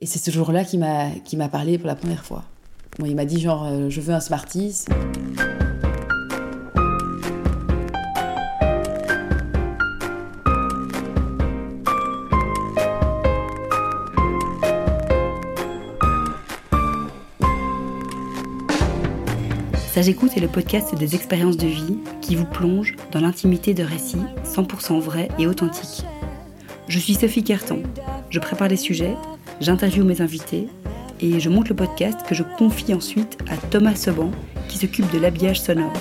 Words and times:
Et 0.00 0.06
c'est 0.06 0.20
ce 0.20 0.30
jour-là 0.30 0.64
qui 0.64 0.78
m'a 0.78 1.10
qui 1.24 1.36
m'a 1.36 1.48
parlé 1.48 1.76
pour 1.76 1.88
la 1.88 1.96
première 1.96 2.24
fois. 2.24 2.44
Il 3.04 3.16
m'a 3.16 3.24
dit 3.24 3.40
genre 3.40 3.64
euh, 3.66 3.90
je 3.90 4.00
veux 4.00 4.14
un 4.14 4.20
Smarties. 4.20 4.84
Ça 19.92 20.02
j'écoute 20.02 20.36
est 20.36 20.40
le 20.40 20.46
podcast 20.46 20.94
des 20.94 21.16
expériences 21.16 21.56
de 21.56 21.66
vie 21.66 21.98
qui 22.20 22.36
vous 22.36 22.44
plonge 22.44 22.94
dans 23.10 23.18
l'intimité 23.18 23.74
de 23.74 23.82
récits 23.82 24.22
100% 24.44 25.00
vrais 25.00 25.28
et 25.40 25.48
authentiques. 25.48 26.04
Je 26.86 27.00
suis 27.00 27.14
Sophie 27.14 27.42
Carton. 27.42 27.82
Je 28.30 28.38
prépare 28.38 28.68
les 28.68 28.76
sujets, 28.76 29.16
j'interviewe 29.60 30.04
mes 30.04 30.20
invités 30.20 30.68
et 31.20 31.40
je 31.40 31.48
monte 31.48 31.68
le 31.68 31.74
podcast 31.74 32.20
que 32.26 32.34
je 32.34 32.42
confie 32.42 32.94
ensuite 32.94 33.38
à 33.50 33.56
Thomas 33.56 33.94
Seban 33.94 34.30
qui 34.68 34.78
s'occupe 34.78 35.10
de 35.12 35.18
l'habillage 35.18 35.60
sonore. 35.60 35.92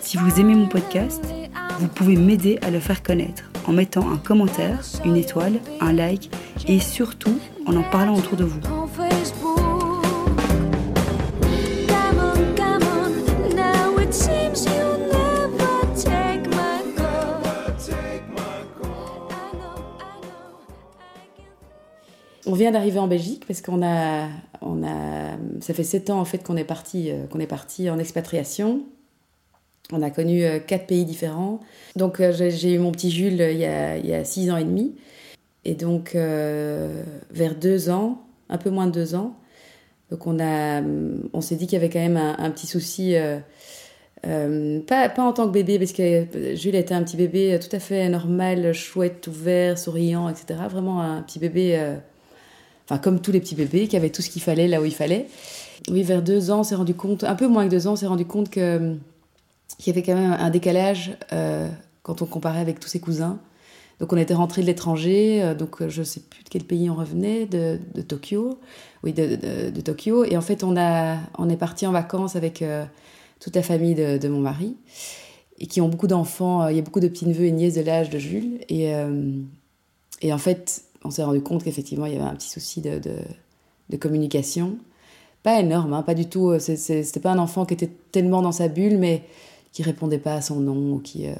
Si 0.00 0.16
vous 0.16 0.40
aimez 0.40 0.54
mon 0.54 0.68
podcast, 0.68 1.24
vous 1.78 1.88
pouvez 1.88 2.16
m'aider 2.16 2.58
à 2.62 2.70
le 2.70 2.80
faire 2.80 3.02
connaître 3.02 3.44
en 3.66 3.72
mettant 3.72 4.10
un 4.10 4.16
commentaire, 4.16 4.80
une 5.04 5.16
étoile, 5.16 5.60
un 5.80 5.92
like 5.92 6.30
et 6.68 6.80
surtout 6.80 7.38
en 7.66 7.76
en 7.76 7.82
parlant 7.82 8.16
autour 8.16 8.36
de 8.36 8.44
vous. 8.44 8.60
On 22.52 22.54
vient 22.54 22.70
d'arriver 22.70 22.98
en 22.98 23.08
Belgique 23.08 23.44
parce 23.46 23.62
qu'on 23.62 23.82
a, 23.82 24.28
on 24.60 24.84
a, 24.84 25.38
ça 25.62 25.72
fait 25.72 25.84
sept 25.84 26.10
ans 26.10 26.20
en 26.20 26.26
fait 26.26 26.44
qu'on 26.44 26.58
est 26.58 26.64
parti, 26.64 27.10
euh, 27.10 27.26
qu'on 27.26 27.40
est 27.40 27.46
parti 27.46 27.88
en 27.88 27.98
expatriation. 27.98 28.82
On 29.90 30.02
a 30.02 30.10
connu 30.10 30.44
euh, 30.44 30.58
quatre 30.58 30.86
pays 30.86 31.06
différents. 31.06 31.60
Donc 31.96 32.20
euh, 32.20 32.30
j'ai 32.30 32.74
eu 32.74 32.78
mon 32.78 32.92
petit 32.92 33.10
Jules 33.10 33.40
il 33.40 33.56
y, 33.56 33.64
a, 33.64 34.24
six 34.26 34.50
ans 34.50 34.58
et 34.58 34.64
demi. 34.64 34.94
Et 35.64 35.72
donc 35.72 36.14
vers 36.14 37.54
deux 37.58 37.88
ans, 37.88 38.20
un 38.50 38.58
peu 38.58 38.68
moins 38.68 38.86
de 38.86 38.92
deux 38.92 39.14
ans, 39.14 39.34
donc 40.10 40.26
on 40.26 40.38
a, 40.38 40.82
on 41.32 41.40
s'est 41.40 41.56
dit 41.56 41.66
qu'il 41.66 41.78
y 41.78 41.82
avait 41.82 41.88
quand 41.88 42.00
même 42.00 42.18
un, 42.18 42.50
petit 42.50 42.66
souci. 42.66 43.14
pas, 44.22 45.08
pas 45.08 45.22
en 45.22 45.32
tant 45.32 45.46
que 45.46 45.52
bébé, 45.52 45.78
parce 45.78 45.92
que 45.92 46.54
Jules 46.54 46.74
était 46.74 46.92
un 46.92 47.02
petit 47.02 47.16
bébé 47.16 47.58
tout 47.62 47.74
à 47.74 47.78
fait 47.78 48.10
normal, 48.10 48.74
chouette, 48.74 49.26
ouvert, 49.26 49.78
souriant, 49.78 50.28
etc. 50.28 50.60
Vraiment 50.68 51.00
un 51.00 51.22
petit 51.22 51.38
bébé 51.38 51.96
enfin 52.84 52.98
comme 52.98 53.20
tous 53.20 53.32
les 53.32 53.40
petits 53.40 53.54
bébés, 53.54 53.88
qui 53.88 53.96
avaient 53.96 54.10
tout 54.10 54.22
ce 54.22 54.30
qu'il 54.30 54.42
fallait 54.42 54.68
là 54.68 54.80
où 54.80 54.84
il 54.84 54.94
fallait. 54.94 55.26
Oui, 55.90 56.02
vers 56.02 56.22
deux 56.22 56.50
ans, 56.50 56.60
on 56.60 56.64
s'est 56.64 56.74
rendu 56.74 56.94
compte, 56.94 57.24
un 57.24 57.34
peu 57.34 57.48
moins 57.48 57.64
que 57.64 57.70
deux 57.70 57.86
ans, 57.86 57.92
on 57.92 57.96
s'est 57.96 58.06
rendu 58.06 58.24
compte 58.24 58.50
que 58.50 58.96
qu'il 59.78 59.92
y 59.92 59.96
avait 59.96 60.04
quand 60.04 60.14
même 60.14 60.32
un 60.32 60.50
décalage 60.50 61.16
euh, 61.32 61.68
quand 62.02 62.22
on 62.22 62.26
comparait 62.26 62.60
avec 62.60 62.80
tous 62.80 62.88
ses 62.88 63.00
cousins. 63.00 63.38
Donc 64.00 64.12
on 64.12 64.16
était 64.16 64.34
rentré 64.34 64.62
de 64.62 64.66
l'étranger, 64.66 65.42
euh, 65.42 65.54
donc 65.54 65.86
je 65.86 66.02
sais 66.02 66.20
plus 66.20 66.44
de 66.44 66.48
quel 66.48 66.64
pays 66.64 66.90
on 66.90 66.94
revenait, 66.94 67.46
de, 67.46 67.78
Tokyo, 68.06 68.58
oui, 69.02 69.12
de, 69.12 69.80
Tokyo. 69.80 70.24
Et 70.24 70.36
en 70.36 70.40
fait, 70.40 70.64
on, 70.64 70.76
a, 70.76 71.18
on 71.38 71.48
est 71.48 71.56
parti 71.56 71.86
en 71.86 71.92
vacances 71.92 72.36
avec 72.36 72.62
euh, 72.62 72.84
toute 73.40 73.56
la 73.56 73.62
famille 73.62 73.94
de, 73.94 74.28
mon 74.28 74.40
mari, 74.40 74.76
et 75.58 75.66
qui 75.66 75.80
ont 75.80 75.88
beaucoup 75.88 76.06
d'enfants. 76.06 76.68
Il 76.68 76.76
y 76.76 76.78
a 76.78 76.82
beaucoup 76.82 77.00
de 77.00 77.08
petits-neveux 77.08 77.44
et 77.44 77.52
nièces 77.52 77.74
de 77.74 77.82
l'âge 77.82 78.10
de 78.10 78.18
Jules. 78.18 78.60
Et, 78.68 78.92
et 80.20 80.32
en 80.32 80.38
fait, 80.38 80.84
on 81.04 81.10
s'est 81.10 81.22
rendu 81.22 81.40
compte 81.40 81.64
qu'effectivement, 81.64 82.06
il 82.06 82.12
y 82.12 82.16
avait 82.16 82.24
un 82.24 82.34
petit 82.34 82.48
souci 82.48 82.80
de, 82.80 83.00
de, 83.90 83.96
communication. 83.96 84.78
Pas 85.42 85.60
énorme, 85.60 85.92
hein, 85.92 86.02
pas 86.02 86.14
du 86.14 86.26
tout. 86.26 86.58
C'était 86.58 87.20
pas 87.20 87.32
un 87.32 87.38
enfant 87.38 87.66
qui 87.66 87.74
était 87.74 87.90
tellement 88.10 88.42
dans 88.42 88.52
sa 88.52 88.68
bulle, 88.68 88.98
mais 88.98 89.22
qui 89.72 89.82
répondait 89.82 90.18
pas 90.18 90.34
à 90.34 90.40
son 90.40 90.60
nom, 90.60 90.94
ou 90.94 90.98
qui, 90.98 91.26
euh, 91.26 91.34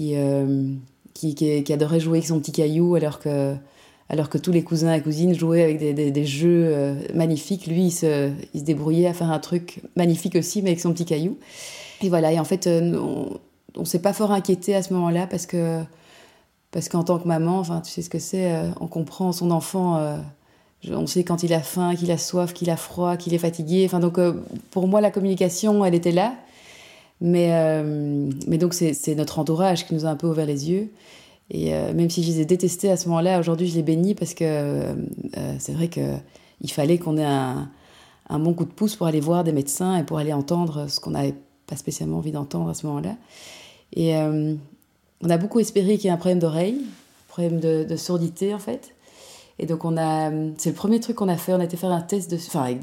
euh, 0.00 0.72
qui, 1.14 1.34
qui, 1.34 1.62
qui, 1.62 1.72
adorait 1.72 2.00
jouer 2.00 2.18
avec 2.18 2.26
son 2.26 2.40
petit 2.40 2.52
caillou, 2.52 2.94
alors 2.96 3.20
que, 3.20 3.54
alors 4.08 4.28
que 4.28 4.38
tous 4.38 4.52
les 4.52 4.62
cousins 4.62 4.92
et 4.92 5.00
cousines 5.00 5.34
jouaient 5.34 5.62
avec 5.62 5.78
des, 5.78 6.10
des, 6.10 6.24
jeux 6.24 6.64
euh, 6.66 6.94
magnifiques. 7.14 7.66
Lui, 7.66 7.86
il 7.86 7.92
se, 7.92 8.30
il 8.52 8.60
se, 8.60 8.64
débrouillait 8.64 9.06
à 9.06 9.14
faire 9.14 9.30
un 9.30 9.38
truc 9.38 9.80
magnifique 9.96 10.36
aussi, 10.36 10.62
mais 10.62 10.70
avec 10.70 10.80
son 10.80 10.92
petit 10.92 11.04
caillou. 11.04 11.38
Et 12.02 12.08
voilà, 12.08 12.32
et 12.32 12.38
en 12.38 12.44
fait, 12.44 12.66
on, 12.66 13.38
on 13.76 13.84
s'est 13.84 14.00
pas 14.00 14.12
fort 14.12 14.32
inquiété 14.32 14.74
à 14.74 14.82
ce 14.82 14.92
moment-là 14.94 15.26
parce 15.26 15.46
que 15.46 15.82
parce 16.74 16.88
qu'en 16.88 17.04
tant 17.04 17.20
que 17.20 17.28
maman, 17.28 17.60
enfin, 17.60 17.80
tu 17.80 17.92
sais 17.92 18.02
ce 18.02 18.10
que 18.10 18.18
c'est, 18.18 18.52
euh, 18.52 18.68
on 18.80 18.88
comprend 18.88 19.30
son 19.30 19.52
enfant, 19.52 19.96
euh, 19.96 20.16
on 20.90 21.06
sait 21.06 21.22
quand 21.22 21.44
il 21.44 21.54
a 21.54 21.60
faim, 21.60 21.94
qu'il 21.94 22.10
a 22.10 22.18
soif, 22.18 22.52
qu'il 22.52 22.68
a 22.68 22.76
froid, 22.76 23.16
qu'il 23.16 23.32
est 23.32 23.38
fatigué. 23.38 23.84
Enfin, 23.86 24.00
donc, 24.00 24.18
euh, 24.18 24.34
pour 24.72 24.88
moi, 24.88 25.00
la 25.00 25.12
communication, 25.12 25.84
elle 25.84 25.94
était 25.94 26.10
là. 26.10 26.34
Mais, 27.20 27.48
donc, 28.58 28.74
c'est 28.74 29.14
notre 29.14 29.38
entourage 29.38 29.86
qui 29.86 29.94
nous 29.94 30.04
a 30.04 30.08
un 30.08 30.16
peu 30.16 30.26
ouvert 30.26 30.46
les 30.46 30.68
yeux. 30.68 30.90
Et 31.50 31.70
même 31.70 32.10
si 32.10 32.22
je 32.24 32.32
les 32.32 32.40
ai 32.40 32.44
détestés 32.44 32.90
à 32.90 32.96
ce 32.96 33.08
moment-là, 33.08 33.38
aujourd'hui, 33.38 33.68
je 33.68 33.76
les 33.76 33.82
bénis 33.82 34.14
parce 34.14 34.34
que 34.34 34.82
c'est 35.58 35.72
vrai 35.72 35.88
qu'il 35.88 36.70
fallait 36.70 36.98
qu'on 36.98 37.16
ait 37.16 37.24
un, 37.24 37.70
un, 38.28 38.38
bon 38.38 38.52
coup 38.52 38.64
de 38.64 38.72
pouce 38.72 38.96
pour 38.96 39.06
aller 39.06 39.20
voir 39.20 39.44
des 39.44 39.52
médecins 39.52 39.96
et 39.96 40.02
pour 40.02 40.18
aller 40.18 40.32
entendre 40.34 40.90
ce 40.90 41.00
qu'on 41.00 41.10
n'avait 41.10 41.36
pas 41.66 41.76
spécialement 41.76 42.18
envie 42.18 42.32
d'entendre 42.32 42.68
à 42.68 42.74
ce 42.74 42.86
moment-là. 42.86 43.16
Et, 43.94 44.12
on 45.24 45.30
a 45.30 45.38
beaucoup 45.38 45.58
espéré 45.58 45.96
qu'il 45.96 46.04
y 46.04 46.08
ait 46.08 46.12
un 46.12 46.18
problème 46.18 46.38
d'oreille, 46.38 46.82
problème 47.28 47.58
de, 47.58 47.96
surdité 47.96 48.54
en 48.54 48.58
fait. 48.58 48.94
Et 49.58 49.66
donc 49.66 49.84
on 49.84 49.96
a, 49.96 50.30
c'est 50.58 50.70
le 50.70 50.74
premier 50.74 51.00
truc 51.00 51.16
qu'on 51.16 51.28
a 51.28 51.36
fait. 51.36 51.54
On 51.54 51.60
a 51.60 51.64
été 51.64 51.76
faire 51.76 51.90
un 51.90 52.02
test 52.02 52.30
de, 52.30 52.36
enfin 52.36 52.74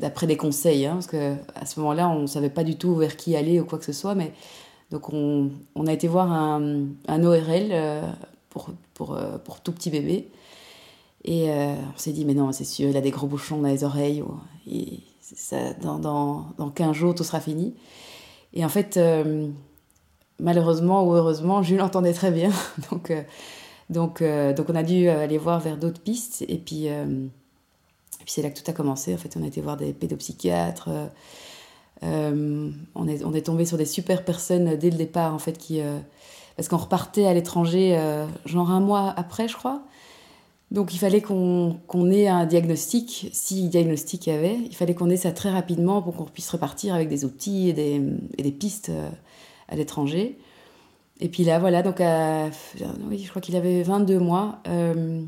d'après 0.00 0.26
des 0.26 0.36
conseils, 0.36 0.86
hein, 0.86 0.94
parce 0.94 1.06
que 1.06 1.34
à 1.54 1.66
ce 1.66 1.78
moment-là 1.80 2.08
on 2.08 2.26
savait 2.26 2.50
pas 2.50 2.64
du 2.64 2.76
tout 2.76 2.94
vers 2.94 3.16
qui 3.16 3.36
aller 3.36 3.60
ou 3.60 3.64
quoi 3.64 3.78
que 3.78 3.84
ce 3.84 3.92
soit, 3.92 4.14
mais 4.14 4.32
donc 4.90 5.12
on, 5.12 5.50
a 5.86 5.92
été 5.92 6.08
voir 6.08 6.30
un, 6.30 6.86
un 7.08 7.24
ORL 7.24 7.68
euh, 7.70 8.02
pour, 8.50 8.70
pour, 8.94 9.14
euh, 9.14 9.38
pour 9.38 9.60
tout 9.60 9.72
petit 9.72 9.90
bébé. 9.90 10.28
Et 11.24 11.50
euh, 11.50 11.74
on 11.74 11.98
s'est 11.98 12.12
dit, 12.12 12.24
mais 12.24 12.34
non, 12.34 12.52
c'est 12.52 12.64
sûr, 12.64 12.88
il 12.88 12.96
a 12.96 13.00
des 13.00 13.10
gros 13.10 13.26
bouchons 13.26 13.58
dans 13.58 13.68
les 13.68 13.82
oreilles. 13.82 14.22
Et 14.70 15.00
ça, 15.20 15.72
dans, 15.74 15.98
dans, 15.98 16.46
dans 16.58 16.70
15 16.70 16.92
jours, 16.92 17.14
tout 17.14 17.24
sera 17.24 17.40
fini. 17.40 17.74
Et 18.52 18.64
en 18.64 18.68
fait, 18.68 18.98
malheureusement 20.40 21.04
ou 21.04 21.12
heureusement, 21.12 21.62
Jules 21.62 21.82
entendait 21.82 22.12
très 22.12 22.30
bien. 22.30 22.50
donc, 22.90 23.10
euh, 23.10 23.22
donc, 23.90 24.22
euh, 24.22 24.52
donc 24.52 24.66
on 24.68 24.74
a 24.74 24.82
dû 24.82 25.08
aller 25.08 25.38
voir 25.38 25.60
vers 25.60 25.76
d'autres 25.76 26.00
pistes. 26.00 26.44
Et 26.48 26.58
puis, 26.58 26.88
euh, 26.88 27.04
puis 28.20 28.28
c'est 28.28 28.42
là 28.42 28.50
que 28.50 28.60
tout 28.60 28.70
a 28.70 28.74
commencé. 28.74 29.14
En 29.14 29.18
fait, 29.18 29.36
on 29.38 29.42
a 29.42 29.46
été 29.46 29.60
voir 29.60 29.76
des 29.76 29.92
pédopsychiatres. 29.92 30.88
on, 32.02 33.08
est, 33.08 33.24
on 33.24 33.34
est 33.34 33.46
tombé 33.46 33.64
sur 33.64 33.78
des 33.78 33.86
super 33.86 34.24
personnes 34.24 34.76
dès 34.76 34.90
le 34.90 34.96
départ, 34.96 35.34
en 35.34 35.38
fait, 35.38 35.58
qui, 35.58 35.80
parce 36.56 36.68
qu'on 36.68 36.76
repartait 36.76 37.26
à 37.26 37.34
l'étranger, 37.34 37.98
genre 38.46 38.70
un 38.70 38.80
mois 38.80 39.12
après, 39.16 39.48
je 39.48 39.56
crois. 39.56 39.82
Donc 40.70 40.92
il 40.92 40.98
fallait 40.98 41.20
qu'on 41.20 42.10
ait 42.10 42.26
un 42.26 42.46
diagnostic, 42.46 43.30
si 43.32 43.68
diagnostic 43.68 44.26
il 44.26 44.30
y 44.30 44.32
avait, 44.32 44.56
il 44.56 44.74
fallait 44.74 44.94
qu'on 44.94 45.08
ait 45.08 45.16
ça 45.16 45.30
très 45.30 45.50
rapidement 45.50 46.02
pour 46.02 46.16
qu'on 46.16 46.24
puisse 46.24 46.50
repartir 46.50 46.94
avec 46.94 47.08
des 47.08 47.24
outils 47.24 47.68
et 47.68 47.72
des, 47.72 48.02
et 48.38 48.42
des 48.42 48.50
pistes 48.50 48.90
à 49.68 49.76
l'étranger. 49.76 50.38
Et 51.20 51.28
puis 51.28 51.44
là, 51.44 51.58
voilà, 51.58 51.82
donc 51.82 52.02
oui, 53.08 53.22
je 53.22 53.30
crois 53.30 53.40
qu'il 53.40 53.56
avait 53.56 53.82
22 53.82 54.18
mois. 54.18 54.60
Euh, 54.66 55.22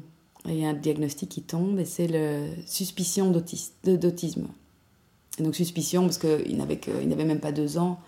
il 0.47 0.55
y 0.55 0.65
a 0.65 0.69
un 0.69 0.75
diagnostic 0.75 1.29
qui 1.29 1.43
tombe 1.43 1.79
et 1.79 1.85
c'est 1.85 2.07
le 2.07 2.47
suspicion 2.67 3.33
d'autisme. 3.33 4.47
donc 5.41 5.57
suspicion 5.57 6.03
parce 6.03 6.19
qu'il 6.19 6.57
n'avait, 6.57 7.25
même 7.25 7.41
pas 7.41 7.51
deux 7.51 7.79
ans 7.79 7.99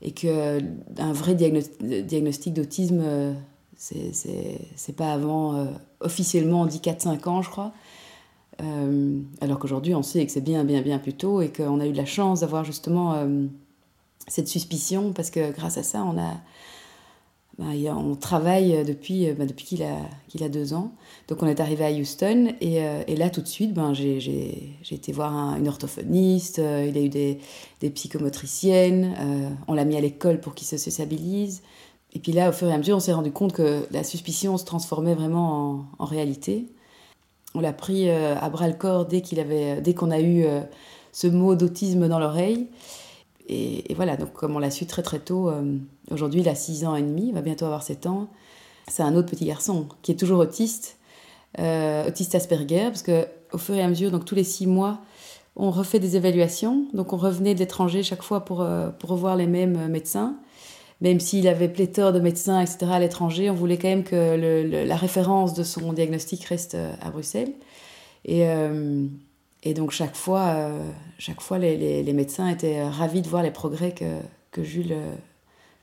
et 0.00 0.12
qu'un 0.12 1.12
vrai 1.12 1.34
diagnostic 1.34 2.54
d'autisme, 2.54 3.00
euh, 3.02 3.34
c'est, 3.76 4.96
pas 4.96 5.12
avant, 5.12 5.56
euh, 5.56 5.66
officiellement 6.00 6.62
on 6.62 6.66
dit 6.66 6.78
4-5 6.78 7.28
ans 7.28 7.42
je 7.42 7.50
crois. 7.50 7.74
alors 9.42 9.58
qu'aujourd'hui 9.58 9.94
on 9.94 10.02
sait 10.02 10.24
que 10.24 10.32
c'est 10.32 10.40
bien 10.40 10.64
bien 10.64 10.80
bien 10.80 10.98
plus 10.98 11.14
tôt 11.14 11.42
et 11.42 11.52
qu'on 11.52 11.80
a 11.80 11.86
eu 11.86 11.92
la 11.92 12.06
chance 12.06 12.40
d'avoir 12.40 12.64
justement 12.64 13.14
cette 14.28 14.48
suspicion 14.48 15.12
parce 15.12 15.30
que 15.30 15.52
grâce 15.52 15.78
à 15.78 15.82
ça, 15.82 16.04
on 16.04 16.18
a, 16.18 16.34
bah, 17.58 17.72
on 17.96 18.14
travaille 18.14 18.84
depuis, 18.84 19.32
bah, 19.32 19.44
depuis 19.44 19.64
qu'il 19.64 19.82
a, 19.82 19.96
qu'il 20.28 20.44
a 20.44 20.48
deux 20.48 20.74
ans. 20.74 20.92
Donc 21.26 21.42
on 21.42 21.46
est 21.48 21.58
arrivé 21.58 21.84
à 21.84 21.90
Houston 21.90 22.52
et, 22.60 22.82
euh, 22.82 23.02
et 23.08 23.16
là 23.16 23.30
tout 23.30 23.40
de 23.40 23.48
suite, 23.48 23.74
ben, 23.74 23.94
j'ai, 23.94 24.20
j'ai, 24.20 24.76
j'ai 24.82 24.94
été 24.94 25.10
voir 25.10 25.56
une 25.56 25.66
orthophoniste, 25.66 26.60
euh, 26.60 26.86
il 26.88 26.96
a 26.96 27.00
eu 27.00 27.08
des, 27.08 27.40
des 27.80 27.90
psychomotriciennes, 27.90 29.14
euh, 29.18 29.50
on 29.66 29.74
l'a 29.74 29.84
mis 29.84 29.96
à 29.96 30.00
l'école 30.00 30.40
pour 30.40 30.54
qu'il 30.54 30.68
se 30.68 30.76
sociabilise. 30.76 31.62
Et 32.12 32.20
puis 32.20 32.30
là, 32.30 32.48
au 32.50 32.52
fur 32.52 32.68
et 32.68 32.72
à 32.72 32.78
mesure, 32.78 32.96
on 32.96 33.00
s'est 33.00 33.12
rendu 33.12 33.32
compte 33.32 33.52
que 33.52 33.86
la 33.90 34.04
suspicion 34.04 34.56
se 34.56 34.64
transformait 34.64 35.14
vraiment 35.14 35.86
en, 35.98 36.04
en 36.04 36.04
réalité. 36.04 36.66
On 37.54 37.60
l'a 37.60 37.72
pris 37.72 38.08
à 38.08 38.48
bras 38.50 38.68
le 38.68 38.74
corps 38.74 39.06
dès, 39.06 39.20
qu'il 39.20 39.40
avait, 39.40 39.80
dès 39.80 39.94
qu'on 39.94 40.10
a 40.10 40.20
eu 40.20 40.44
ce 41.12 41.26
mot 41.26 41.54
d'autisme 41.54 42.06
dans 42.06 42.18
l'oreille. 42.18 42.68
Et, 43.48 43.94
voilà, 43.94 44.16
donc 44.16 44.32
comme 44.34 44.56
on 44.56 44.58
l'a 44.58 44.70
su 44.70 44.86
très 44.86 45.02
très 45.02 45.18
tôt, 45.18 45.48
euh, 45.48 45.78
aujourd'hui 46.10 46.40
il 46.40 46.48
a 46.48 46.54
6 46.54 46.84
ans 46.84 46.96
et 46.96 47.02
demi, 47.02 47.28
il 47.28 47.34
va 47.34 47.40
bientôt 47.40 47.64
avoir 47.64 47.82
7 47.82 48.06
ans. 48.06 48.28
C'est 48.88 49.02
un 49.02 49.14
autre 49.16 49.30
petit 49.30 49.46
garçon 49.46 49.88
qui 50.02 50.12
est 50.12 50.16
toujours 50.16 50.38
autiste, 50.38 50.98
autiste 51.58 52.34
Asperger, 52.34 52.84
parce 52.84 53.02
que 53.02 53.26
au 53.52 53.58
fur 53.58 53.74
et 53.74 53.82
à 53.82 53.88
mesure, 53.88 54.10
donc 54.10 54.24
tous 54.24 54.34
les 54.34 54.44
six 54.44 54.66
mois, 54.66 55.00
on 55.56 55.70
refait 55.70 55.98
des 55.98 56.16
évaluations. 56.16 56.86
Donc 56.94 57.12
on 57.12 57.18
revenait 57.18 57.54
de 57.54 57.58
l'étranger 57.58 58.02
chaque 58.02 58.22
fois 58.22 58.46
pour, 58.46 58.66
pour 58.98 59.10
revoir 59.10 59.36
les 59.36 59.46
mêmes 59.46 59.88
médecins. 59.88 60.36
Même 61.02 61.20
s'il 61.20 61.48
avait 61.48 61.68
pléthore 61.68 62.12
de 62.12 62.20
médecins, 62.20 62.60
etc. 62.60 62.86
à 62.92 62.98
l'étranger, 62.98 63.50
on 63.50 63.54
voulait 63.54 63.76
quand 63.76 63.88
même 63.88 64.04
que 64.04 64.86
la 64.86 64.96
référence 64.96 65.52
de 65.52 65.64
son 65.64 65.92
diagnostic 65.92 66.44
reste 66.44 66.78
à 67.02 67.10
Bruxelles. 67.10 67.52
Et, 68.24 68.46
et 69.62 69.74
donc 69.74 69.90
chaque 69.90 70.14
fois, 70.14 70.70
chaque 71.18 71.40
fois 71.40 71.58
les, 71.58 72.02
les, 72.02 72.12
médecins 72.12 72.48
étaient 72.48 72.82
ravis 72.82 73.22
de 73.22 73.28
voir 73.28 73.42
les 73.42 73.50
progrès 73.50 73.92
que, 73.92 74.20
que 74.52 74.62
Jules 74.62 74.96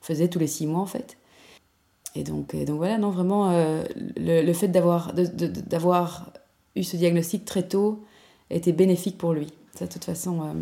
faisait 0.01 0.29
tous 0.29 0.39
les 0.39 0.47
six 0.47 0.65
mois 0.65 0.81
en 0.81 0.85
fait. 0.85 1.17
Et 2.15 2.23
donc, 2.23 2.53
et 2.53 2.63
donc 2.65 2.77
voilà, 2.77 2.97
non, 2.97 3.09
vraiment, 3.09 3.51
euh, 3.51 3.83
le, 4.15 4.41
le, 4.41 4.53
fait 4.53 4.69
d'avoir, 4.69 5.13
d'avoir 5.13 6.31
eu 6.75 6.83
ce 6.83 6.95
diagnostic 6.95 7.43
très 7.43 7.63
tôt 7.63 8.03
était 8.49 8.71
bénéfique 8.71 9.17
pour 9.17 9.33
lui. 9.33 9.47
Ça, 9.77 9.85
de 9.85 9.91
toute 9.91 10.05
façon. 10.05 10.41
Euh, 10.41 10.53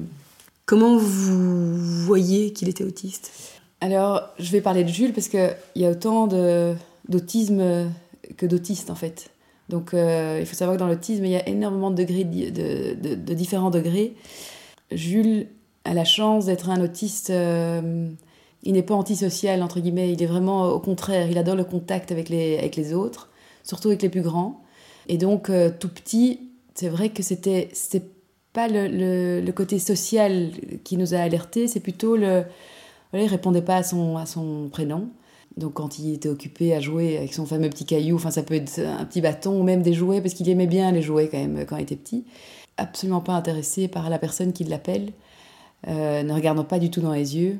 Comment 0.66 0.98
vous 0.98 2.06
voyez 2.06 2.54
qu'il 2.54 2.70
était 2.70 2.86
autiste? 2.86 3.32
Alors, 3.82 4.30
je 4.40 4.50
vais 4.50 4.62
parler 4.62 4.84
de 4.86 4.90
Jules 4.90 5.12
parce 5.14 5.28
qu'il 5.28 5.56
y 5.76 5.86
a 5.86 5.92
autant 5.92 6.28
d'autisme 7.10 7.92
que 8.38 8.46
d'autistes 8.46 8.90
en 8.90 8.96
fait. 8.96 9.30
Donc, 9.70 9.94
euh, 9.94 10.38
il 10.40 10.46
faut 10.46 10.56
savoir 10.56 10.78
que 10.78 10.80
dans 10.80 10.88
l'autisme, 10.88 11.26
il 11.26 11.32
y 11.32 11.36
a 11.36 11.48
énormément 11.48 11.92
de, 11.92 11.96
degrés, 11.96 12.24
de, 12.24 12.94
de, 12.94 13.34
différents 13.34 13.70
degrés. 13.70 14.16
Jules 14.92 15.48
a 15.86 15.94
la 15.94 16.06
chance 16.06 16.46
d'être 16.46 16.70
un 16.70 16.82
autiste 16.82 17.32
il 18.64 18.74
n'est 18.74 18.84
pas 18.84 18.96
antisocial, 18.96 19.62
entre 19.62 19.80
guillemets, 19.80 20.12
il 20.12 20.24
est 20.24 20.28
vraiment 20.28 20.70
au 20.70 20.80
contraire, 20.80 21.30
il 21.30 21.38
adore 21.38 21.56
le 21.56 21.66
contact 21.66 22.12
avec 22.12 22.30
les, 22.30 22.58
avec 22.58 22.76
les 22.76 22.94
autres, 22.94 23.30
surtout 23.64 23.90
avec 23.90 24.02
les 24.02 24.10
plus 24.10 24.22
grands. 24.22 24.62
Et 25.08 25.18
donc, 25.18 25.50
euh, 25.50 25.70
tout 25.78 25.90
petit, 25.90 26.50
c'est 26.74 26.88
vrai 26.88 27.10
que 27.10 27.22
c'était 27.24 27.70
pas 28.54 28.68
le, 28.70 29.42
le, 29.42 29.52
côté 29.52 29.80
social 29.80 30.52
qui 30.84 30.96
nous 30.96 31.14
a 31.14 31.18
alertés, 31.18 31.68
c'est 31.68 31.82
plutôt 31.82 32.16
le. 32.16 32.44
Voilà, 33.12 33.26
il 33.26 33.30
répondait 33.30 33.62
pas 33.62 33.78
à 33.78 33.84
son, 33.84 34.18
à 34.18 34.26
son 34.26 34.70
prénom. 34.72 35.10
Donc, 35.58 35.74
quand 35.74 36.00
il 36.00 36.14
était 36.14 36.30
occupé 36.30 36.74
à 36.74 36.80
jouer 36.80 37.18
avec 37.18 37.34
son 37.34 37.46
fameux 37.46 37.70
petit 37.70 37.86
caillou, 37.86 38.16
enfin, 38.16 38.32
ça 38.32 38.44
peut 38.44 38.56
être 38.56 38.80
un 38.80 39.06
petit 39.06 39.22
bâton 39.22 39.60
ou 39.60 39.64
même 39.64 39.82
des 39.82 39.94
jouets, 39.94 40.22
parce 40.22 40.34
qu'il 40.34 40.50
aimait 40.50 40.68
bien 40.68 40.92
les 40.92 41.02
jouets 41.02 41.28
quand 41.28 41.38
même 41.38 41.66
quand 41.66 41.78
il 41.78 41.84
était 41.84 41.96
petit. 41.96 42.26
Absolument 42.78 43.22
pas 43.22 43.34
intéressé 43.34 43.88
par 43.88 44.10
la 44.10 44.18
personne 44.18 44.52
qui 44.52 44.64
l'appelle, 44.64 45.12
euh, 45.88 46.24
ne 46.24 46.34
regardant 46.34 46.64
pas 46.64 46.80
du 46.80 46.90
tout 46.90 47.02
dans 47.02 47.14
les 47.14 47.38
yeux 47.38 47.60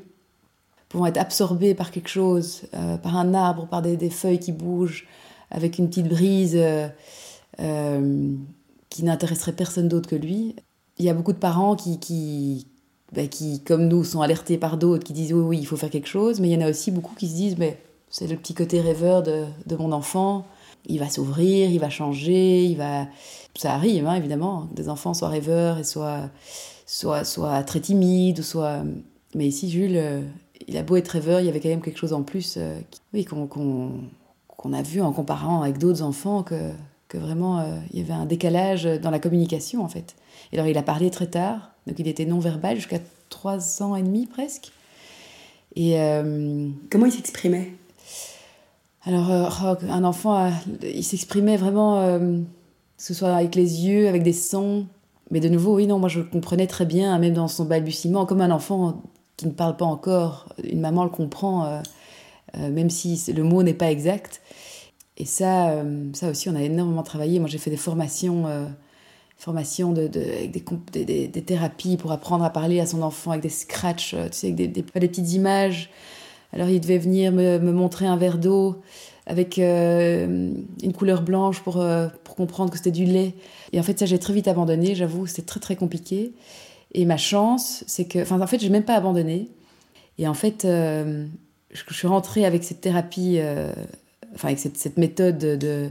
vont 0.94 1.06
être 1.06 1.18
absorbés 1.18 1.74
par 1.74 1.90
quelque 1.90 2.08
chose, 2.08 2.62
euh, 2.74 2.96
par 2.96 3.16
un 3.16 3.34
arbre, 3.34 3.66
par 3.66 3.82
des, 3.82 4.10
feuilles 4.10 4.38
qui 4.38 4.52
bougent, 4.52 5.06
avec 5.50 5.78
une 5.78 5.88
petite 5.88 6.08
brise 6.08 6.56
euh, 6.56 8.36
qui 8.90 9.04
n'intéresserait 9.04 9.52
personne 9.52 9.88
d'autre 9.88 10.08
que 10.08 10.16
lui. 10.16 10.54
Il 10.98 11.04
y 11.04 11.10
a 11.10 11.14
beaucoup 11.14 11.32
de 11.32 11.38
parents 11.38 11.74
qui, 11.74 11.98
qui, 11.98 12.66
bah, 13.12 13.26
qui 13.26 13.60
comme 13.60 13.88
nous, 13.88 14.04
sont 14.04 14.20
alertés 14.20 14.58
par 14.58 14.76
d'autres, 14.76 15.04
qui 15.04 15.12
disent 15.12 15.32
oui, 15.32 15.42
oui, 15.42 15.58
il 15.58 15.66
faut 15.66 15.76
faire 15.76 15.90
quelque 15.90 16.08
chose, 16.08 16.40
mais 16.40 16.48
il 16.48 16.52
y 16.52 16.56
en 16.56 16.66
a 16.66 16.70
aussi 16.70 16.90
beaucoup 16.90 17.14
qui 17.14 17.28
se 17.28 17.34
disent, 17.34 17.58
mais 17.58 17.78
c'est 18.14 18.28
le 18.28 18.36
petit 18.36 18.54
côté 18.54 18.80
rêveur 18.80 19.24
de, 19.24 19.42
de 19.66 19.74
mon 19.74 19.90
enfant, 19.90 20.46
il 20.86 21.00
va 21.00 21.08
s'ouvrir, 21.08 21.68
il 21.68 21.80
va 21.80 21.90
changer, 21.90 22.64
il 22.64 22.76
va... 22.76 23.08
Ça 23.56 23.74
arrive, 23.74 24.06
hein, 24.06 24.14
évidemment, 24.14 24.68
des 24.72 24.88
enfants 24.88 25.14
soient 25.14 25.30
rêveurs 25.30 25.78
et 25.78 25.84
soient, 25.84 26.30
soient, 26.86 27.62
très 27.64 27.80
timides, 27.80 28.42
soit... 28.42 28.84
Mais 29.34 29.48
ici, 29.48 29.68
Jules, 29.68 30.00
il 30.68 30.76
a 30.76 30.84
beau 30.84 30.94
être 30.94 31.08
rêveur, 31.08 31.40
il 31.40 31.46
y 31.46 31.48
avait 31.48 31.58
quand 31.58 31.68
même 31.68 31.82
quelque 31.82 31.98
chose 31.98 32.12
en 32.12 32.22
plus 32.22 32.54
euh, 32.56 32.78
oui, 33.14 33.24
qu'on 33.24 34.72
a 34.72 34.82
vu 34.82 35.02
en 35.02 35.12
comparant 35.12 35.62
avec 35.62 35.78
d'autres 35.78 36.02
enfants 36.02 36.44
que, 36.44 36.70
que 37.08 37.18
vraiment 37.18 37.58
euh, 37.58 37.76
il 37.92 37.98
y 37.98 38.02
avait 38.02 38.12
un 38.12 38.26
décalage 38.26 38.84
dans 38.84 39.10
la 39.10 39.18
communication 39.18 39.82
en 39.82 39.88
fait. 39.88 40.14
Et 40.52 40.56
alors 40.56 40.68
il 40.68 40.78
a 40.78 40.84
parlé 40.84 41.10
très 41.10 41.26
tard, 41.26 41.72
donc 41.88 41.98
il 41.98 42.06
était 42.06 42.26
non-verbal 42.26 42.76
jusqu'à 42.76 43.00
trois 43.28 43.82
ans 43.82 43.96
et 43.96 44.02
demi 44.04 44.26
presque. 44.26 44.70
Et 45.74 46.00
euh, 46.00 46.68
comment 46.92 47.06
il 47.06 47.12
s'exprimait? 47.12 47.72
Alors 49.06 49.30
oh, 49.64 49.86
un 49.90 50.04
enfant, 50.04 50.50
il 50.82 51.04
s'exprimait 51.04 51.56
vraiment, 51.56 52.18
que 52.18 53.02
ce 53.02 53.12
soit 53.12 53.34
avec 53.34 53.54
les 53.54 53.86
yeux, 53.86 54.08
avec 54.08 54.22
des 54.22 54.32
sons. 54.32 54.86
Mais 55.30 55.40
de 55.40 55.48
nouveau, 55.48 55.76
oui, 55.76 55.86
non, 55.86 55.98
moi 55.98 56.08
je 56.08 56.20
le 56.20 56.26
comprenais 56.26 56.66
très 56.66 56.86
bien, 56.86 57.18
même 57.18 57.34
dans 57.34 57.48
son 57.48 57.64
balbutiement, 57.64 58.26
comme 58.26 58.40
un 58.40 58.50
enfant 58.50 59.02
qui 59.36 59.46
ne 59.46 59.52
parle 59.52 59.76
pas 59.76 59.84
encore, 59.84 60.48
une 60.62 60.80
maman 60.80 61.04
le 61.04 61.10
comprend, 61.10 61.64
euh, 61.64 61.80
euh, 62.58 62.70
même 62.70 62.90
si 62.90 63.20
le 63.32 63.42
mot 63.42 63.62
n'est 63.62 63.74
pas 63.74 63.90
exact. 63.90 64.42
Et 65.16 65.24
ça, 65.24 65.70
euh, 65.70 66.10
ça 66.12 66.30
aussi, 66.30 66.48
on 66.48 66.56
a 66.56 66.62
énormément 66.62 67.02
travaillé. 67.02 67.38
Moi, 67.38 67.48
j'ai 67.48 67.58
fait 67.58 67.70
des 67.70 67.76
formations, 67.76 68.44
formations 69.36 69.92
de, 69.92 70.06
des, 70.06 71.28
des, 71.28 71.42
thérapies 71.42 71.96
pour 71.96 72.12
apprendre 72.12 72.44
à 72.44 72.50
parler 72.50 72.80
à 72.80 72.86
son 72.86 73.02
enfant 73.02 73.30
avec 73.30 73.42
des 73.42 73.48
scratchs, 73.48 74.10
tu 74.10 74.28
sais, 74.32 74.52
avec 74.52 74.72
des, 74.72 74.82
petites 74.82 75.32
images. 75.32 75.90
Alors, 76.54 76.70
il 76.70 76.80
devait 76.80 76.98
venir 76.98 77.32
me, 77.32 77.58
montrer 77.58 78.06
un 78.06 78.16
verre 78.16 78.38
d'eau 78.38 78.80
avec 79.26 79.58
une 79.58 80.92
couleur 80.96 81.22
blanche 81.22 81.60
pour, 81.60 81.84
pour 82.24 82.34
comprendre 82.36 82.70
que 82.70 82.76
c'était 82.76 82.90
du 82.90 83.04
lait. 83.04 83.34
Et 83.72 83.80
en 83.80 83.82
fait, 83.82 83.98
ça, 83.98 84.06
j'ai 84.06 84.18
très 84.18 84.32
vite 84.32 84.48
abandonné, 84.48 84.94
j'avoue, 84.94 85.26
c'était 85.26 85.42
très, 85.42 85.60
très 85.60 85.76
compliqué. 85.76 86.32
Et 86.94 87.04
ma 87.04 87.16
chance, 87.16 87.84
c'est 87.86 88.04
que, 88.04 88.20
enfin, 88.20 88.40
en 88.40 88.46
fait, 88.46 88.60
j'ai 88.60 88.70
même 88.70 88.84
pas 88.84 88.94
abandonné. 88.94 89.50
Et 90.18 90.28
en 90.28 90.34
fait, 90.34 90.64
euh, 90.64 91.26
je, 91.72 91.94
suis 91.94 92.06
rentrée 92.06 92.44
avec 92.44 92.62
cette 92.62 92.80
thérapie, 92.80 93.38
euh, 93.38 93.72
enfin, 94.34 94.48
avec 94.48 94.60
cette, 94.60 94.76
cette 94.76 94.96
méthode 94.96 95.38
de, 95.38 95.90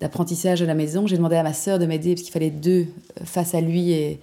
d'apprentissage 0.00 0.62
à 0.62 0.66
la 0.66 0.74
maison. 0.74 1.06
J'ai 1.06 1.16
demandé 1.16 1.36
à 1.36 1.42
ma 1.42 1.52
sœur 1.52 1.78
de 1.78 1.84
m'aider 1.86 2.14
parce 2.14 2.22
qu'il 2.22 2.32
fallait 2.32 2.50
deux 2.50 2.86
face 3.24 3.54
à 3.54 3.60
lui 3.60 3.92
et 3.92 4.20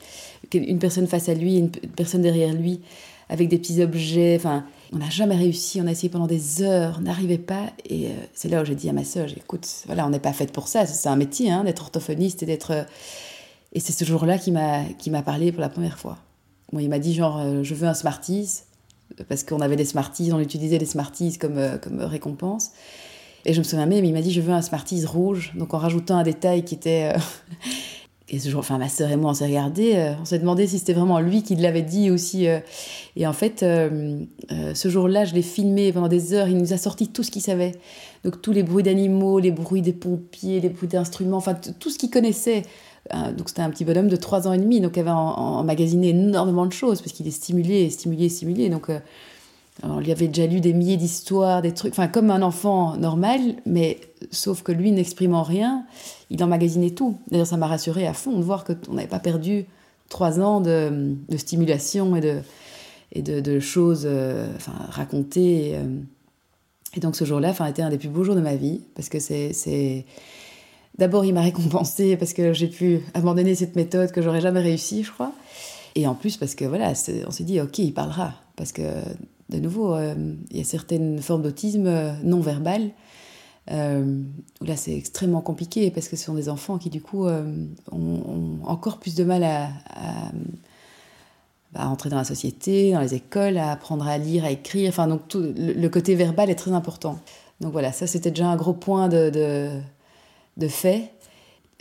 une 0.54 0.80
personne 0.80 1.06
face 1.08 1.30
à 1.30 1.36
lui 1.36 1.56
et 1.56 1.60
une 1.60 1.70
personne 1.70 2.22
derrière 2.22 2.54
lui 2.54 2.82
avec 3.30 3.50
des 3.50 3.60
petits 3.60 3.82
objets. 3.84 4.36
Enfin, 4.36 4.66
on 4.94 4.98
n'a 4.98 5.10
jamais 5.10 5.36
réussi. 5.36 5.82
On 5.82 5.88
a 5.88 5.92
essayé 5.92 6.10
pendant 6.10 6.28
des 6.28 6.62
heures, 6.62 6.98
on 7.00 7.02
n'arrivait 7.02 7.38
pas. 7.38 7.72
Et 7.90 8.08
euh, 8.08 8.12
c'est 8.34 8.50
là 8.50 8.62
où 8.62 8.66
j'ai 8.66 8.76
dit 8.76 8.90
à 8.90 8.94
ma 8.94 9.04
sœur, 9.04 9.28
écoute, 9.36 9.68
voilà, 9.86 10.06
on 10.06 10.10
n'est 10.10 10.20
pas 10.20 10.34
faite 10.34 10.52
pour 10.52 10.68
ça. 10.68 10.86
C'est 10.86 11.10
un 11.10 11.16
métier, 11.16 11.52
hein, 11.52 11.64
d'être 11.64 11.84
orthophoniste 11.84 12.44
et 12.44 12.46
d'être 12.46 12.86
et 13.76 13.82
c'est 13.82 13.92
ce 13.92 14.06
jour-là 14.06 14.38
qui 14.38 14.52
m'a 14.52 15.22
parlé 15.22 15.52
pour 15.52 15.60
la 15.60 15.70
première 15.70 16.00
fois. 16.00 16.18
Bon, 16.72 16.80
il 16.80 16.90
m'a 16.90 16.98
dit 16.98 17.14
genre 17.14 17.40
euh, 17.40 17.62
je 17.62 17.76
veux 17.76 17.88
un 17.88 17.94
Smarties 17.94 18.62
parce 19.28 19.44
qu'on 19.44 19.60
avait 19.60 19.76
des 19.76 19.86
Smarties, 19.86 20.32
on 20.32 20.40
utilisait 20.40 20.78
des 20.78 20.86
Smarties 20.86 21.38
comme 21.38 21.58
euh, 21.58 21.78
comme 21.78 22.00
récompense. 22.00 22.72
Et 23.44 23.54
je 23.54 23.60
me 23.60 23.64
souviens 23.64 23.86
même, 23.86 24.04
il 24.04 24.14
m'a 24.14 24.22
dit 24.22 24.32
je 24.32 24.40
veux 24.40 24.54
un 24.54 24.62
Smarties 24.62 25.06
rouge, 25.06 25.54
donc 25.56 25.74
en 25.74 25.78
rajoutant 25.78 26.18
un 26.18 26.24
détail 26.24 26.64
qui 26.64 26.74
était 26.74 27.12
euh, 27.14 27.20
et 28.36 28.40
ce 28.40 28.50
jour, 28.50 28.60
enfin 28.60 28.78
ma 28.78 28.90
sœur 28.90 29.10
et 29.12 29.16
moi 29.16 29.32
on 29.32 29.34
s'est 29.34 29.46
regardé, 29.46 30.14
on 30.22 30.26
s'est 30.26 30.40
demandé 30.40 30.68
si 30.68 30.80
c'était 30.80 30.94
vraiment 30.94 31.20
lui 31.20 31.42
qui 31.42 31.56
l'avait 31.56 31.82
dit 31.82 32.12
aussi. 32.12 32.46
et 33.16 33.28
en 33.28 33.34
fait, 33.34 33.62
ce 33.62 34.90
jour-là, 34.90 35.26
je 35.26 35.34
l'ai 35.34 35.42
filmé 35.42 35.92
pendant 35.94 36.08
des 36.08 36.34
heures. 36.34 36.48
Il 36.48 36.58
nous 36.58 36.74
a 36.74 36.78
sorti 36.78 37.08
tout 37.08 37.24
ce 37.24 37.32
qu'il 37.32 37.42
savait, 37.42 37.72
donc 38.24 38.42
tous 38.42 38.52
les 38.52 38.64
bruits 38.64 38.84
d'animaux, 38.84 39.40
les 39.40 39.52
bruits 39.52 39.82
des 39.82 39.94
pompiers, 39.94 40.60
les 40.60 40.70
bruits 40.70 40.88
d'instruments, 40.88 41.38
enfin 41.38 41.56
tout 41.80 41.90
ce 41.90 41.98
qu'il 41.98 42.10
connaissait 42.10 42.64
donc 43.38 43.50
c'était 43.50 43.62
un 43.62 43.70
petit 43.70 43.86
bonhomme 43.86 44.08
de 44.08 44.16
3 44.16 44.48
ans 44.48 44.54
et 44.54 44.58
demi, 44.58 44.82
donc 44.82 44.98
il 44.98 45.02
avait 45.02 45.12
emmagasiné 45.12 46.10
énormément 46.10 46.66
de 46.66 46.74
choses, 46.74 47.02
parce 47.02 47.12
qu'il 47.12 47.28
est 47.28 47.32
stimulé, 47.32 47.90
stimulé, 47.92 48.30
stimulé. 48.30 48.70
Donc 48.70 48.90
on 49.84 50.00
lui 50.00 50.12
avait 50.12 50.28
déjà 50.28 50.48
lu 50.48 50.62
des 50.62 50.74
milliers 50.74 50.98
d'histoires, 50.98 51.62
des 51.62 51.74
trucs, 51.74 51.92
enfin 51.92 52.08
comme 52.08 52.32
un 52.32 52.42
enfant 52.42 52.96
normal, 52.98 53.42
mais 53.66 54.00
sauf 54.32 54.64
que 54.64 54.72
lui 54.72 54.92
n'exprimant 54.92 55.44
rien, 55.44 55.86
il 56.30 56.44
emmagasinait 56.44 56.92
tout. 56.92 57.18
D'ailleurs 57.30 57.48
ça 57.48 57.58
m'a 57.58 57.68
rassuré 57.68 58.08
à 58.08 58.14
fond 58.14 58.38
de 58.38 58.44
voir 58.44 58.64
qu'on 58.64 58.94
n'avait 58.94 59.08
pas 59.08 59.20
perdu 59.20 59.66
3 60.10 60.40
ans 60.40 60.62
de, 60.62 61.16
stimulation 61.38 62.16
et 62.16 62.22
de, 62.22 62.40
et 63.12 63.22
de, 63.22 63.60
choses 63.60 64.04
euh, 64.06 64.48
enfin, 64.56 64.74
racontées. 64.90 65.70
Et, 65.70 65.76
euh, 65.76 66.00
et 66.96 67.00
donc 67.02 67.16
ce 67.16 67.26
jour-là 67.26 67.50
enfin, 67.50 67.68
était 67.68 67.82
un 67.82 67.90
des 67.90 67.98
plus 67.98 68.10
beaux 68.10 68.24
jours 68.24 68.36
de 68.36 68.42
ma 68.42 68.56
vie, 68.56 68.82
parce 68.96 69.10
que 69.10 69.20
c'est 69.20 70.06
D'abord, 70.98 71.26
il 71.26 71.34
m'a 71.34 71.42
récompensé 71.42 72.16
parce 72.16 72.34
que 72.34 72.54
j'ai 72.54 72.68
pu 72.68 73.02
abandonner 73.14 73.56
cette 73.56 73.76
méthode 73.76 74.12
que 74.12 74.22
j'aurais 74.22 74.42
jamais 74.42 74.62
réussi, 74.62 75.04
je 75.04 75.12
crois. 75.12 75.34
Et 75.96 76.08
en 76.08 76.16
plus, 76.16 76.38
parce 76.38 76.56
que 76.56 76.66
voilà, 76.66 76.94
on 77.28 77.32
s'est 77.32 77.44
dit, 77.44 77.60
ok, 77.60 77.80
il 77.80 77.94
parlera. 77.94 78.34
Parce 78.56 78.72
que, 78.72 78.82
de 79.50 79.60
nouveau, 79.60 79.94
euh, 79.94 80.16
il 80.50 80.58
y 80.58 80.62
a 80.62 80.64
certaines 80.64 81.22
formes 81.22 81.44
d'autisme 81.44 81.88
euh, 81.88 82.14
non 82.24 82.40
verbales 82.40 82.92
euh, 83.72 84.22
là, 84.62 84.76
c'est 84.76 84.96
extrêmement 84.96 85.42
compliqué 85.42 85.90
parce 85.90 86.08
que 86.08 86.16
ce 86.16 86.26
sont 86.26 86.36
des 86.36 86.50
enfants 86.50 86.78
qui, 86.78 86.92
du 86.92 87.02
coup, 87.02 87.26
ont, 87.26 88.60
encore 88.64 89.00
plus 89.00 89.16
de 89.16 89.24
mal 89.24 89.44
à, 89.44 89.70
à, 91.74 91.90
entrer 91.90 92.12
dans 92.12 92.18
la 92.18 92.26
société, 92.26 92.92
dans 92.92 93.00
les 93.00 93.16
écoles, 93.16 93.58
à 93.58 93.72
apprendre 93.72 94.08
à 94.08 94.20
lire, 94.20 94.46
à 94.46 94.52
écrire. 94.52 94.90
Enfin, 94.90 95.08
donc, 95.08 95.28
tout, 95.28 95.42
le, 95.58 95.88
côté 95.88 96.14
verbal 96.14 96.52
est 96.52 96.56
très 96.56 96.74
important. 96.74 97.18
Donc 97.60 97.72
voilà, 97.72 97.92
ça, 97.92 98.06
c'était 98.06 98.30
déjà 98.30 98.46
un 98.50 98.56
gros 98.56 98.74
point 98.74 99.10
de 99.10 99.82
de 100.58 100.68
fait. 100.68 101.12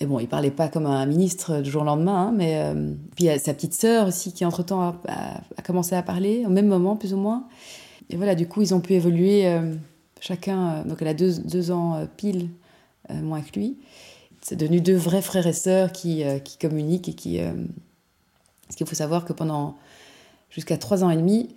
Et 0.00 0.06
bon, 0.06 0.18
il 0.18 0.28
parlait 0.28 0.50
pas 0.50 0.68
comme 0.68 0.86
un 0.86 1.06
ministre 1.06 1.60
du 1.60 1.70
jour 1.70 1.82
au 1.82 1.84
lendemain, 1.84 2.28
hein, 2.28 2.32
mais 2.34 2.58
euh, 2.58 2.92
puis 3.14 3.24
il 3.24 3.26
y 3.26 3.30
a 3.30 3.38
sa 3.38 3.54
petite 3.54 3.74
sœur 3.74 4.08
aussi 4.08 4.32
qui 4.32 4.44
entre-temps 4.44 4.96
a, 5.06 5.62
commencé 5.62 5.94
à 5.94 6.02
parler, 6.02 6.44
au 6.44 6.50
même 6.50 6.66
moment 6.66 6.96
plus 6.96 7.14
ou 7.14 7.16
moins. 7.16 7.46
Et 8.10 8.16
voilà, 8.16 8.34
du 8.34 8.48
coup, 8.48 8.60
ils 8.60 8.74
ont 8.74 8.80
pu 8.80 8.94
évoluer 8.94 9.46
euh, 9.46 9.74
chacun, 10.20 10.70
euh, 10.70 10.84
donc 10.84 11.00
elle 11.00 11.08
a 11.08 11.14
deux, 11.14 11.70
ans 11.70 12.06
pile 12.16 12.48
moins 13.10 13.42
que 13.42 13.58
lui. 13.58 13.76
c'est 14.40 14.56
devenu 14.56 14.80
deux 14.80 14.96
vrais 14.96 15.20
frères 15.20 15.46
et 15.46 15.52
sœurs 15.52 15.92
qui, 15.92 16.24
communiquent 16.60 17.10
et 17.10 17.14
qui. 17.14 17.38
Parce 17.38 18.76
qu'il 18.76 18.86
faut 18.86 18.94
savoir 18.94 19.26
que 19.26 19.34
pendant 19.34 19.76
jusqu'à 20.48 20.78
trois 20.78 21.04
ans 21.04 21.10
et 21.10 21.16
demi, 21.16 21.50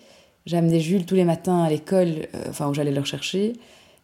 j'amenais 0.45 0.81
Jules 0.81 1.05
tous 1.05 1.15
les 1.15 1.23
matins 1.23 1.63
à 1.63 1.69
l'école, 1.69 2.27
enfin 2.49 2.67
où 2.67 2.73
j'allais 2.73 2.91
le 2.91 3.03
chercher. 3.05 3.53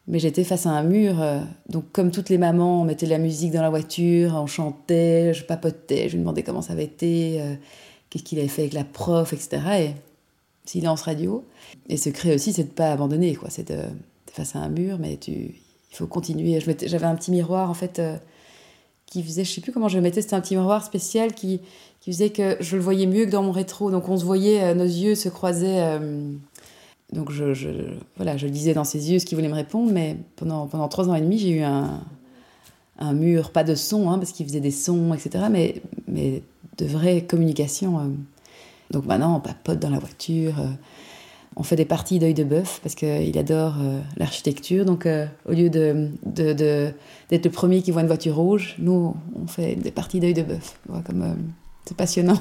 Mais 0.08 0.20
j'étais 0.20 0.44
face 0.44 0.66
à 0.66 0.72
un 0.72 0.84
mur, 0.84 1.24
donc 1.70 1.86
comme 1.94 2.12
toutes 2.12 2.30
les 2.30 2.38
mamans, 2.38 2.82
on 2.82 2.84
mettait 2.84 3.06
de 3.06 3.12
la 3.12 3.20
musique 3.20 3.54
dans 3.54 3.62
la 3.62 3.70
voiture, 3.70 4.34
on 4.36 4.48
chantait, 4.48 5.34
je 5.34 5.46
papotais, 5.46 6.10
je 6.10 6.16
lui 6.16 6.20
demandais 6.20 6.44
comment 6.44 6.62
ça 6.62 6.74
avait 6.74 6.84
été, 6.84 7.42
qu'est-ce 8.10 8.24
qu'il 8.24 8.38
avait 8.40 8.50
fait 8.50 8.64
avec 8.64 8.74
la 8.74 8.84
prof, 8.84 9.32
etc. 9.32 9.62
Et 9.80 9.90
silence 10.66 11.02
radio. 11.04 11.44
Et 11.90 11.98
secret 11.98 12.36
aussi, 12.36 12.54
c'est 12.54 12.64
de 12.64 12.70
pas 12.70 12.92
abandonner, 12.92 13.36
quoi. 13.36 13.50
C'est 13.50 13.70
de, 13.70 13.80
face 14.32 14.56
à 14.56 14.60
un 14.60 14.70
mur, 14.70 14.98
mais 15.00 15.18
tu, 15.18 15.32
il 15.32 15.96
faut 15.96 16.08
continuer. 16.08 16.60
J'avais 16.60 17.06
un 17.06 17.16
petit 17.16 17.32
miroir, 17.32 17.70
en 17.70 17.74
fait, 17.74 18.00
euh, 18.00 18.18
qui 19.06 19.24
faisait, 19.24 19.44
je 19.44 19.52
sais 19.52 19.62
plus 19.62 19.72
comment 19.72 19.90
je 19.90 19.98
le 19.98 20.02
mettais, 20.02 20.22
c'était 20.22 20.36
un 20.36 20.42
petit 20.42 20.56
miroir 20.56 20.84
spécial 20.84 21.34
qui, 21.34 21.62
qui 22.02 22.12
faisait 22.12 22.30
que 22.30 22.58
je 22.60 22.76
le 22.76 22.82
voyais 22.82 23.06
mieux 23.06 23.26
que 23.26 23.32
dans 23.32 23.44
mon 23.44 23.52
rétro. 23.52 23.92
Donc 23.92 24.10
on 24.10 24.18
se 24.18 24.26
voyait, 24.26 24.64
euh, 24.64 24.74
nos 24.74 24.86
yeux 24.86 25.16
se 25.16 25.30
croisaient. 25.30 25.82
Euh, 25.82 26.32
donc 27.14 27.32
je, 27.32 27.54
je, 27.54 27.70
voilà, 28.18 28.38
je 28.38 28.48
disais 28.48 28.74
dans 28.74 28.84
ses 28.84 29.12
yeux 29.12 29.20
ce 29.20 29.26
qu'il 29.26 29.38
voulait 29.38 29.50
me 29.50 29.56
répondre, 29.56 29.92
mais 29.92 30.18
pendant, 30.36 30.68
pendant 30.68 30.88
trois 30.88 31.10
ans 31.10 31.16
et 31.16 31.22
demi, 31.22 31.38
j'ai 31.38 31.50
eu 31.52 31.62
un, 31.62 32.02
un 33.00 33.14
mur, 33.14 33.52
pas 33.52 33.64
de 33.64 33.76
son, 33.76 34.10
hein, 34.10 34.18
parce 34.18 34.32
qu'il 34.32 34.46
faisait 34.46 34.60
des 34.60 34.72
sons, 34.72 35.14
etc., 35.14 35.46
mais, 35.52 35.82
mais 36.08 36.42
de 36.78 36.86
vraie 36.86 37.22
communication. 37.22 38.12
Donc 38.92 39.06
maintenant, 39.06 39.38
on 39.38 39.40
papote 39.40 39.80
dans 39.80 39.90
la 39.90 40.00
voiture. 40.00 40.60
Euh, 40.60 40.68
on 41.56 41.64
fait 41.64 41.76
des 41.76 41.86
parties 41.86 42.18
d'œil 42.20 42.34
de 42.34 42.44
bœuf 42.44 42.80
parce 42.82 42.96
qu'il 42.96 43.38
adore 43.38 43.76
euh, 43.80 44.00
l'architecture. 44.18 44.86
Donc, 44.86 45.06
euh, 45.06 45.26
au 45.48 45.52
lieu 45.52 45.70
d'être 45.70 46.24
de, 46.26 46.54
de, 46.54 46.94
le 47.32 47.50
premier 47.50 47.82
qui 47.82 47.92
voit 47.92 48.02
une 48.02 48.08
voiture 48.08 48.36
rouge, 48.36 48.76
nous, 48.80 49.16
on 49.36 49.48
fait 49.48 49.76
des 49.76 49.92
parties 49.92 50.20
d'œil 50.20 50.34
de 50.34 50.44
bœuf. 50.44 50.80
c'est 51.86 51.98
passionnant. 51.98 52.40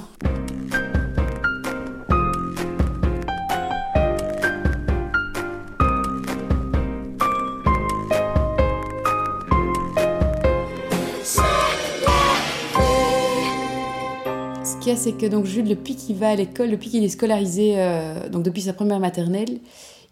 C'est 14.97 15.13
que 15.13 15.27
donc 15.27 15.45
Jules, 15.45 15.69
depuis 15.69 15.95
qu'il 15.97 16.17
va 16.17 16.31
à 16.31 16.35
l'école, 16.35 16.71
depuis 16.71 16.91
qu'il 16.91 17.05
est 17.05 17.09
scolarisé, 17.09 17.75
euh, 17.77 18.29
donc 18.29 18.43
depuis 18.43 18.63
sa 18.63 18.73
première 18.73 19.01
maternelle, 19.01 19.59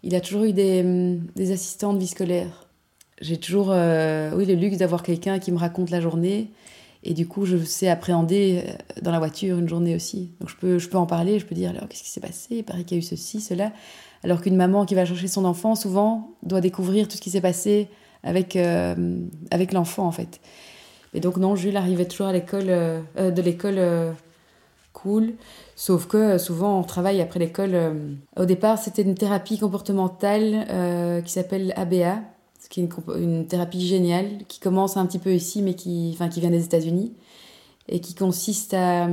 il 0.03 0.15
a 0.15 0.21
toujours 0.21 0.43
eu 0.43 0.53
des, 0.53 0.81
hum, 0.81 1.19
des 1.35 1.51
assistants 1.51 1.93
de 1.93 1.99
vie 1.99 2.07
scolaire. 2.07 2.67
J'ai 3.19 3.37
toujours 3.37 3.67
euh, 3.69 4.31
oui, 4.35 4.45
le 4.45 4.55
luxe 4.55 4.77
d'avoir 4.77 5.03
quelqu'un 5.03 5.39
qui 5.39 5.51
me 5.51 5.57
raconte 5.57 5.89
la 5.89 6.01
journée. 6.01 6.51
Et 7.03 7.13
du 7.13 7.27
coup, 7.27 7.45
je 7.45 7.57
sais 7.57 7.89
appréhender 7.89 8.63
euh, 8.65 9.01
dans 9.01 9.11
la 9.11 9.19
voiture 9.19 9.57
une 9.57 9.67
journée 9.67 9.95
aussi. 9.95 10.31
Donc 10.39 10.49
je 10.49 10.55
peux, 10.55 10.79
je 10.79 10.89
peux 10.89 10.97
en 10.97 11.05
parler, 11.05 11.39
je 11.39 11.45
peux 11.45 11.55
dire 11.55 11.71
alors 11.71 11.87
qu'est-ce 11.87 12.03
qui 12.03 12.09
s'est 12.09 12.19
passé? 12.19 12.57
Il 12.57 12.63
paraît 12.63 12.83
qu'il 12.83 12.97
y 12.97 12.99
a 12.99 13.03
eu 13.03 13.05
ceci, 13.05 13.41
cela. 13.41 13.71
Alors 14.23 14.41
qu'une 14.41 14.55
maman 14.55 14.85
qui 14.85 14.95
va 14.95 15.05
chercher 15.05 15.27
son 15.27 15.45
enfant, 15.45 15.75
souvent, 15.75 16.35
doit 16.43 16.61
découvrir 16.61 17.07
tout 17.07 17.17
ce 17.17 17.21
qui 17.21 17.31
s'est 17.31 17.41
passé 17.41 17.87
avec, 18.23 18.55
avec 19.49 19.73
l'enfant 19.73 20.05
en 20.05 20.11
fait. 20.11 20.39
Et 21.15 21.19
donc 21.19 21.37
non, 21.37 21.55
Jules 21.55 21.75
arrivait 21.75 22.05
toujours 22.05 22.27
à 22.27 22.33
l'école, 22.33 22.67
de 22.67 23.41
l'école 23.41 23.79
cool. 24.93 25.33
Sauf 25.75 26.07
que 26.07 26.17
euh, 26.17 26.37
souvent 26.37 26.79
on 26.79 26.83
travaille 26.83 27.21
après 27.21 27.39
l'école. 27.39 27.71
Euh, 27.73 28.13
au 28.37 28.45
départ, 28.45 28.77
c'était 28.77 29.01
une 29.01 29.15
thérapie 29.15 29.57
comportementale 29.57 30.65
euh, 30.69 31.21
qui 31.21 31.31
s'appelle 31.31 31.73
ABA, 31.75 32.19
ce 32.59 32.69
qui 32.69 32.81
est 32.81 32.89
une, 33.17 33.47
thérapie 33.47 33.85
géniale 33.85 34.45
qui 34.47 34.59
commence 34.59 34.97
un 34.97 35.05
petit 35.05 35.19
peu 35.19 35.33
ici, 35.33 35.61
mais 35.61 35.73
qui, 35.73 36.11
enfin, 36.13 36.29
qui 36.29 36.39
vient 36.39 36.51
des 36.51 36.63
États-Unis 36.65 37.13
et 37.89 37.99
qui 37.99 38.13
consiste 38.13 38.73
à, 38.73 39.07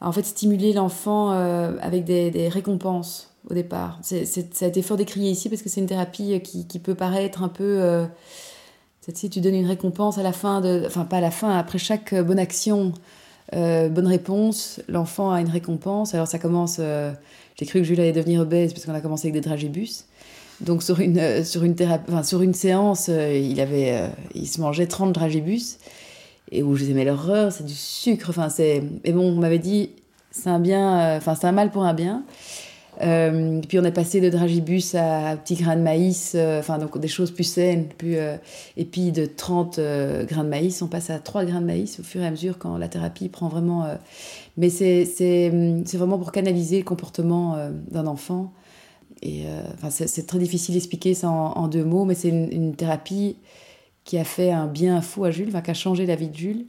en 0.00 0.12
fait 0.12 0.24
stimuler 0.24 0.72
l'enfant 0.74 1.30
avec 1.30 2.04
des, 2.04 2.48
récompenses 2.48 3.34
au 3.48 3.54
départ. 3.54 3.98
ça 4.02 4.16
a 4.16 4.68
été 4.68 4.82
fort 4.82 4.98
décrié 4.98 5.30
ici 5.30 5.48
parce 5.48 5.62
que 5.62 5.68
c'est 5.70 5.80
une 5.80 5.86
thérapie 5.86 6.40
qui, 6.42 6.66
qui, 6.66 6.78
peut 6.78 6.94
paraître 6.94 7.42
un 7.42 7.48
peu. 7.48 8.06
tu 9.12 9.30
tu 9.30 9.40
donnes 9.40 9.54
une 9.54 9.66
récompense 9.66 10.18
à 10.18 10.22
la 10.22 10.32
fin 10.32 10.60
de, 10.60 10.84
enfin 10.86 11.06
pas 11.06 11.16
à 11.16 11.22
la 11.22 11.30
fin, 11.30 11.56
après 11.56 11.78
chaque 11.78 12.14
bonne 12.14 12.38
action 12.38 12.92
euh, 13.54 13.88
bonne 13.88 14.06
réponse, 14.06 14.80
l'enfant 14.88 15.30
a 15.32 15.40
une 15.40 15.48
récompense. 15.48 16.14
Alors 16.14 16.26
ça 16.26 16.38
commence, 16.38 16.78
euh, 16.80 17.12
j'ai 17.58 17.66
cru 17.66 17.80
que 17.80 17.84
Jules 17.84 18.00
allait 18.00 18.12
devenir 18.12 18.40
obèse 18.40 18.72
parce 18.72 18.84
qu'on 18.84 18.94
a 18.94 19.00
commencé 19.00 19.28
avec 19.28 19.34
des 19.34 19.46
dragibus. 19.46 20.06
Donc 20.60 20.82
sur 20.82 21.00
une, 21.00 21.18
euh, 21.18 21.44
sur 21.44 21.62
une, 21.64 22.54
séance, 22.54 23.08
il, 23.08 23.60
avait, 23.60 24.10
il 24.34 24.46
se 24.46 24.60
mangeait 24.60 24.86
30 24.86 25.12
dragibus. 25.12 25.78
Et 26.52 26.62
où 26.62 26.76
je 26.76 26.82
disais, 26.82 26.94
mais 26.94 27.04
l'horreur, 27.04 27.50
c'est 27.50 27.66
du 27.66 27.74
sucre. 27.74 28.30
Enfin, 28.30 28.48
c'est... 28.48 28.82
Et 29.02 29.12
bon, 29.12 29.24
on 29.24 29.40
m'avait 29.40 29.58
dit, 29.58 29.90
c'est 30.30 30.48
un 30.48 30.60
bien, 30.60 31.16
enfin, 31.16 31.34
c'est 31.34 31.46
un 31.46 31.52
mal 31.52 31.70
pour 31.72 31.82
un 31.82 31.92
bien. 31.94 32.22
Euh, 33.02 33.60
puis 33.66 33.78
on 33.78 33.84
est 33.84 33.92
passé 33.92 34.20
de 34.20 34.30
dragibus 34.30 34.94
à 34.94 35.36
petits 35.36 35.54
grains 35.54 35.76
de 35.76 35.82
maïs, 35.82 36.32
euh, 36.34 36.60
enfin 36.60 36.78
donc 36.78 36.98
des 36.98 37.08
choses 37.08 37.30
plus 37.30 37.44
saines. 37.44 37.88
Plus, 37.88 38.16
euh, 38.16 38.36
et 38.76 38.84
puis 38.84 39.12
de 39.12 39.26
30 39.26 39.78
grains 40.26 40.44
de 40.44 40.48
maïs, 40.48 40.80
on 40.82 40.88
passe 40.88 41.10
à 41.10 41.18
3 41.18 41.44
grains 41.44 41.60
de 41.60 41.66
maïs 41.66 42.00
au 42.00 42.02
fur 42.02 42.22
et 42.22 42.26
à 42.26 42.30
mesure 42.30 42.58
quand 42.58 42.76
la 42.78 42.88
thérapie 42.88 43.28
prend 43.28 43.48
vraiment. 43.48 43.86
mais 44.56 44.70
c'est 44.70 45.50
vraiment 45.94 46.18
pour 46.18 46.32
canaliser 46.32 46.78
le 46.78 46.84
comportement 46.84 47.56
d'un 47.90 48.06
enfant. 48.06 48.52
Et 49.22 49.44
enfin, 49.74 49.90
c'est 49.90 50.26
très 50.26 50.38
difficile 50.38 50.74
d'expliquer 50.74 51.14
ça 51.14 51.30
en, 51.30 51.68
deux 51.68 51.84
mots, 51.84 52.04
mais 52.04 52.14
c'est 52.14 52.28
une, 52.28 52.74
thérapie 52.76 53.36
qui 54.04 54.18
a 54.18 54.24
fait 54.24 54.52
un 54.52 54.66
bien 54.66 55.00
fou 55.00 55.24
à 55.24 55.30
Jules, 55.30 55.50
qui 55.50 55.70
a 55.70 55.74
changé 55.74 56.06
la 56.06 56.16
vie 56.16 56.28
de 56.28 56.36
Jules. 56.36 56.66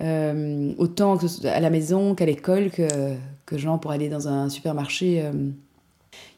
Autant 0.00 1.18
à 1.44 1.60
la 1.60 1.70
maison 1.70 2.14
qu'à 2.14 2.26
l'école, 2.26 2.70
que, 2.70 3.16
que 3.46 3.58
genre 3.58 3.80
pour 3.80 3.90
aller 3.90 4.08
dans 4.08 4.28
un 4.28 4.48
supermarché. 4.48 5.22
Euh, 5.22 5.32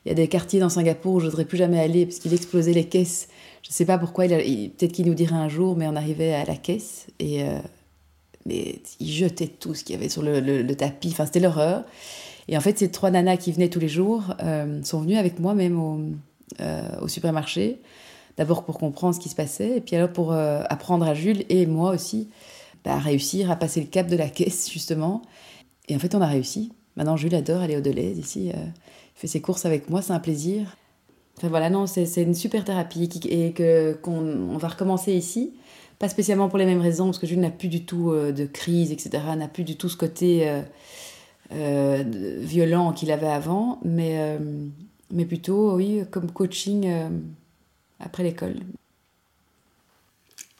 il 0.04 0.08
y 0.08 0.12
a 0.12 0.14
des 0.14 0.28
quartiers 0.28 0.60
dans 0.60 0.68
Singapour 0.68 1.14
où 1.14 1.20
je 1.20 1.26
voudrais 1.26 1.44
plus 1.44 1.58
jamais 1.58 1.80
aller 1.80 2.06
parce 2.06 2.18
qu'il 2.18 2.32
explosait 2.32 2.72
les 2.72 2.84
caisses. 2.84 3.28
Je 3.62 3.70
ne 3.70 3.72
sais 3.72 3.84
pas 3.84 3.98
pourquoi, 3.98 4.26
peut-être 4.28 4.92
qu'il 4.92 5.06
nous 5.06 5.14
dirait 5.14 5.34
un 5.34 5.48
jour, 5.48 5.76
mais 5.76 5.86
on 5.88 5.96
arrivait 5.96 6.32
à 6.32 6.44
la 6.44 6.56
caisse 6.56 7.06
et 7.18 7.42
euh, 7.42 7.58
mais 8.46 8.80
il 9.00 9.10
jetait 9.10 9.48
tout 9.48 9.74
ce 9.74 9.82
qu'il 9.82 9.96
y 9.96 9.98
avait 9.98 10.08
sur 10.08 10.22
le, 10.22 10.74
tapis. 10.76 11.08
Enfin, 11.10 11.26
c'était 11.26 11.40
l'horreur. 11.40 11.82
Et 12.46 12.56
en 12.56 12.60
fait, 12.60 12.78
ces 12.78 12.92
trois 12.92 13.10
nanas 13.10 13.38
qui 13.38 13.50
venaient 13.50 13.68
tous 13.68 13.80
les 13.80 13.88
jours 13.88 14.22
euh, 14.40 14.80
sont 14.84 15.00
venues 15.00 15.16
avec 15.16 15.40
moi 15.40 15.54
même 15.54 15.80
au, 15.80 16.00
au 17.02 17.08
supermarché. 17.08 17.80
D'abord 18.36 18.64
pour 18.64 18.78
comprendre 18.78 19.16
ce 19.16 19.20
qui 19.20 19.28
se 19.28 19.34
passait, 19.34 19.78
et 19.78 19.80
puis 19.80 19.96
alors 19.96 20.10
pour 20.10 20.32
apprendre 20.32 21.06
à 21.06 21.14
Jules 21.14 21.44
et 21.48 21.64
moi 21.66 21.90
aussi 21.90 22.28
bah, 22.86 22.98
réussir 22.98 23.50
à 23.50 23.56
passer 23.56 23.80
le 23.80 23.88
cap 23.88 24.06
de 24.06 24.16
la 24.16 24.28
caisse, 24.30 24.70
justement. 24.70 25.22
Et 25.88 25.96
en 25.96 25.98
fait, 25.98 26.14
on 26.14 26.20
a 26.20 26.26
réussi. 26.26 26.72
Maintenant, 26.94 27.16
Jules 27.16 27.34
adore 27.34 27.60
aller 27.60 27.76
au 27.76 27.80
Deleuze 27.80 28.16
ici. 28.16 28.50
Euh, 28.54 28.58
il 28.64 29.18
fait 29.20 29.26
ses 29.26 29.40
courses 29.40 29.66
avec 29.66 29.90
moi, 29.90 30.02
c'est 30.02 30.12
un 30.12 30.20
plaisir. 30.20 30.76
Enfin 31.36 31.48
voilà, 31.48 31.68
non, 31.68 31.86
c'est 31.86 32.22
une 32.22 32.34
super 32.34 32.64
thérapie 32.64 33.10
et 33.28 33.52
qu'on 34.00 34.48
on 34.50 34.56
va 34.56 34.68
recommencer 34.68 35.12
ici. 35.12 35.52
Pas 35.98 36.08
spécialement 36.08 36.48
pour 36.48 36.58
les 36.58 36.64
mêmes 36.64 36.80
raisons, 36.80 37.06
parce 37.06 37.18
que 37.18 37.26
Jules 37.26 37.40
n'a 37.40 37.50
plus 37.50 37.68
du 37.68 37.84
tout 37.84 38.12
euh, 38.12 38.30
de 38.30 38.46
crise, 38.46 38.92
etc. 38.92 39.18
N'a 39.36 39.48
plus 39.48 39.64
du 39.64 39.76
tout 39.76 39.88
ce 39.88 39.96
côté 39.96 40.48
euh, 41.52 42.04
violent 42.38 42.92
qu'il 42.92 43.10
avait 43.10 43.26
avant, 43.26 43.80
mais, 43.84 44.38
mais 45.10 45.24
plutôt, 45.24 45.74
oui, 45.74 46.02
comme 46.10 46.30
coaching 46.30 46.88
après 47.98 48.22
l'école. 48.22 48.54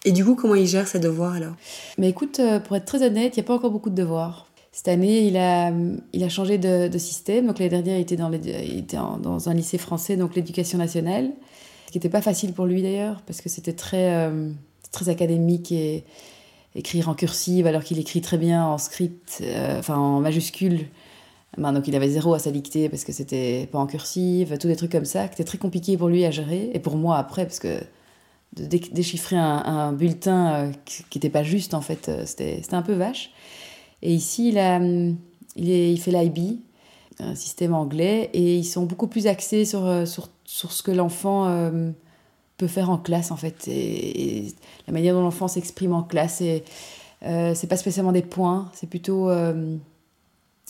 Et 0.06 0.12
du 0.12 0.24
coup, 0.24 0.36
comment 0.36 0.54
il 0.54 0.66
gère 0.66 0.88
ses 0.88 1.00
devoirs 1.00 1.34
alors? 1.34 1.54
Mais 1.98 2.08
écoute, 2.08 2.40
pour 2.64 2.76
être 2.76 2.86
très 2.86 3.04
honnête, 3.04 3.36
il 3.36 3.40
n'y 3.40 3.44
a 3.44 3.46
pas 3.46 3.54
encore 3.54 3.72
beaucoup 3.72 3.90
de 3.90 3.94
devoirs. 3.94 4.46
Cette 4.76 4.88
année, 4.88 5.26
il 5.26 5.38
a, 5.38 5.72
il 6.12 6.22
a 6.22 6.28
changé 6.28 6.58
de, 6.58 6.98
système. 6.98 7.46
Donc 7.46 7.58
l'année 7.58 7.70
dernière, 7.70 7.96
il 7.96 8.02
était, 8.02 8.16
dans, 8.16 8.30
il 8.30 8.78
était 8.78 8.98
dans 9.22 9.48
un 9.48 9.54
lycée 9.54 9.78
français, 9.78 10.16
donc 10.16 10.34
l'éducation 10.34 10.76
nationale, 10.76 11.30
ce 11.86 11.92
qui 11.92 11.98
n'était 11.98 12.10
pas 12.10 12.20
facile 12.20 12.52
pour 12.52 12.66
lui 12.66 12.82
d'ailleurs, 12.82 13.22
parce 13.22 13.40
que 13.40 13.48
c'était 13.48 13.72
très, 13.72 14.14
euh, 14.14 14.50
très 14.92 15.08
académique 15.08 15.72
et 15.72 16.04
écrire 16.74 17.08
en 17.08 17.14
cursive, 17.14 17.66
alors 17.66 17.82
qu'il 17.82 17.98
écrit 17.98 18.20
très 18.20 18.36
bien 18.36 18.66
en 18.66 18.76
script, 18.76 19.38
euh, 19.40 19.78
enfin 19.78 19.96
en 19.96 20.20
majuscule. 20.20 20.88
Ben, 21.56 21.72
donc 21.72 21.88
il 21.88 21.96
avait 21.96 22.10
zéro 22.10 22.34
à 22.34 22.38
sa 22.38 22.50
dictée 22.50 22.90
parce 22.90 23.04
que 23.04 23.12
c'était 23.12 23.66
pas 23.72 23.78
en 23.78 23.86
cursive, 23.86 24.58
tous 24.58 24.68
des 24.68 24.76
trucs 24.76 24.92
comme 24.92 25.06
ça, 25.06 25.26
qui 25.26 25.34
étaient 25.36 25.44
très 25.44 25.56
compliqués 25.56 25.96
pour 25.96 26.08
lui 26.08 26.26
à 26.26 26.30
gérer, 26.30 26.70
et 26.74 26.80
pour 26.80 26.96
moi 26.96 27.16
après, 27.16 27.46
parce 27.46 27.60
que 27.60 27.78
de 28.54 28.64
déchiffrer 28.64 29.36
un, 29.36 29.92
bulletin 29.92 30.54
euh, 30.54 30.72
qui 30.84 31.18
n'était 31.18 31.30
pas 31.30 31.42
juste, 31.42 31.74
en 31.74 31.80
fait, 31.80 32.10
c'était 32.24 32.62
un 32.72 32.82
peu 32.82 32.94
vache. 32.94 33.30
Et 34.02 34.12
ici, 34.14 34.48
il, 34.50 34.58
a, 34.58 34.78
il, 34.78 35.70
est, 35.70 35.92
il 35.92 36.00
fait 36.00 36.10
l'IB, 36.10 36.60
un 37.18 37.34
système 37.34 37.74
anglais, 37.74 38.30
et 38.32 38.56
ils 38.56 38.64
sont 38.64 38.84
beaucoup 38.84 39.06
plus 39.06 39.26
axés 39.26 39.64
sur, 39.64 39.86
euh, 39.86 40.06
sur, 40.06 40.28
sur 40.44 40.72
ce 40.72 40.82
que 40.82 40.90
l'enfant 40.90 41.46
euh, 41.46 41.90
peut 42.56 42.66
faire 42.66 42.90
en 42.90 42.98
classe, 42.98 43.30
en 43.30 43.36
fait. 43.36 43.68
Et, 43.68 44.54
la 44.86 44.92
manière 44.92 45.14
dont 45.14 45.22
l'enfant 45.22 45.48
s'exprime 45.48 45.92
en 45.92 46.02
classe, 46.02 46.40
et, 46.40 46.64
euh, 47.22 47.54
c'est 47.54 47.66
pas 47.66 47.76
spécialement 47.76 48.12
des 48.12 48.22
points, 48.22 48.70
c'est 48.74 48.88
plutôt 48.88 49.30
euh, 49.30 49.76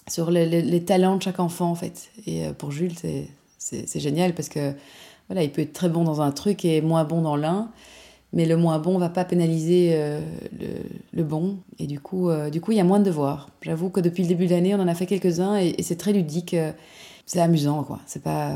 sur 0.08 0.30
les, 0.30 0.46
les, 0.46 0.84
talents 0.84 1.16
de 1.16 1.22
chaque 1.22 1.40
enfant, 1.40 1.70
en 1.70 1.74
fait. 1.74 2.10
Et 2.26 2.44
pour 2.58 2.70
Jules, 2.70 2.94
c'est 3.58 4.00
génial 4.00 4.34
parce 4.34 4.48
que 4.48 4.72
voilà, 5.28 5.42
il 5.42 5.50
peut 5.50 5.62
être 5.62 5.72
très 5.72 5.88
bon 5.88 6.04
dans 6.04 6.20
un 6.20 6.30
truc 6.30 6.64
et 6.64 6.80
moins 6.80 7.04
bon 7.04 7.22
dans 7.22 7.36
l'un. 7.36 7.68
mais 8.32 8.46
le 8.46 8.56
moins 8.56 8.78
bon 8.78 8.98
va 8.98 9.08
pas 9.08 9.24
pénaliser 9.24 9.90
euh, 9.94 10.20
le, 11.12 11.24
bon. 11.24 11.58
Et 11.78 11.86
du 11.86 12.00
coup, 12.00 12.30
euh, 12.30 12.50
du 12.50 12.60
coup, 12.60 12.72
il 12.72 12.78
y 12.78 12.80
a 12.80 12.84
moins 12.84 13.00
de 13.00 13.04
devoirs. 13.04 13.48
J'avoue 13.62 13.90
que 13.90 14.00
depuis 14.00 14.22
le 14.22 14.28
début 14.28 14.46
de 14.46 14.52
l'année, 14.52 14.74
on 14.74 14.80
en 14.80 14.88
a 14.88 14.94
fait 14.94 15.06
quelques-uns 15.06 15.56
et, 15.56 15.82
c'est 15.82 15.96
très 15.96 16.12
ludique. 16.12 16.54
Euh, 16.54 16.72
c'est 17.24 17.40
amusant, 17.40 17.82
quoi. 17.82 18.00
C'est 18.06 18.22
pas. 18.22 18.54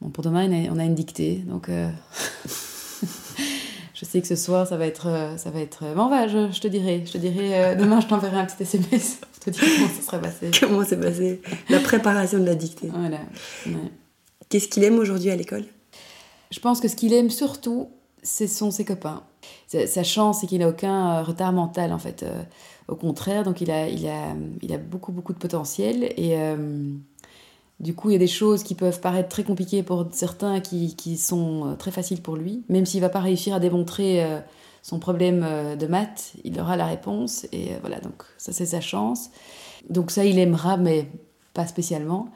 Bon, 0.00 0.10
pour 0.10 0.22
demain, 0.22 0.48
on 0.72 0.78
a 0.78 0.84
une 0.84 0.94
dictée, 0.94 1.42
donc. 1.48 1.68
je 3.94 4.04
sais 4.04 4.20
que 4.20 4.28
ce 4.28 4.36
soir, 4.36 4.64
ça 4.64 4.76
va 4.76 4.86
être, 4.86 5.08
ça 5.36 5.50
va 5.50 5.58
être. 5.58 5.82
Bon, 5.96 6.08
va, 6.08 6.28
je, 6.28 6.52
je 6.52 6.60
te 6.60 6.68
dirai, 6.68 7.02
je 7.04 7.10
te 7.10 7.18
dirai. 7.18 7.74
demain, 7.74 7.98
je 7.98 8.06
t'enverrai 8.06 8.36
un 8.36 8.44
petit 8.44 8.62
SMS 8.62 9.16
pour 9.16 9.40
te 9.40 9.50
dire 9.50 9.64
comment 9.76 9.88
ça 9.88 10.02
serait 10.02 10.20
passé. 10.20 10.50
comment 10.60 10.84
c'est 10.84 11.00
passé? 11.00 11.42
La 11.68 11.80
préparation 11.80 12.38
de 12.38 12.44
la 12.44 12.54
dictée. 12.54 12.92
Voilà. 12.94 13.18
Qu'est-ce 14.48 14.68
qu'il 14.68 14.84
aime 14.84 14.98
aujourd'hui 14.98 15.30
à 15.30 15.36
l'école? 15.36 15.64
Je 16.50 16.60
pense 16.60 16.80
que 16.80 16.88
ce 16.88 16.96
qu'il 16.96 17.12
aime 17.12 17.30
surtout, 17.30 17.88
ce 18.22 18.46
sont 18.46 18.70
ses 18.70 18.84
copains. 18.84 19.22
Sa 19.66 20.02
chance, 20.02 20.40
c'est 20.40 20.46
qu'il 20.46 20.60
n'a 20.60 20.68
aucun 20.68 21.18
euh, 21.18 21.22
retard 21.22 21.52
mental, 21.52 21.92
en 21.92 21.98
fait. 21.98 22.22
Euh, 22.22 22.42
au 22.88 22.96
contraire, 22.96 23.44
donc 23.44 23.60
il 23.60 23.70
a, 23.70 23.88
il, 23.88 24.06
a, 24.08 24.34
il 24.62 24.72
a 24.72 24.78
beaucoup, 24.78 25.12
beaucoup 25.12 25.34
de 25.34 25.38
potentiel. 25.38 26.04
Et 26.16 26.38
euh, 26.38 26.90
du 27.80 27.94
coup, 27.94 28.08
il 28.08 28.14
y 28.14 28.16
a 28.16 28.18
des 28.18 28.26
choses 28.26 28.62
qui 28.62 28.74
peuvent 28.74 29.00
paraître 29.00 29.28
très 29.28 29.44
compliquées 29.44 29.82
pour 29.82 30.06
certains 30.12 30.60
qui, 30.60 30.96
qui 30.96 31.18
sont 31.18 31.76
très 31.78 31.90
faciles 31.90 32.22
pour 32.22 32.36
lui. 32.36 32.64
Même 32.70 32.86
s'il 32.86 33.00
ne 33.00 33.06
va 33.06 33.10
pas 33.10 33.20
réussir 33.20 33.54
à 33.54 33.60
démontrer 33.60 34.26
son 34.82 34.98
problème 34.98 35.46
de 35.78 35.86
maths, 35.86 36.32
il 36.44 36.58
aura 36.58 36.76
la 36.76 36.86
réponse. 36.86 37.46
Et 37.52 37.72
voilà, 37.82 38.00
donc 38.00 38.22
ça, 38.38 38.52
c'est 38.52 38.66
sa 38.66 38.80
chance. 38.80 39.30
Donc 39.90 40.10
ça, 40.10 40.24
il 40.24 40.38
aimera, 40.38 40.78
mais 40.78 41.10
pas 41.52 41.66
spécialement. 41.66 42.28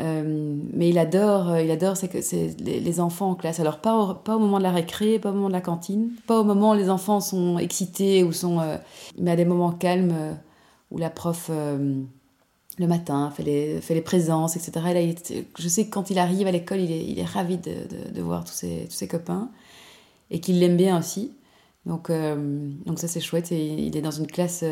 Euh, 0.00 0.56
mais 0.72 0.90
il 0.90 0.98
adore, 0.98 1.50
euh, 1.50 1.62
il 1.62 1.70
adore 1.70 1.96
c'est 1.96 2.08
que 2.08 2.20
c'est 2.20 2.54
les, 2.60 3.00
enfants 3.00 3.30
en 3.30 3.34
classe. 3.34 3.58
Alors 3.58 3.78
pas 3.78 3.96
au, 3.96 4.38
moment 4.38 4.58
de 4.58 4.62
la 4.62 4.70
récré, 4.70 5.18
pas 5.18 5.30
au 5.30 5.34
moment 5.34 5.48
de 5.48 5.52
la 5.52 5.60
cantine, 5.60 6.10
pas 6.26 6.38
au 6.38 6.44
moment 6.44 6.72
où 6.72 6.74
les 6.74 6.88
enfants 6.88 7.20
sont 7.20 7.58
excités 7.58 8.22
ou 8.22 8.32
sont, 8.32 8.60
euh, 8.60 8.76
mais 9.18 9.32
à 9.32 9.36
des 9.36 9.44
moments 9.44 9.72
calmes 9.72 10.38
où 10.90 10.98
la 10.98 11.10
prof 11.10 11.50
le 11.50 12.86
matin 12.86 13.32
fait 13.36 13.42
les, 13.42 13.80
fait 13.80 13.94
les 13.94 14.00
présences, 14.02 14.56
etc. 14.56 15.14
je 15.58 15.68
sais 15.68 15.86
que 15.86 15.90
quand 15.90 16.10
il 16.10 16.18
arrive 16.18 16.46
à 16.46 16.52
l'école, 16.52 16.78
il 16.78 16.92
est, 16.92 17.04
il 17.04 17.18
est 17.18 17.24
ravi 17.24 17.56
de, 17.56 17.74
de, 18.14 18.22
voir 18.22 18.44
tous 18.44 18.52
ses, 18.52 18.86
tous 18.88 18.94
ses 18.94 19.08
copains 19.08 19.50
et 20.30 20.38
qu'il 20.40 20.60
l'aime 20.60 20.76
bien 20.76 20.96
aussi. 20.96 21.32
Donc, 21.86 22.12
donc 22.86 23.00
ça 23.00 23.08
c'est 23.08 23.20
chouette. 23.20 23.50
Et 23.50 23.66
il 23.66 23.96
est 23.96 24.00
dans 24.00 24.12
une 24.12 24.28
classe 24.28 24.64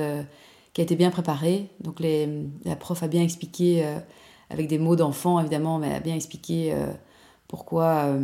qui 0.72 0.80
a 0.80 0.84
été 0.84 0.94
bien 0.94 1.10
préparée. 1.10 1.68
Donc 1.80 1.98
les, 1.98 2.28
la 2.64 2.76
prof 2.76 3.02
a 3.02 3.08
bien 3.08 3.22
expliqué 3.22 3.84
avec 4.50 4.68
des 4.68 4.78
mots 4.78 4.96
d'enfant 4.96 5.40
évidemment, 5.40 5.78
mais 5.78 5.88
elle 5.88 5.96
a 5.96 6.00
bien 6.00 6.14
expliqué 6.14 6.72
euh, 6.72 6.86
pourquoi, 7.48 8.06
euh, 8.06 8.20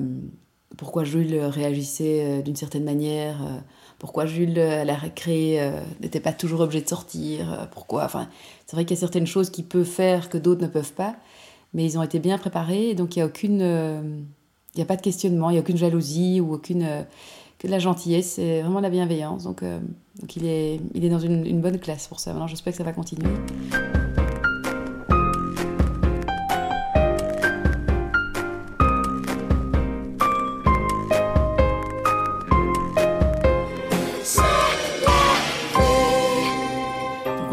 pourquoi 0.77 1.05
Jules 1.05 1.37
réagissait 1.37 2.25
euh, 2.25 2.43
d'une 2.43 2.57
certaine 2.57 2.85
manière, 2.85 3.39
pourquoi 3.99 4.27
Jules 4.27 4.59
à 4.59 4.85
la 4.85 4.95
récré 4.95 5.59
n'était 6.01 6.21
pas 6.21 6.33
toujours 6.33 6.61
obligé 6.61 6.83
de 6.83 6.89
sortir, 6.89 7.69
pourquoi. 7.71 8.05
Enfin, 8.05 8.29
c'est 8.67 8.75
vrai 8.75 8.85
qu'il 8.85 8.97
y 8.97 8.99
a 8.99 9.01
certaines 9.01 9.29
choses 9.29 9.51
qui 9.51 9.63
peuvent 9.63 9.85
faire 9.85 10.29
que 10.29 10.39
d'autres 10.39 10.63
ne 10.63 10.67
peuvent 10.67 10.93
pas, 10.93 11.15
mais 11.73 11.85
ils 11.85 11.99
ont 11.99 12.03
été 12.03 12.19
bien 12.19 12.37
préparés, 12.37 12.95
donc 12.95 13.15
il 13.15 13.21
n'y 13.21 13.23
a 13.23 13.27
aucune. 13.27 13.61
il 13.61 14.77
n'y 14.77 14.83
a 14.83 14.87
pas 14.87 14.97
de 14.97 15.03
questionnement, 15.03 15.51
il 15.51 15.53
n'y 15.53 15.59
a 15.59 15.63
aucune 15.63 15.77
jalousie 15.77 16.41
ou 16.41 16.53
aucune. 16.53 16.85
que 17.61 17.69
de 17.69 17.71
la 17.71 17.79
gentillesse, 17.79 18.33
c'est 18.33 18.63
vraiment 18.63 18.81
la 18.81 18.91
bienveillance. 18.91 19.45
Donc, 19.45 19.63
donc 19.63 20.37
il, 20.37 20.47
est, 20.47 20.81
il 20.95 21.05
est 21.05 21.11
dans 21.11 21.21
une, 21.21 21.47
une 21.47 21.61
bonne 21.61 21.79
classe 21.79 22.09
pour 22.09 22.19
ça. 22.19 22.33
Maintenant, 22.33 22.49
j'espère 22.49 22.73
que 22.73 22.79
ça 22.79 22.85
va 22.85 22.93
continuer. 22.93 23.31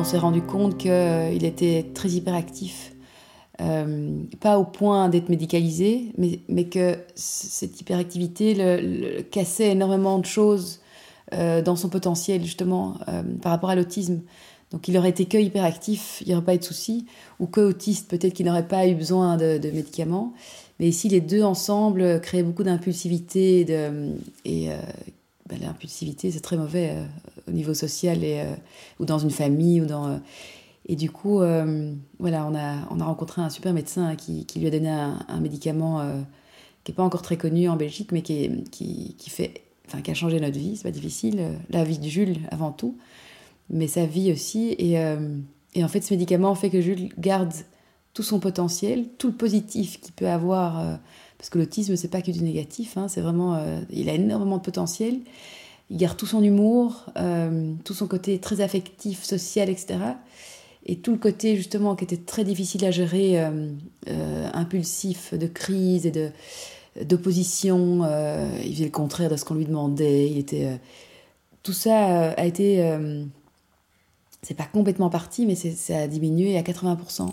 S'est 0.09 0.17
rendu 0.17 0.41
compte 0.41 0.75
qu'il 0.77 0.89
euh, 0.89 1.29
était 1.29 1.85
très 1.93 2.09
hyperactif. 2.09 2.93
Euh, 3.61 4.23
pas 4.39 4.57
au 4.57 4.63
point 4.63 5.07
d'être 5.07 5.29
médicalisé, 5.29 6.13
mais, 6.17 6.63
que 6.63 6.97
cette 7.13 7.79
hyperactivité 7.79 8.55
le, 8.57 9.21
cassait 9.21 9.69
énormément 9.69 10.17
de 10.17 10.25
choses 10.25 10.79
euh, 11.33 11.61
dans 11.61 11.75
son 11.75 11.89
potentiel, 11.89 12.43
justement, 12.43 12.95
par 13.43 13.51
rapport 13.51 13.69
à 13.69 13.75
l'autisme. 13.75 14.21
Donc 14.71 14.87
il 14.87 14.97
aurait 14.97 15.09
été 15.09 15.25
que 15.25 15.37
hyperactif, 15.37 16.21
il 16.21 16.29
n'y 16.29 16.33
aurait 16.33 16.45
pas 16.45 16.55
eu 16.55 16.59
de 16.59 16.63
souci, 16.63 17.05
ou 17.39 17.45
que 17.45 17.61
autiste, 17.61 18.09
peut-être 18.09 18.33
qu'il 18.33 18.47
n'aurait 18.47 18.67
pas 18.67 18.87
eu 18.87 18.95
besoin 18.95 19.37
de, 19.37 19.59
médicaments. 19.71 20.33
Mais 20.79 20.87
ici, 20.87 21.07
les 21.07 21.21
deux 21.21 21.43
ensemble 21.43 22.19
créaient 22.21 22.41
beaucoup 22.41 22.63
d'impulsivité 22.63 23.65
et, 24.45 24.69
ben, 25.49 25.59
l'impulsivité, 25.61 26.29
c'est 26.29 26.41
très 26.41 26.57
mauvais 26.57 26.91
euh, 26.91 27.05
au 27.49 27.51
niveau 27.51 27.73
social 27.73 28.19
euh, 28.23 28.55
ou 28.99 29.05
dans 29.05 29.19
une 29.19 29.31
famille. 29.31 29.81
Ou 29.81 29.85
dans, 29.85 30.07
euh, 30.07 30.17
et 30.87 30.95
du 30.95 31.11
coup, 31.11 31.41
voilà, 32.17 32.47
on 32.47 32.55
a, 32.55 32.87
on 32.89 32.99
a 32.99 33.05
rencontré 33.05 33.43
un 33.43 33.51
super 33.51 33.73
médecin 33.73 34.15
qui, 34.15 34.47
lui 34.55 34.65
a 34.65 34.71
donné 34.71 34.89
un, 34.89 35.39
médicament 35.39 36.01
qui 36.83 36.91
n'est 36.91 36.95
pas 36.95 37.03
encore 37.03 37.21
très 37.21 37.37
connu 37.37 37.69
en 37.69 37.75
Belgique, 37.75 38.11
mais 38.11 38.23
qui, 38.23 38.65
qui, 38.71 39.29
fait, 39.29 39.61
enfin, 39.85 40.01
qui 40.01 40.09
a 40.09 40.15
changé 40.15 40.39
notre 40.39 40.57
vie. 40.57 40.77
C'est 40.77 40.83
pas 40.83 40.91
difficile. 40.91 41.59
La 41.69 41.83
vie 41.83 41.99
de 41.99 42.07
Jules 42.07 42.39
avant 42.49 42.71
tout, 42.71 42.97
mais 43.69 43.85
sa 43.85 44.07
vie 44.07 44.31
aussi. 44.31 44.69
Et, 44.79 44.93
et 45.75 45.83
en 45.83 45.87
fait, 45.89 46.01
ce 46.01 46.11
médicament 46.11 46.55
fait 46.55 46.71
que 46.71 46.81
Jules 46.81 47.09
garde 47.19 47.53
tout 48.15 48.23
son 48.23 48.39
potentiel, 48.39 49.05
tout 49.19 49.27
le 49.27 49.35
positif 49.35 50.01
qu'il 50.01 50.13
peut 50.13 50.27
avoir 50.27 50.97
parce 51.39 51.49
que 51.49 51.57
l'autisme, 51.57 51.95
c'est 51.95 52.09
pas 52.09 52.21
que 52.21 52.31
du 52.31 52.43
négatif, 52.43 52.97
hein, 52.97 53.07
c'est 53.07 53.21
vraiment. 53.21 53.55
Euh, 53.55 53.79
il 53.89 54.09
a 54.09 54.13
énormément 54.13 54.57
de 54.57 54.61
potentiel. 54.61 55.21
Il 55.89 55.97
garde 55.97 56.17
tout 56.17 56.25
son 56.25 56.43
humour, 56.43 57.05
euh, 57.17 57.73
tout 57.83 57.93
son 57.93 58.07
côté 58.07 58.39
très 58.39 58.61
affectif, 58.61 59.23
social, 59.23 59.69
etc. 59.69 59.99
Et 60.85 60.97
tout 60.97 61.11
le 61.11 61.17
côté, 61.17 61.55
justement, 61.55 61.95
qui 61.95 62.03
était 62.03 62.17
très 62.17 62.43
difficile 62.43 62.85
à 62.85 62.91
gérer, 62.91 63.43
euh, 63.43 64.49
impulsif, 64.53 65.33
de 65.33 65.47
crise 65.47 66.05
et 66.05 66.11
de 66.11 66.31
d'opposition. 67.03 68.03
il 68.63 68.73
faisait 68.73 68.85
le 68.85 68.91
contraire 68.91 69.29
de 69.29 69.37
ce 69.37 69.45
qu'on 69.45 69.53
lui 69.53 69.65
demandait. 69.65 70.45
Tout 71.63 71.73
ça 71.73 72.31
a 72.31 72.45
été. 72.45 72.97
c'est 74.41 74.55
pas 74.55 74.65
complètement 74.65 75.09
parti, 75.09 75.45
mais 75.45 75.55
ça 75.55 75.97
a 75.97 76.07
diminué 76.07 76.57
à 76.57 76.61
80%. 76.61 77.29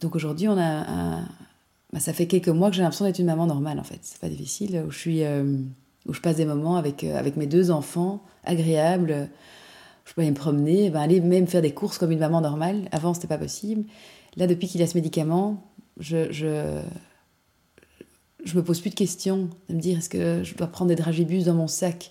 donc 0.00 0.14
aujourd'hui, 0.14 0.48
on 0.48 0.58
a 0.58 1.24
bah, 1.92 2.00
ça 2.00 2.12
fait 2.12 2.26
quelques 2.26 2.48
mois 2.48 2.68
que 2.70 2.76
j'ai 2.76 2.82
l'impression 2.82 3.06
d'être 3.06 3.18
une 3.18 3.26
maman 3.26 3.46
normale 3.46 3.78
en 3.78 3.84
fait. 3.84 4.00
C'est 4.02 4.20
pas 4.20 4.28
difficile, 4.28 4.84
je, 4.90 4.98
suis, 4.98 5.24
euh, 5.24 5.58
où 6.08 6.12
je 6.12 6.20
passe 6.20 6.36
des 6.36 6.44
moments 6.44 6.76
avec, 6.76 7.04
euh, 7.04 7.16
avec 7.18 7.36
mes 7.36 7.46
deux 7.46 7.70
enfants 7.70 8.22
agréables. 8.44 9.28
Je 10.04 10.14
peux 10.14 10.22
aller 10.22 10.30
me 10.30 10.36
promener, 10.36 10.90
ben, 10.90 11.00
aller 11.00 11.20
même 11.20 11.46
faire 11.46 11.62
des 11.62 11.72
courses 11.72 11.98
comme 11.98 12.10
une 12.10 12.18
maman 12.18 12.40
normale. 12.40 12.88
Avant, 12.92 13.14
c'était 13.14 13.28
pas 13.28 13.38
possible. 13.38 13.84
Là, 14.36 14.46
depuis 14.46 14.66
qu'il 14.66 14.82
a 14.82 14.86
ce 14.86 14.96
médicament, 14.96 15.62
je, 16.00 16.32
je, 16.32 16.80
je 18.44 18.56
me 18.56 18.62
pose 18.62 18.80
plus 18.80 18.90
de 18.90 18.94
questions 18.94 19.50
de 19.68 19.74
me 19.74 19.80
dire 19.80 19.98
est-ce 19.98 20.08
que 20.08 20.42
je 20.42 20.54
dois 20.54 20.68
prendre 20.68 20.88
des 20.88 20.96
dragibus 20.96 21.44
dans 21.44 21.54
mon 21.54 21.68
sac 21.68 22.10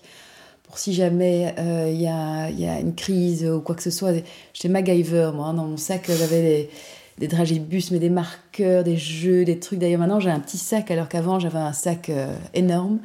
pour 0.62 0.78
si 0.78 0.92
jamais 0.92 1.54
euh, 1.58 1.88
il 1.90 2.00
y, 2.00 2.06
a, 2.06 2.50
y, 2.50 2.66
a, 2.66 2.78
une 2.78 2.94
crise 2.94 3.46
ou 3.46 3.60
quoi 3.60 3.74
que 3.74 3.82
ce 3.82 3.90
soit. 3.90 4.12
J'étais 4.52 4.68
MacGyver, 4.68 5.30
moi. 5.34 5.46
Hein. 5.46 5.54
Dans 5.54 5.64
mon 5.64 5.78
sac, 5.78 6.04
j'avais 6.06 6.42
des 6.42 6.70
des 7.18 7.28
dragibus, 7.28 7.90
mais 7.90 7.98
des 7.98 8.10
marqueurs, 8.10 8.84
des 8.84 8.96
jeux, 8.96 9.44
des 9.44 9.58
trucs. 9.58 9.78
D'ailleurs, 9.78 10.00
maintenant, 10.00 10.20
j'ai 10.20 10.30
un 10.30 10.40
petit 10.40 10.58
sac, 10.58 10.90
alors 10.90 11.08
qu'avant, 11.08 11.38
j'avais 11.38 11.58
un 11.58 11.72
sac 11.72 12.10
euh, 12.10 12.34
énorme, 12.54 13.00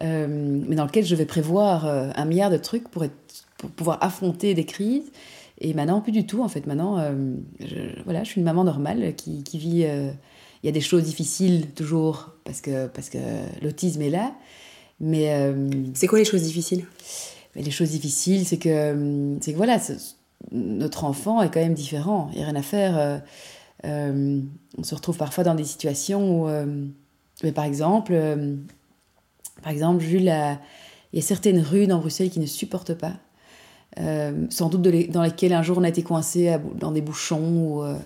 mais 0.00 0.76
dans 0.76 0.84
lequel 0.84 1.04
je 1.04 1.14
vais 1.14 1.26
prévoir 1.26 1.86
euh, 1.86 2.10
un 2.14 2.24
milliard 2.24 2.50
de 2.50 2.56
trucs 2.56 2.88
pour, 2.88 3.04
être, 3.04 3.14
pour 3.58 3.70
pouvoir 3.70 3.98
affronter 4.02 4.54
des 4.54 4.64
crises. 4.64 5.10
Et 5.58 5.72
maintenant, 5.72 6.00
plus 6.00 6.12
du 6.12 6.26
tout, 6.26 6.42
en 6.42 6.48
fait. 6.48 6.66
Maintenant, 6.66 7.00
je, 7.60 8.02
voilà, 8.04 8.24
je 8.24 8.30
suis 8.30 8.40
une 8.40 8.44
maman 8.44 8.64
normale 8.64 9.14
qui, 9.14 9.44
qui 9.44 9.56
vit. 9.56 9.82
Il 9.82 10.66
y 10.66 10.68
a 10.68 10.72
des 10.72 10.80
choses 10.80 11.04
difficiles, 11.04 11.68
toujours, 11.76 12.32
parce 12.42 12.60
que, 12.60 12.88
parce 12.88 13.08
que 13.08 13.18
l'autisme 13.62 14.02
est 14.02 14.10
là. 14.10 14.34
Mais. 14.98 15.54
c'est 15.94 16.08
quoi 16.08 16.18
les 16.18 16.24
choses 16.24 16.42
difficiles? 16.42 16.84
Les 17.54 17.70
choses 17.70 17.90
difficiles, 17.90 18.44
c'est 18.44 18.56
que, 18.56 19.36
c'est 19.40 19.52
que 19.52 19.56
voilà, 19.56 19.78
notre 20.52 21.04
enfant 21.04 21.42
est 21.42 21.50
quand 21.50 21.60
même 21.60 21.74
différent. 21.74 22.28
Il 22.32 22.38
n'y 22.38 22.42
a 22.42 22.46
rien 22.46 22.56
à 22.56 22.62
faire. 22.62 22.98
Euh, 22.98 23.18
euh, 23.84 24.40
on 24.78 24.82
se 24.82 24.94
retrouve 24.94 25.16
parfois 25.16 25.44
dans 25.44 25.54
des 25.54 25.64
situations 25.64 26.42
où, 26.42 26.48
euh, 26.48 26.86
mais 27.42 27.52
par 27.52 27.64
exemple, 27.64 28.14
par 29.62 29.72
exemple, 29.72 30.02
Jules, 30.02 30.32
il 31.12 31.16
y 31.16 31.18
a 31.18 31.22
certaines 31.22 31.60
rues 31.60 31.86
dans 31.86 31.98
Bruxelles 31.98 32.30
qui 32.30 32.40
ne 32.40 32.46
supportent 32.46 32.94
pas. 32.94 33.14
sans 34.50 34.68
doute 34.68 34.82
dans 35.10 35.22
lesquelles 35.22 35.52
un 35.52 35.62
jour 35.62 35.78
on 35.78 35.84
a 35.84 35.88
été 35.88 36.02
coincé 36.02 36.56
dans 36.76 36.90
des 36.90 37.00
bouchons. 37.00 37.96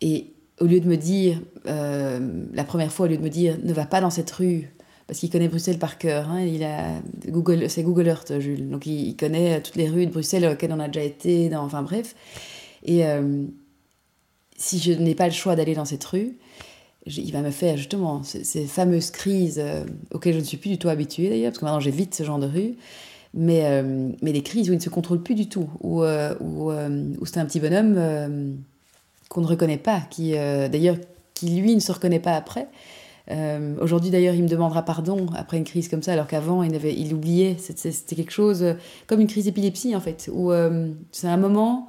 et 0.00 0.32
au 0.60 0.64
lieu 0.64 0.80
de 0.80 0.88
me 0.88 0.96
dire, 0.96 1.40
la 1.64 2.64
première 2.64 2.92
fois, 2.92 3.06
au 3.06 3.08
lieu 3.08 3.16
de 3.16 3.22
me 3.22 3.30
dire 3.30 3.58
ne 3.62 3.72
va 3.72 3.86
pas 3.86 4.00
dans 4.00 4.10
cette 4.10 4.30
rue, 4.30 4.70
parce 5.08 5.20
qu'il 5.20 5.30
connaît 5.30 5.48
Bruxelles 5.48 5.78
par 5.78 5.96
cœur. 5.96 6.28
Hein. 6.28 6.42
Il 6.42 6.62
a 6.62 7.00
Google, 7.26 7.70
c'est 7.70 7.82
Google 7.82 8.08
Earth, 8.08 8.38
Jules. 8.40 8.68
Donc 8.68 8.84
il, 8.84 9.16
connaît 9.16 9.60
toutes 9.62 9.76
les 9.76 9.88
rues 9.88 10.06
de 10.06 10.12
Bruxelles 10.12 10.46
auxquelles 10.46 10.72
on 10.72 10.80
a 10.80 10.86
déjà 10.86 11.02
été. 11.02 11.48
Dans, 11.48 11.64
enfin 11.64 11.82
bref. 11.82 12.14
Et 12.84 13.06
euh, 13.06 13.44
si 14.58 14.78
je 14.78 14.92
n'ai 14.92 15.14
pas 15.14 15.24
le 15.24 15.32
choix 15.32 15.56
d'aller 15.56 15.74
dans 15.74 15.86
cette 15.86 16.04
rue, 16.04 16.36
il 17.16 17.32
va 17.32 17.42
me 17.42 17.50
faire 17.50 17.76
justement 17.76 18.22
ces, 18.22 18.66
fameuses 18.66 19.10
crises 19.10 19.62
auxquelles 20.12 20.34
je 20.34 20.40
ne 20.40 20.44
suis 20.44 20.56
plus 20.56 20.70
du 20.70 20.78
tout 20.78 20.88
habituée 20.88 21.30
d'ailleurs, 21.30 21.50
parce 21.50 21.58
que 21.58 21.64
maintenant 21.64 21.80
j'évite 21.80 22.14
ce 22.14 22.22
genre 22.22 22.38
de 22.38 22.46
rue. 22.46 22.74
Mais, 23.34 23.82
mais 24.22 24.32
les 24.32 24.42
crises 24.42 24.70
où 24.70 24.72
il 24.72 24.76
ne 24.76 24.82
se 24.82 24.88
contrôle 24.88 25.22
plus 25.22 25.34
du 25.34 25.48
tout, 25.48 25.68
où, 25.80 26.02
où, 26.02 26.70
où 26.72 27.26
c'est 27.26 27.38
un 27.38 27.44
petit 27.44 27.60
bonhomme 27.60 28.58
qu'on 29.28 29.40
ne 29.40 29.46
reconnaît 29.46 29.78
pas, 29.78 30.00
qui 30.10 30.32
d'ailleurs 30.32 30.96
qui 31.34 31.48
lui 31.60 31.74
ne 31.74 31.80
se 31.80 31.92
reconnaît 31.92 32.20
pas 32.20 32.34
après. 32.34 32.68
Euh, 33.30 33.76
aujourd'hui, 33.80 34.10
d'ailleurs, 34.10 34.34
il 34.34 34.42
me 34.42 34.48
demandera 34.48 34.84
pardon 34.84 35.26
après 35.36 35.58
une 35.58 35.64
crise 35.64 35.88
comme 35.88 36.02
ça, 36.02 36.12
alors 36.12 36.26
qu'avant, 36.26 36.62
il, 36.62 36.74
avait, 36.74 36.94
il 36.94 37.14
oubliait. 37.14 37.56
C'était 37.58 38.16
quelque 38.16 38.32
chose 38.32 38.62
euh, 38.62 38.74
comme 39.06 39.20
une 39.20 39.26
crise 39.26 39.44
d'épilepsie, 39.44 39.94
en 39.94 40.00
fait, 40.00 40.30
où 40.32 40.50
euh, 40.50 40.88
c'est 41.12 41.28
un 41.28 41.36
moment 41.36 41.88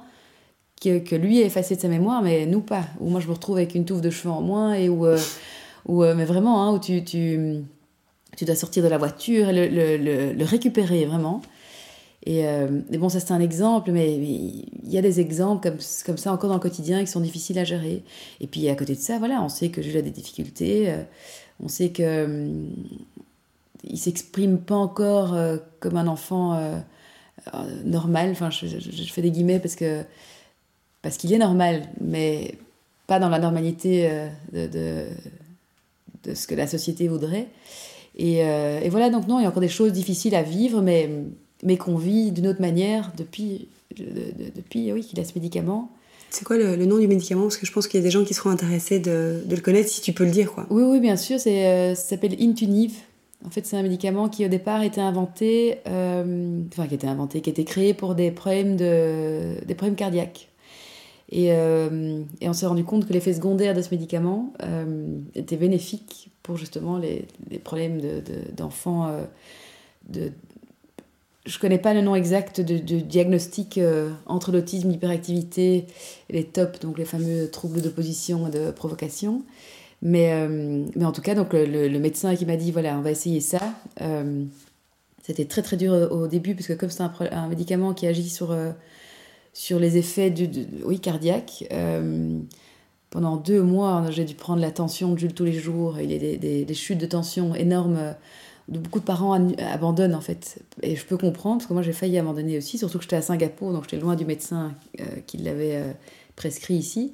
que, 0.80 1.14
lui 1.14 1.42
a 1.42 1.44
effacé 1.44 1.76
de 1.76 1.80
sa 1.80 1.88
mémoire, 1.88 2.22
mais 2.22 2.46
nous 2.46 2.60
pas. 2.60 2.86
Où 3.00 3.10
moi, 3.10 3.20
je 3.20 3.28
me 3.28 3.32
retrouve 3.32 3.56
avec 3.56 3.74
une 3.74 3.84
touffe 3.84 4.00
de 4.00 4.10
cheveux 4.10 4.32
en 4.32 4.42
moins, 4.42 4.74
et 4.74 4.88
où, 4.88 5.06
où 5.86 6.02
mais 6.02 6.24
vraiment, 6.24 6.64
hein, 6.64 6.72
où 6.72 6.78
tu, 6.78 7.04
tu, 7.04 7.62
tu, 8.36 8.44
dois 8.44 8.54
sortir 8.54 8.82
de 8.82 8.88
la 8.88 8.98
voiture 8.98 9.50
et 9.50 9.68
le, 9.68 10.32
le, 10.32 10.44
récupérer, 10.44 11.04
vraiment. 11.04 11.42
Et, 12.26 12.44
bon, 12.98 13.08
ça 13.08 13.20
c'est 13.20 13.32
un 13.32 13.40
exemple, 13.40 13.92
mais 13.92 14.14
il 14.14 14.90
y 14.90 14.98
a 14.98 15.02
des 15.02 15.20
exemples 15.20 15.70
comme, 15.70 15.78
comme 16.04 16.18
ça 16.18 16.32
encore 16.32 16.48
dans 16.50 16.56
le 16.56 16.60
quotidien 16.60 17.00
qui 17.00 17.06
sont 17.10 17.20
difficiles 17.20 17.58
à 17.58 17.64
gérer. 17.64 18.02
Et 18.40 18.46
puis 18.46 18.68
à 18.68 18.74
côté 18.74 18.94
de 18.94 19.00
ça, 19.00 19.18
voilà, 19.18 19.42
on 19.42 19.48
sait 19.48 19.70
que 19.70 19.80
Jules 19.80 19.96
a 19.96 20.02
des 20.02 20.10
difficultés, 20.10 20.90
euh, 20.90 21.02
on 21.62 21.68
sait 21.68 21.90
que 21.90 22.02
euh, 22.02 22.66
il 23.84 23.98
s'exprime 23.98 24.58
pas 24.58 24.74
encore 24.74 25.34
euh, 25.34 25.56
comme 25.78 25.96
un 25.96 26.06
enfant 26.06 26.60
normal. 27.84 28.30
Enfin, 28.32 28.50
je, 28.50 28.66
fais 29.10 29.22
des 29.22 29.30
guillemets 29.30 29.60
parce 29.60 29.76
que 29.76 30.02
parce 31.02 31.16
qu'il 31.16 31.32
est 31.32 31.38
normal, 31.38 31.88
mais 32.00 32.54
pas 33.06 33.18
dans 33.18 33.28
la 33.28 33.38
normalité 33.38 34.08
de, 34.52 34.66
de, 34.66 35.06
de, 36.24 36.34
ce 36.34 36.46
que 36.46 36.54
la 36.54 36.66
société 36.66 37.08
voudrait. 37.08 37.48
Et, 38.16 38.38
et 38.38 38.88
voilà, 38.88 39.10
donc 39.10 39.26
non, 39.26 39.38
il 39.38 39.42
y 39.42 39.46
a 39.46 39.48
encore 39.48 39.62
des 39.62 39.68
choses 39.68 39.92
difficiles 39.92 40.34
à 40.34 40.42
vivre, 40.42 40.82
mais 40.82 41.08
mais 41.62 41.76
qu'on 41.76 41.96
vit 41.96 42.32
d'une 42.32 42.46
autre 42.46 42.60
manière 42.60 43.12
depuis, 43.16 43.68
depuis 43.96 44.92
oui, 44.92 45.02
qu'il 45.02 45.20
a 45.20 45.24
ce 45.24 45.32
médicament. 45.34 45.90
C'est 46.30 46.44
quoi 46.44 46.56
le, 46.56 46.76
nom 46.86 46.98
du 46.98 47.08
médicament? 47.08 47.42
Parce 47.42 47.56
que 47.56 47.66
je 47.66 47.72
pense 47.72 47.88
qu'il 47.88 47.98
y 47.98 48.02
a 48.02 48.04
des 48.04 48.10
gens 48.10 48.24
qui 48.24 48.34
seront 48.34 48.50
intéressés 48.50 49.00
de, 49.00 49.42
le 49.48 49.60
connaître, 49.60 49.88
si 49.88 50.00
tu 50.00 50.12
peux 50.12 50.24
le 50.24 50.30
dire. 50.30 50.52
Quoi. 50.52 50.66
Oui, 50.70 50.82
oui, 50.84 51.00
bien 51.00 51.16
sûr. 51.16 51.38
Euh, 51.44 51.94
ça 51.94 52.02
s'appelle 52.02 52.36
Intuniv. 52.40 52.94
En 53.44 53.50
fait, 53.50 53.66
c'est 53.66 53.76
un 53.76 53.82
médicament 53.82 54.28
qui, 54.28 54.44
au 54.44 54.48
départ, 54.48 54.82
était 54.82 55.00
inventé, 55.00 55.78
euh, 55.88 56.60
enfin, 56.72 56.86
qui 56.86 56.94
était 56.94 57.08
inventé, 57.08 57.40
qui 57.40 57.50
était 57.50 57.64
créé 57.64 57.94
pour 57.94 58.14
des 58.14 58.30
problèmes, 58.30 58.76
de, 58.76 59.54
des 59.66 59.74
problèmes 59.74 59.96
cardiaques. 59.96 60.49
Et, 61.30 61.52
euh, 61.52 62.22
et 62.40 62.48
on 62.48 62.52
s'est 62.52 62.66
rendu 62.66 62.84
compte 62.84 63.06
que 63.06 63.12
l'effet 63.12 63.32
secondaire 63.32 63.74
de 63.74 63.82
ce 63.82 63.90
médicament 63.90 64.52
était 65.34 65.56
bénéfique 65.56 66.30
pour 66.42 66.56
justement 66.56 66.98
les, 66.98 67.26
problèmes 67.62 68.00
de, 68.00 68.22
d'enfants 68.56 69.08
de, 70.08 70.32
je 71.46 71.58
connais 71.58 71.78
pas 71.78 71.94
le 71.94 72.02
nom 72.02 72.14
exact 72.14 72.60
de, 72.60 72.76
diagnostic 72.78 73.78
euh, 73.78 74.10
entre 74.26 74.52
l'autisme, 74.52 74.90
l'hyperactivité 74.90 75.86
les 76.28 76.44
TOP, 76.44 76.80
donc 76.80 76.98
les 76.98 77.04
fameux 77.04 77.50
troubles 77.50 77.80
d'opposition 77.80 78.48
et 78.48 78.50
de 78.50 78.70
provocation. 78.70 79.42
Mais, 80.02 80.32
euh, 80.32 80.84
en 81.02 81.12
tout 81.12 81.22
cas, 81.22 81.34
donc 81.34 81.52
le, 81.52 81.98
médecin 81.98 82.34
qui 82.36 82.46
m'a 82.46 82.56
dit 82.56 82.72
voilà, 82.72 82.96
on 82.96 83.02
va 83.02 83.10
essayer 83.10 83.40
ça. 83.40 83.60
Euh, 84.00 84.44
c'était 85.22 85.44
très 85.44 85.62
très 85.62 85.76
dur 85.76 85.92
au, 86.10 86.26
début, 86.26 86.54
parce 86.54 86.66
que 86.66 86.72
comme 86.72 86.90
c'est 86.90 87.02
un, 87.02 87.48
médicament 87.48 87.94
qui 87.94 88.06
agit 88.06 88.28
sur, 88.28 88.56
sur 89.52 89.78
les 89.78 89.96
effets 89.96 90.30
du, 90.30 90.48
oui, 90.84 91.00
cardiaques, 91.00 91.64
pendant 93.10 93.36
deux 93.36 93.62
mois, 93.62 94.06
j'ai 94.10 94.24
dû 94.24 94.34
prendre 94.34 94.60
la 94.60 94.70
tension 94.70 95.12
de 95.12 95.18
Jules 95.18 95.34
tous 95.34 95.44
les 95.44 95.52
jours. 95.52 95.98
Il 96.00 96.12
y 96.12 96.14
a 96.14 96.18
des, 96.18 96.64
des, 96.64 96.74
chutes 96.74 96.98
de 96.98 97.06
tension 97.06 97.54
énormes 97.54 98.14
beaucoup 98.78 99.00
de 99.00 99.04
parents 99.04 99.32
abandonnent 99.58 100.14
en 100.14 100.20
fait. 100.20 100.62
Et 100.82 100.96
je 100.96 101.04
peux 101.04 101.16
comprendre, 101.16 101.58
parce 101.58 101.66
que 101.66 101.72
moi 101.72 101.82
j'ai 101.82 101.92
failli 101.92 102.18
abandonner 102.18 102.56
aussi, 102.56 102.78
surtout 102.78 102.98
que 102.98 103.04
j'étais 103.04 103.16
à 103.16 103.22
Singapour, 103.22 103.72
donc 103.72 103.84
j'étais 103.84 103.98
loin 103.98 104.16
du 104.16 104.24
médecin 104.24 104.72
euh, 105.00 105.04
qui 105.26 105.38
l'avait 105.38 105.76
euh, 105.76 105.92
prescrit 106.36 106.74
ici. 106.74 107.12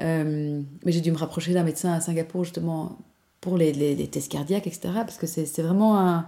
Euh, 0.00 0.60
mais 0.84 0.92
j'ai 0.92 1.00
dû 1.00 1.10
me 1.10 1.16
rapprocher 1.16 1.52
d'un 1.52 1.62
médecin 1.62 1.92
à 1.92 2.00
Singapour 2.00 2.44
justement 2.44 2.98
pour 3.40 3.58
les, 3.58 3.72
les, 3.72 4.06
tests 4.06 4.30
cardiaques, 4.30 4.66
etc. 4.66 4.88
Parce 4.94 5.18
que 5.18 5.26
c'est 5.26 5.62
vraiment 5.62 5.98
un... 5.98 6.26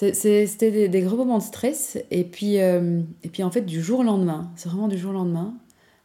C'était 0.00 0.88
des, 0.88 1.00
gros 1.00 1.16
moments 1.16 1.38
de 1.38 1.42
stress. 1.42 1.98
Et 2.10 2.24
puis, 2.24 2.54
et 2.54 3.28
puis 3.32 3.42
en 3.42 3.50
fait, 3.50 3.62
du 3.62 3.82
jour 3.82 4.00
au 4.00 4.02
lendemain, 4.04 4.50
c'est 4.56 4.68
vraiment 4.68 4.88
du 4.88 4.96
jour 4.96 5.10
au 5.10 5.14
lendemain, 5.14 5.54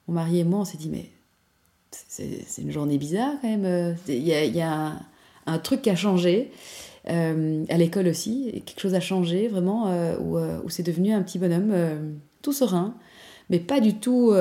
mon 0.07 0.15
mari 0.15 0.39
et 0.39 0.43
moi, 0.43 0.61
on 0.61 0.65
s'est 0.65 0.77
dit, 0.77 0.89
mais 0.89 1.09
c'est 1.91 2.61
une 2.61 2.71
journée 2.71 2.97
bizarre 2.97 3.33
quand 3.41 3.55
même. 3.55 3.95
Il 4.07 4.23
y 4.23 4.61
a, 4.61 4.93
un, 5.45 5.57
truc 5.59 5.81
qui 5.81 5.89
a 5.89 5.95
changé. 5.95 6.51
Euh, 7.09 7.65
à 7.67 7.77
l'école 7.77 8.07
aussi, 8.07 8.63
quelque 8.65 8.79
chose 8.79 8.93
a 8.93 9.01
changé 9.01 9.49
vraiment, 9.49 9.87
euh, 9.87 10.15
euh, 10.19 10.59
où, 10.63 10.69
c'est 10.69 10.83
devenu 10.83 11.11
un 11.11 11.21
petit 11.21 11.37
bonhomme 11.37 11.73
tout 12.41 12.53
serein, 12.53 12.95
mais 13.49 13.59
pas 13.59 13.81
du 13.81 13.95
tout 13.95 14.33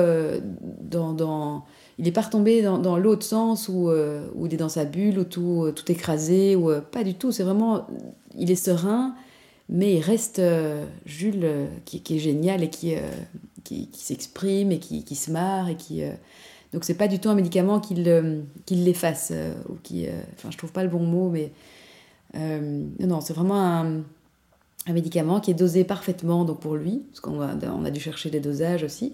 dans, 0.81 1.65
Il 1.97 2.05
n'est 2.05 2.11
pas 2.11 2.21
retombé 2.21 2.61
dans, 2.61 2.97
l'autre 2.97 3.25
sens 3.25 3.67
où, 3.69 3.89
où, 3.89 4.45
il 4.45 4.53
est 4.53 4.57
dans 4.57 4.69
sa 4.69 4.85
bulle, 4.85 5.19
où 5.19 5.23
tout, 5.23 5.71
tout 5.75 5.91
écrasé, 5.91 6.55
ou 6.55 6.71
pas 6.91 7.03
du 7.03 7.15
tout. 7.15 7.31
C'est 7.31 7.43
vraiment. 7.43 7.87
Il 8.35 8.49
est 8.49 8.55
serein, 8.55 9.13
mais 9.69 9.95
il 9.95 10.01
reste 10.01 10.41
Jules 11.05 11.67
qui, 11.85 12.01
est 12.09 12.19
génial 12.19 12.63
et 12.63 12.69
qui, 12.69 12.95
qui, 13.63 13.89
s'exprime 13.93 14.71
et 14.71 14.79
qui, 14.79 15.03
qui, 15.03 15.15
se 15.15 15.31
marre 15.31 15.69
et 15.69 15.75
qui. 15.75 16.03
donc 16.73 16.83
c'est 16.83 16.93
pas 16.93 17.07
du 17.07 17.19
tout 17.19 17.29
un 17.29 17.35
médicament 17.35 17.79
qui 17.79 17.95
l'efface 17.95 19.31
ou 19.69 19.75
qui. 19.81 20.05
Enfin, 20.35 20.51
je 20.51 20.57
trouve 20.57 20.71
pas 20.71 20.83
le 20.83 20.89
bon 20.89 21.03
mot, 21.03 21.29
mais 21.29 21.51
euh, 22.35 22.85
non, 22.99 23.21
c'est 23.21 23.33
vraiment 23.33 23.61
un, 23.61 24.03
médicament 24.91 25.39
qui 25.39 25.51
est 25.51 25.53
dosé 25.53 25.85
parfaitement 25.85 26.43
donc 26.43 26.59
pour 26.59 26.75
lui, 26.75 27.03
parce 27.09 27.21
qu'on 27.21 27.39
a, 27.41 27.55
on 27.73 27.85
a 27.85 27.91
dû 27.91 27.99
chercher 27.99 28.29
des 28.29 28.39
dosages 28.39 28.83
aussi. 28.83 29.13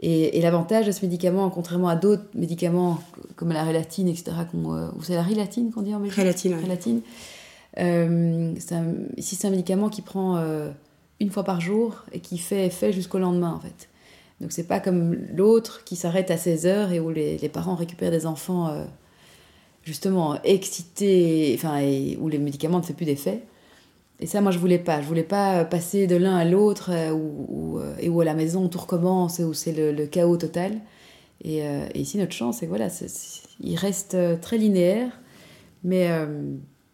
Et, 0.00 0.40
l'avantage 0.40 0.86
de 0.86 0.92
ce 0.92 1.04
médicament, 1.04 1.48
contrairement 1.50 1.88
à 1.88 1.96
d'autres 1.96 2.24
médicaments 2.34 2.98
comme 3.36 3.52
la 3.52 3.64
rélatine, 3.64 4.08
etc., 4.08 4.32
euh, 4.54 4.90
ou 4.96 5.02
c'est 5.02 5.14
la 5.14 5.22
rélatine 5.22 5.70
qu'on 5.70 5.82
dit 5.82 5.94
en 5.94 6.00
Belgique? 6.00 6.16
Rélatine. 6.16 6.54
rélatine. 6.54 7.00
Euh, 7.78 8.54
ici, 9.16 9.36
c'est 9.36 9.46
un 9.46 9.50
médicament 9.50 9.88
qui 9.88 10.02
prend 10.02 10.42
une 11.20 11.30
fois 11.30 11.44
par 11.44 11.60
jour 11.60 12.04
et 12.12 12.20
qui 12.20 12.38
fait 12.38 12.66
effet 12.66 12.92
jusqu'au 12.92 13.18
lendemain, 13.18 13.52
en 13.52 13.60
fait. 13.60 13.88
Donc, 14.40 14.52
c'est 14.52 14.66
pas 14.66 14.80
comme 14.80 15.14
l'autre 15.34 15.84
qui 15.84 15.96
s'arrête 15.96 16.30
à 16.30 16.36
16 16.36 16.66
heures 16.66 16.92
et 16.92 17.00
où 17.00 17.10
les, 17.10 17.36
parents 17.48 17.74
récupèrent 17.74 18.10
des 18.10 18.26
enfants 18.26 18.74
justement 19.82 20.40
excité, 20.42 21.52
enfin, 21.56 21.80
où 22.18 22.28
les 22.28 22.38
médicaments 22.38 22.78
ne 22.78 22.84
font 22.84 22.94
plus 22.94 23.06
d'effet. 23.06 23.42
Et 24.20 24.26
ça, 24.26 24.40
moi, 24.40 24.52
je 24.52 24.58
voulais 24.58 24.78
pas. 24.78 25.00
Je 25.00 25.06
voulais 25.06 25.22
pas 25.22 25.64
passer 25.64 26.06
de 26.06 26.16
l'un 26.16 26.36
à 26.36 26.44
l'autre 26.44 26.90
euh, 26.92 27.16
euh, 27.78 27.96
et 27.98 28.08
où 28.08 28.20
à 28.20 28.24
la 28.24 28.34
maison 28.34 28.68
tout 28.68 28.78
recommence, 28.78 29.38
où 29.38 29.54
c'est 29.54 29.72
le, 29.72 30.06
chaos 30.06 30.36
total. 30.36 30.78
Euh, 31.46 31.86
et, 31.94 32.00
ici, 32.00 32.18
notre 32.18 32.32
chance, 32.32 32.58
c'est 32.58 32.66
que 32.66 32.70
voilà, 32.70 32.88
il 33.60 33.76
reste 33.76 34.16
très 34.42 34.58
linéaire, 34.58 35.10
mais, 35.84 36.08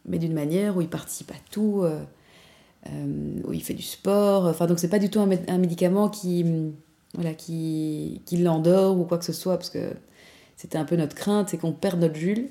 mais 0.07 0.19
d'une 0.19 0.33
manière 0.33 0.77
où 0.77 0.81
il 0.81 0.89
participe 0.89 1.31
à 1.31 1.39
tout, 1.51 1.85
où 3.45 3.53
il 3.53 3.63
fait 3.63 3.75
du 3.75 3.83
sport. 3.83 4.47
Enfin, 4.47 4.67
donc, 4.67 4.79
c'est 4.79 4.89
pas 4.89 4.99
du 4.99 5.11
tout 5.11 5.21
un, 5.21 5.59
médicament 5.59 6.09
qui, 6.09 6.45
voilà, 7.15 7.35
qui, 7.35 8.21
l'endort 8.33 8.99
ou 8.99 9.05
quoi 9.05 9.19
que 9.19 9.25
ce 9.25 9.33
soit, 9.33 9.57
parce 9.57 9.71
que 9.71 9.91
c'était 10.57 10.79
un 10.79 10.85
peu 10.85 10.97
notre 10.97 11.15
crainte, 11.15 11.49
c'est 11.51 11.59
qu'on 11.59 11.73
perde 11.73 12.01
notre 12.01 12.17
Jules. 12.17 12.49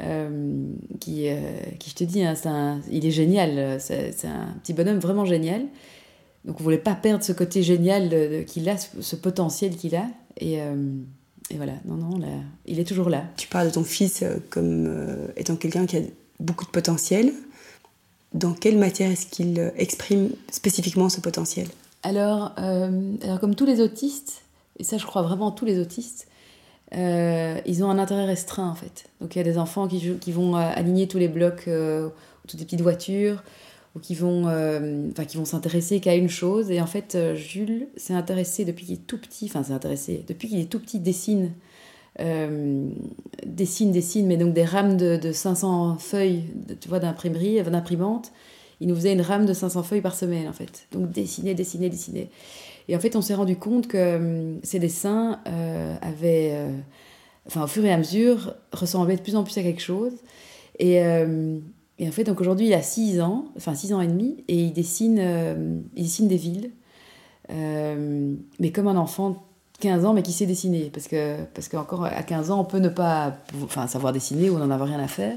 Euh, 0.00 0.72
qui, 1.00 1.28
euh, 1.28 1.40
qui, 1.78 1.88
je 1.90 1.94
te 1.94 2.04
dis, 2.04 2.22
hein, 2.22 2.80
il 2.90 3.06
est 3.06 3.10
génial. 3.10 3.80
C'est 3.80 4.26
un 4.26 4.54
petit 4.62 4.72
bonhomme 4.72 4.98
vraiment 4.98 5.24
génial. 5.24 5.62
Donc 6.44 6.60
on 6.60 6.62
voulait 6.62 6.78
pas 6.78 6.94
perdre 6.94 7.24
ce 7.24 7.32
côté 7.32 7.62
génial 7.62 8.44
qu'il 8.46 8.68
a, 8.68 8.76
ce, 8.76 9.16
potentiel 9.16 9.74
qu'il 9.76 9.96
a. 9.96 10.06
Et, 10.36 10.60
euh, 10.60 10.74
et, 11.50 11.56
voilà, 11.56 11.72
non, 11.86 11.96
non, 11.96 12.20
il 12.66 12.78
est 12.78 12.84
toujours 12.84 13.08
là. 13.08 13.24
Tu 13.36 13.48
parles 13.48 13.68
de 13.68 13.72
ton 13.72 13.84
fils 13.84 14.22
comme 14.50 15.28
étant 15.36 15.56
quelqu'un 15.56 15.86
qui 15.86 15.96
a 15.96 16.00
beaucoup 16.40 16.64
de 16.64 16.70
potentiel. 16.70 17.32
Dans 18.34 18.52
quelle 18.52 18.78
matière 18.78 19.10
est-ce 19.10 19.26
qu'il 19.26 19.72
exprime 19.76 20.30
spécifiquement 20.50 21.08
ce 21.08 21.20
potentiel? 21.20 21.68
Alors, 22.02 22.52
alors, 22.56 23.40
comme 23.40 23.54
tous 23.54 23.66
les 23.66 23.80
autistes, 23.80 24.42
et 24.78 24.84
ça 24.84 24.98
je 24.98 25.06
crois 25.06 25.22
vraiment 25.22 25.50
tous 25.50 25.64
les 25.64 25.78
autistes, 25.78 26.26
euh, 26.94 27.60
ils 27.66 27.82
ont 27.82 27.90
un 27.90 27.98
intérêt 27.98 28.26
restreint 28.26 28.68
en 28.68 28.74
fait. 28.74 29.08
Donc 29.20 29.34
il 29.34 29.38
y 29.38 29.40
a 29.40 29.44
des 29.44 29.58
enfants 29.58 29.88
qui, 29.88 30.32
vont 30.32 30.56
euh, 30.56 30.70
aligner 30.74 31.08
tous 31.08 31.18
les 31.18 31.28
blocs, 31.28 31.64
euh, 31.68 32.08
toutes 32.46 32.60
les 32.60 32.64
petites 32.64 32.80
voitures, 32.80 33.42
ou 33.94 33.98
qui 33.98 34.14
vont, 34.14 34.42
qui 35.26 35.36
vont 35.38 35.46
s'intéresser 35.46 36.00
qu'à 36.00 36.14
une 36.14 36.28
chose. 36.28 36.70
Et 36.70 36.82
en 36.82 36.86
fait, 36.86 37.16
Jules 37.34 37.88
s'est 37.96 38.12
intéressé 38.12 38.66
depuis 38.66 38.84
qu'il 38.84 38.94
est 38.96 39.06
tout 39.06 39.18
petit, 39.18 39.46
enfin 39.46 39.62
s'est 39.62 39.72
intéressé, 39.72 40.22
depuis 40.28 40.48
qu'il 40.48 40.60
est 40.60 40.70
tout 40.70 40.78
petit, 40.78 41.00
dessine, 41.00 41.52
dessine, 42.18 43.92
dessine, 43.92 44.26
mais 44.26 44.36
donc 44.36 44.54
des 44.54 44.64
rames 44.64 44.96
de, 44.96 45.16
de 45.16 45.32
500 45.32 45.98
feuilles, 45.98 46.44
tu 46.80 46.88
vois, 46.88 46.98
d'imprimerie, 46.98 47.62
d'imprimante. 47.62 48.32
Il 48.80 48.88
nous 48.88 48.94
faisait 48.94 49.12
une 49.12 49.22
rame 49.22 49.46
de 49.46 49.52
500 49.52 49.82
feuilles 49.82 50.00
par 50.02 50.14
semaine 50.14 50.48
en 50.48 50.52
fait. 50.52 50.86
Donc 50.92 51.10
dessiner, 51.10 51.54
dessiner, 51.54 51.88
dessiner. 51.88 52.30
Et 52.88 52.96
en 52.96 53.00
fait, 53.00 53.16
on 53.16 53.22
s'est 53.22 53.34
rendu 53.34 53.56
compte 53.56 53.88
que 53.88 54.16
hum, 54.16 54.60
ces 54.62 54.78
dessins 54.78 55.40
euh, 55.48 55.96
avaient, 56.02 56.50
euh, 56.52 56.70
enfin 57.46 57.64
au 57.64 57.66
fur 57.66 57.84
et 57.84 57.92
à 57.92 57.98
mesure, 57.98 58.54
ressemblait 58.72 59.16
de 59.16 59.22
plus 59.22 59.36
en 59.36 59.44
plus 59.44 59.56
à 59.58 59.62
quelque 59.62 59.82
chose. 59.82 60.12
Et, 60.78 60.96
et 60.96 62.06
en 62.06 62.12
fait, 62.12 62.24
donc 62.24 62.38
aujourd'hui, 62.38 62.66
il 62.66 62.74
a 62.74 62.82
6 62.82 63.22
ans, 63.22 63.46
enfin 63.56 63.74
6 63.74 63.94
ans 63.94 64.02
et 64.02 64.06
demi, 64.06 64.44
et 64.46 64.56
il 64.56 64.74
dessine, 64.74 65.86
il 65.96 66.02
dessine 66.02 66.28
des 66.28 66.36
villes. 66.36 66.70
mais 67.48 68.72
comme 68.72 68.88
un 68.88 68.96
enfant 68.98 69.45
15 69.80 70.04
ans, 70.04 70.14
mais 70.14 70.22
qui 70.22 70.32
sait 70.32 70.46
dessiner. 70.46 70.90
Parce 70.92 71.08
que 71.08 71.36
parce 71.54 71.68
qu'encore 71.68 72.04
à 72.04 72.22
15 72.22 72.50
ans, 72.50 72.60
on 72.60 72.64
peut 72.64 72.78
ne 72.78 72.88
pas 72.88 73.36
enfin, 73.62 73.86
savoir 73.86 74.12
dessiner 74.12 74.50
ou 74.50 74.58
n'en 74.58 74.70
avoir 74.70 74.88
rien 74.88 75.00
à 75.00 75.08
faire. 75.08 75.36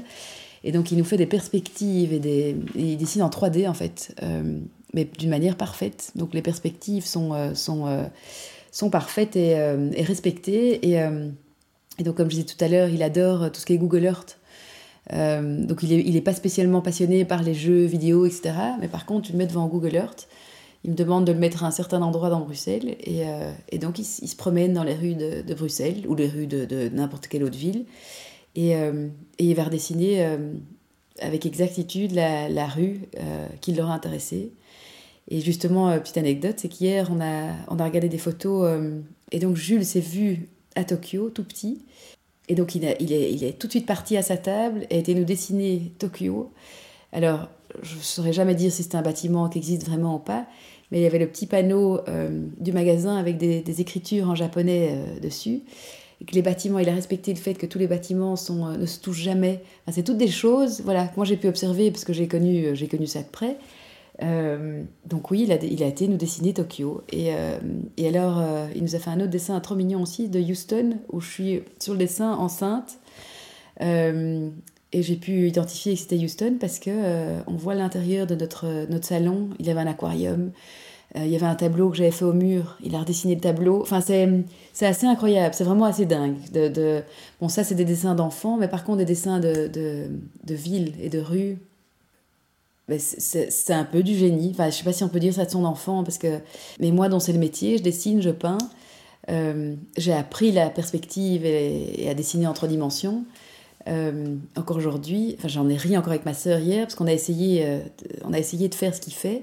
Et 0.64 0.72
donc, 0.72 0.92
il 0.92 0.98
nous 0.98 1.04
fait 1.04 1.16
des 1.16 1.26
perspectives 1.26 2.12
et, 2.12 2.18
des, 2.18 2.56
il 2.74 2.96
dessine 2.98 3.22
en 3.22 3.30
3D, 3.30 3.68
en 3.68 3.74
fait, 3.74 4.14
euh, 4.22 4.58
mais 4.92 5.04
d'une 5.18 5.30
manière 5.30 5.56
parfaite. 5.56 6.12
Donc, 6.16 6.34
les 6.34 6.42
perspectives 6.42 7.06
sont, 7.06 7.32
euh, 7.32 7.54
sont, 7.54 7.86
euh, 7.86 8.04
sont 8.70 8.90
parfaites 8.90 9.36
et, 9.36 9.56
respectées. 10.02 10.86
Et, 10.90 11.02
et, 11.98 12.02
donc, 12.02 12.16
comme 12.16 12.30
je 12.30 12.36
disais 12.36 12.46
tout 12.46 12.62
à 12.62 12.68
l'heure, 12.68 12.88
il 12.88 13.02
adore 13.02 13.50
tout 13.50 13.60
ce 13.60 13.66
qui 13.66 13.72
est 13.72 13.78
Google 13.78 14.04
Earth. 14.04 14.38
donc, 15.10 15.82
il 15.82 15.88
n'est 15.88 16.04
il 16.04 16.16
est 16.16 16.20
pas 16.20 16.34
spécialement 16.34 16.82
passionné 16.82 17.24
par 17.24 17.42
les 17.42 17.54
jeux 17.54 17.84
vidéo, 17.84 18.26
etc. 18.26 18.52
Mais 18.80 18.88
par 18.88 19.06
contre, 19.06 19.26
tu 19.26 19.32
le 19.32 19.38
mets 19.38 19.46
devant 19.46 19.66
Google 19.66 19.94
Earth 19.94 20.28
il 20.84 20.90
me 20.90 20.96
demande 20.96 21.26
de 21.26 21.32
le 21.32 21.38
mettre 21.38 21.64
à 21.64 21.66
un 21.66 21.70
certain 21.70 22.00
endroit 22.00 22.30
dans 22.30 22.40
Bruxelles. 22.40 22.96
Et, 23.00 23.26
euh, 23.26 23.52
donc, 23.78 23.98
il, 23.98 24.04
se 24.04 24.36
promène 24.36 24.72
dans 24.72 24.84
les 24.84 24.94
rues 24.94 25.14
de, 25.14 25.54
Bruxelles 25.54 26.06
ou 26.08 26.14
les 26.14 26.28
rues 26.28 26.46
de, 26.46 26.88
n'importe 26.88 27.28
quelle 27.28 27.44
autre 27.44 27.58
ville. 27.58 27.84
Et, 28.54 28.74
euh, 28.76 29.08
et, 29.38 29.44
il 29.44 29.54
va 29.54 29.64
redessiner 29.64 30.24
euh, 30.24 30.54
avec 31.20 31.44
exactitude 31.44 32.12
la, 32.12 32.66
rue 32.66 33.02
qui 33.60 33.72
l'aura 33.72 33.94
intéressé. 33.94 34.52
Et 35.28 35.40
justement, 35.40 35.96
petite 35.98 36.16
anecdote, 36.16 36.56
c'est 36.56 36.68
qu'hier, 36.68 37.08
on 37.12 37.20
a, 37.20 37.52
on 37.68 37.78
a 37.78 37.84
regardé 37.84 38.08
des 38.08 38.18
photos. 38.18 38.80
et 39.32 39.38
donc, 39.38 39.56
Jules 39.56 39.84
s'est 39.84 40.00
vu 40.00 40.48
à 40.76 40.84
Tokyo, 40.84 41.28
tout 41.28 41.44
petit. 41.44 41.84
Et 42.48 42.54
donc, 42.54 42.74
il, 42.74 42.84
il, 43.00 43.12
est, 43.12 43.32
il 43.32 43.44
est 43.44 43.52
tout 43.58 43.66
de 43.66 43.72
suite 43.72 43.86
parti 43.86 44.16
à 44.16 44.22
sa 44.22 44.38
table 44.38 44.86
et 44.88 44.96
a 44.96 44.98
été 44.98 45.14
nous 45.14 45.24
dessiner 45.24 45.92
Tokyo. 45.98 46.50
Alors, 47.12 47.48
je 47.82 47.96
ne 47.96 48.00
saurais 48.00 48.32
jamais 48.32 48.54
dire 48.54 48.72
si 48.72 48.82
c'est 48.82 48.94
un 48.94 49.02
bâtiment 49.02 49.48
qui 49.48 49.58
existe 49.58 49.86
vraiment 49.86 50.16
ou 50.16 50.18
pas, 50.18 50.46
mais 50.90 51.00
il 51.00 51.02
y 51.02 51.06
avait 51.06 51.18
le 51.18 51.28
petit 51.28 51.46
panneau 51.46 52.00
euh, 52.08 52.46
du 52.58 52.72
magasin 52.72 53.16
avec 53.16 53.36
des, 53.38 53.80
écritures 53.80 54.28
en 54.28 54.34
japonais 54.34 54.90
euh, 54.92 55.20
dessus. 55.20 55.62
Que 56.26 56.34
les 56.34 56.42
bâtiments, 56.42 56.78
il 56.78 56.88
a 56.88 56.94
respecté 56.94 57.32
le 57.32 57.38
fait 57.38 57.54
que 57.54 57.64
tous 57.64 57.78
les 57.78 57.86
bâtiments 57.86 58.36
sont, 58.36 58.66
euh, 58.66 58.76
ne 58.76 58.86
se 58.86 59.00
touchent 59.00 59.22
jamais. 59.22 59.62
c'est 59.90 60.02
toutes 60.02 60.18
des 60.18 60.28
choses 60.28 60.82
voilà, 60.84 61.06
que 61.06 61.16
moi 61.16 61.24
j'ai 61.24 61.36
pu 61.36 61.48
observer 61.48 61.90
parce 61.90 62.04
que 62.04 62.12
j'ai 62.12 62.28
connu, 62.28 62.74
j'ai 62.74 62.88
connu 62.88 63.06
ça 63.06 63.22
de 63.22 63.28
près. 63.28 63.56
donc 65.06 65.30
oui, 65.30 65.44
il 65.44 65.52
a, 65.52 65.56
il 65.56 65.82
a, 65.82 65.86
été 65.86 66.08
nous 66.08 66.18
dessiner 66.18 66.52
Tokyo. 66.52 67.02
Et, 67.10 67.30
et 67.96 68.08
alors, 68.08 68.44
il 68.74 68.82
nous 68.82 68.94
a 68.94 68.98
fait 68.98 69.08
un 69.08 69.20
autre 69.20 69.30
dessin 69.30 69.58
trop 69.60 69.76
mignon 69.76 70.02
aussi 70.02 70.28
de 70.28 70.40
Houston, 70.40 70.98
où 71.10 71.20
je 71.20 71.30
suis 71.30 71.62
sur 71.78 71.94
le 71.94 72.00
dessin 72.00 72.32
enceinte. 72.32 72.98
Et 74.92 75.02
j'ai 75.02 75.16
pu 75.16 75.48
identifier 75.48 75.94
que 75.94 76.00
c'était 76.00 76.16
Houston 76.16 76.56
parce 76.60 76.78
que 76.78 76.90
euh, 76.90 77.40
on 77.46 77.54
voit 77.54 77.74
l'intérieur 77.74 78.26
de 78.26 78.34
notre, 78.34 78.90
notre 78.90 79.06
salon. 79.06 79.50
Il 79.60 79.66
y 79.66 79.70
avait 79.70 79.80
un 79.80 79.86
aquarium, 79.86 80.50
euh, 81.16 81.24
il 81.24 81.30
y 81.30 81.36
avait 81.36 81.46
un 81.46 81.54
tableau 81.54 81.90
que 81.90 81.96
j'avais 81.96 82.10
fait 82.10 82.24
au 82.24 82.32
mur. 82.32 82.76
Il 82.82 82.94
a 82.94 83.00
redessiné 83.00 83.34
le 83.34 83.40
tableau. 83.40 83.82
Enfin, 83.82 84.00
c'est, 84.00 84.44
assez 84.84 85.06
incroyable, 85.06 85.54
c'est 85.54 85.64
vraiment 85.64 85.84
assez 85.84 86.06
dingue. 86.06 86.36
De. 86.52 87.02
Bon, 87.40 87.48
ça, 87.48 87.64
c'est 87.64 87.74
des 87.74 87.84
dessins 87.84 88.14
d'enfants, 88.14 88.56
mais 88.56 88.68
par 88.68 88.84
contre, 88.84 88.98
des 88.98 89.04
dessins 89.04 89.40
de, 89.40 89.68
de, 89.68 90.08
de 90.44 90.54
villes 90.54 90.94
et 91.00 91.08
de 91.08 91.20
rues. 91.20 91.58
Ben, 92.88 92.98
c'est, 92.98 93.72
un 93.72 93.84
peu 93.84 94.02
du 94.02 94.16
génie. 94.16 94.50
Enfin, 94.52 94.70
je 94.70 94.76
sais 94.76 94.84
pas 94.84 94.92
si 94.92 95.04
on 95.04 95.08
peut 95.08 95.20
dire 95.20 95.34
ça 95.34 95.44
de 95.44 95.50
son 95.50 95.64
enfant, 95.64 96.02
parce 96.02 96.18
que. 96.18 96.40
Mais 96.80 96.90
moi, 96.90 97.08
dont 97.08 97.20
c'est 97.20 97.32
le 97.32 97.38
métier, 97.38 97.78
je 97.78 97.82
dessine, 97.82 98.20
je 98.20 98.30
peins. 98.30 98.58
Euh, 99.28 99.74
j'ai 99.96 100.12
appris 100.12 100.50
la 100.50 100.70
perspective 100.70 101.44
et, 101.44 102.08
à 102.08 102.14
dessiner 102.14 102.46
en 102.46 102.52
trois 102.52 102.68
dimensions. 102.68 103.24
Euh, 103.88 104.36
encore 104.56 104.76
aujourd'hui, 104.76 105.36
enfin 105.38 105.48
j'en 105.48 105.68
ai 105.68 105.76
ri 105.76 105.96
encore 105.96 106.12
avec 106.12 106.26
ma 106.26 106.34
sœur 106.34 106.58
hier 106.58 106.82
parce 106.84 106.94
qu'on 106.94 107.06
a 107.06 107.14
essayé, 107.14 107.64
euh, 107.64 107.80
a 108.30 108.38
essayé 108.38 108.68
de 108.68 108.74
faire 108.74 108.94
ce 108.94 109.00
qu'il 109.00 109.14
fait. 109.14 109.42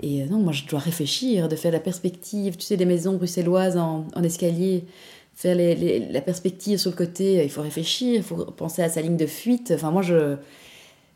Et 0.00 0.22
euh, 0.22 0.26
non, 0.26 0.38
moi 0.38 0.52
je 0.52 0.64
dois 0.66 0.80
réfléchir, 0.80 1.48
de 1.48 1.56
faire 1.56 1.72
la 1.72 1.80
perspective, 1.80 2.56
tu 2.56 2.64
sais, 2.64 2.76
des 2.76 2.84
maisons 2.84 3.14
bruxelloises 3.14 3.76
en, 3.76 4.06
escalier, 4.22 4.84
faire 5.34 5.56
la 5.56 6.20
perspective 6.20 6.78
sur 6.78 6.90
le 6.90 6.96
côté, 6.96 7.44
il 7.44 7.50
faut 7.50 7.62
réfléchir, 7.62 8.16
il 8.16 8.22
faut 8.22 8.44
penser 8.44 8.82
à 8.82 8.88
sa 8.88 9.02
ligne 9.02 9.16
de 9.16 9.26
fuite. 9.26 9.72
Enfin 9.74 9.90
moi 9.90 10.02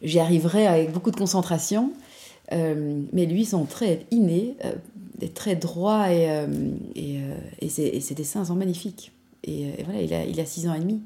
j'y 0.02 0.18
arriverai 0.18 0.66
avec 0.66 0.92
beaucoup 0.92 1.10
de 1.10 1.16
concentration. 1.16 1.92
mais 2.52 3.26
lui, 3.26 3.44
son 3.44 3.64
trait 3.64 4.06
inné, 4.10 4.54
des 5.18 5.28
traits 5.28 5.60
droits 5.60 6.12
et, 6.12 6.28
et, 6.94 7.68
ses, 7.68 8.14
dessins 8.14 8.44
sont 8.44 8.54
magnifiques. 8.54 9.12
Et, 9.44 9.70
voilà, 9.84 10.00
il 10.00 10.14
a, 10.14 10.24
il 10.24 10.40
a 10.40 10.46
six 10.46 10.68
ans 10.68 10.74
et 10.74 10.80
demi. 10.80 11.00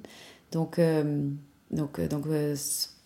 Donc, 0.52 0.78
euh, 0.78 1.28
donc, 1.70 1.98
euh, 1.98 2.08
donc 2.08 2.26
euh, 2.26 2.54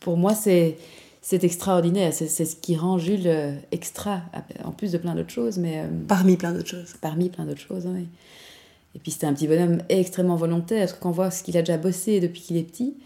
pour 0.00 0.16
moi, 0.16 0.34
c'est 0.34 0.76
c'est 1.20 1.44
extraordinaire. 1.44 2.12
C'est 2.12 2.26
ce 2.26 2.56
qui 2.56 2.74
rend 2.74 2.98
Jules 2.98 3.30
extra, 3.70 4.22
en 4.64 4.72
plus 4.72 4.90
de 4.90 4.98
plein 4.98 5.14
d'autres 5.14 5.30
choses. 5.30 5.56
Mais, 5.56 5.84
parmi 6.08 6.36
plein 6.36 6.52
d'autres 6.52 6.68
choses. 6.68 6.94
Parmi 7.00 7.28
plein 7.28 7.44
d'autres 7.44 7.60
choses, 7.60 7.86
oui. 7.86 8.08
Et 8.96 8.98
puis 8.98 9.12
c'était 9.12 9.26
un 9.26 9.32
petit 9.32 9.46
bonhomme 9.46 9.78
extrêmement 9.88 10.34
volontaire, 10.34 10.80
parce 10.80 10.98
qu'on 10.98 11.12
voit 11.12 11.30
ce 11.30 11.44
qu'il 11.44 11.56
a 11.56 11.62
déjà 11.62 11.78
bossé 11.78 12.18
depuis 12.18 12.40
qu'il 12.40 12.56
est 12.56 12.64
petit. 12.64 12.96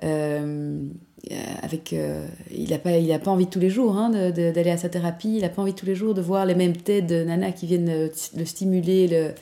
avec, 0.00 1.92
il 1.92 2.70
n'a 2.70 2.78
pas, 2.78 2.96
il 2.96 3.10
a 3.10 3.18
pas 3.18 3.32
envie 3.32 3.48
tous 3.48 3.58
les 3.58 3.70
jours 3.70 3.96
hein, 3.96 4.30
d'aller 4.30 4.70
à 4.70 4.76
sa 4.76 4.88
thérapie, 4.88 5.34
il 5.34 5.42
n'a 5.42 5.48
pas 5.48 5.60
envie 5.60 5.74
tous 5.74 5.84
les 5.84 5.96
jours 5.96 6.14
de 6.14 6.22
voir 6.22 6.46
les 6.46 6.54
mêmes 6.54 6.76
têtes 6.76 7.08
de 7.08 7.24
nana 7.24 7.50
qui 7.50 7.66
viennent 7.66 8.08
le 8.36 8.44
stimuler, 8.44 9.08
le, 9.08 9.34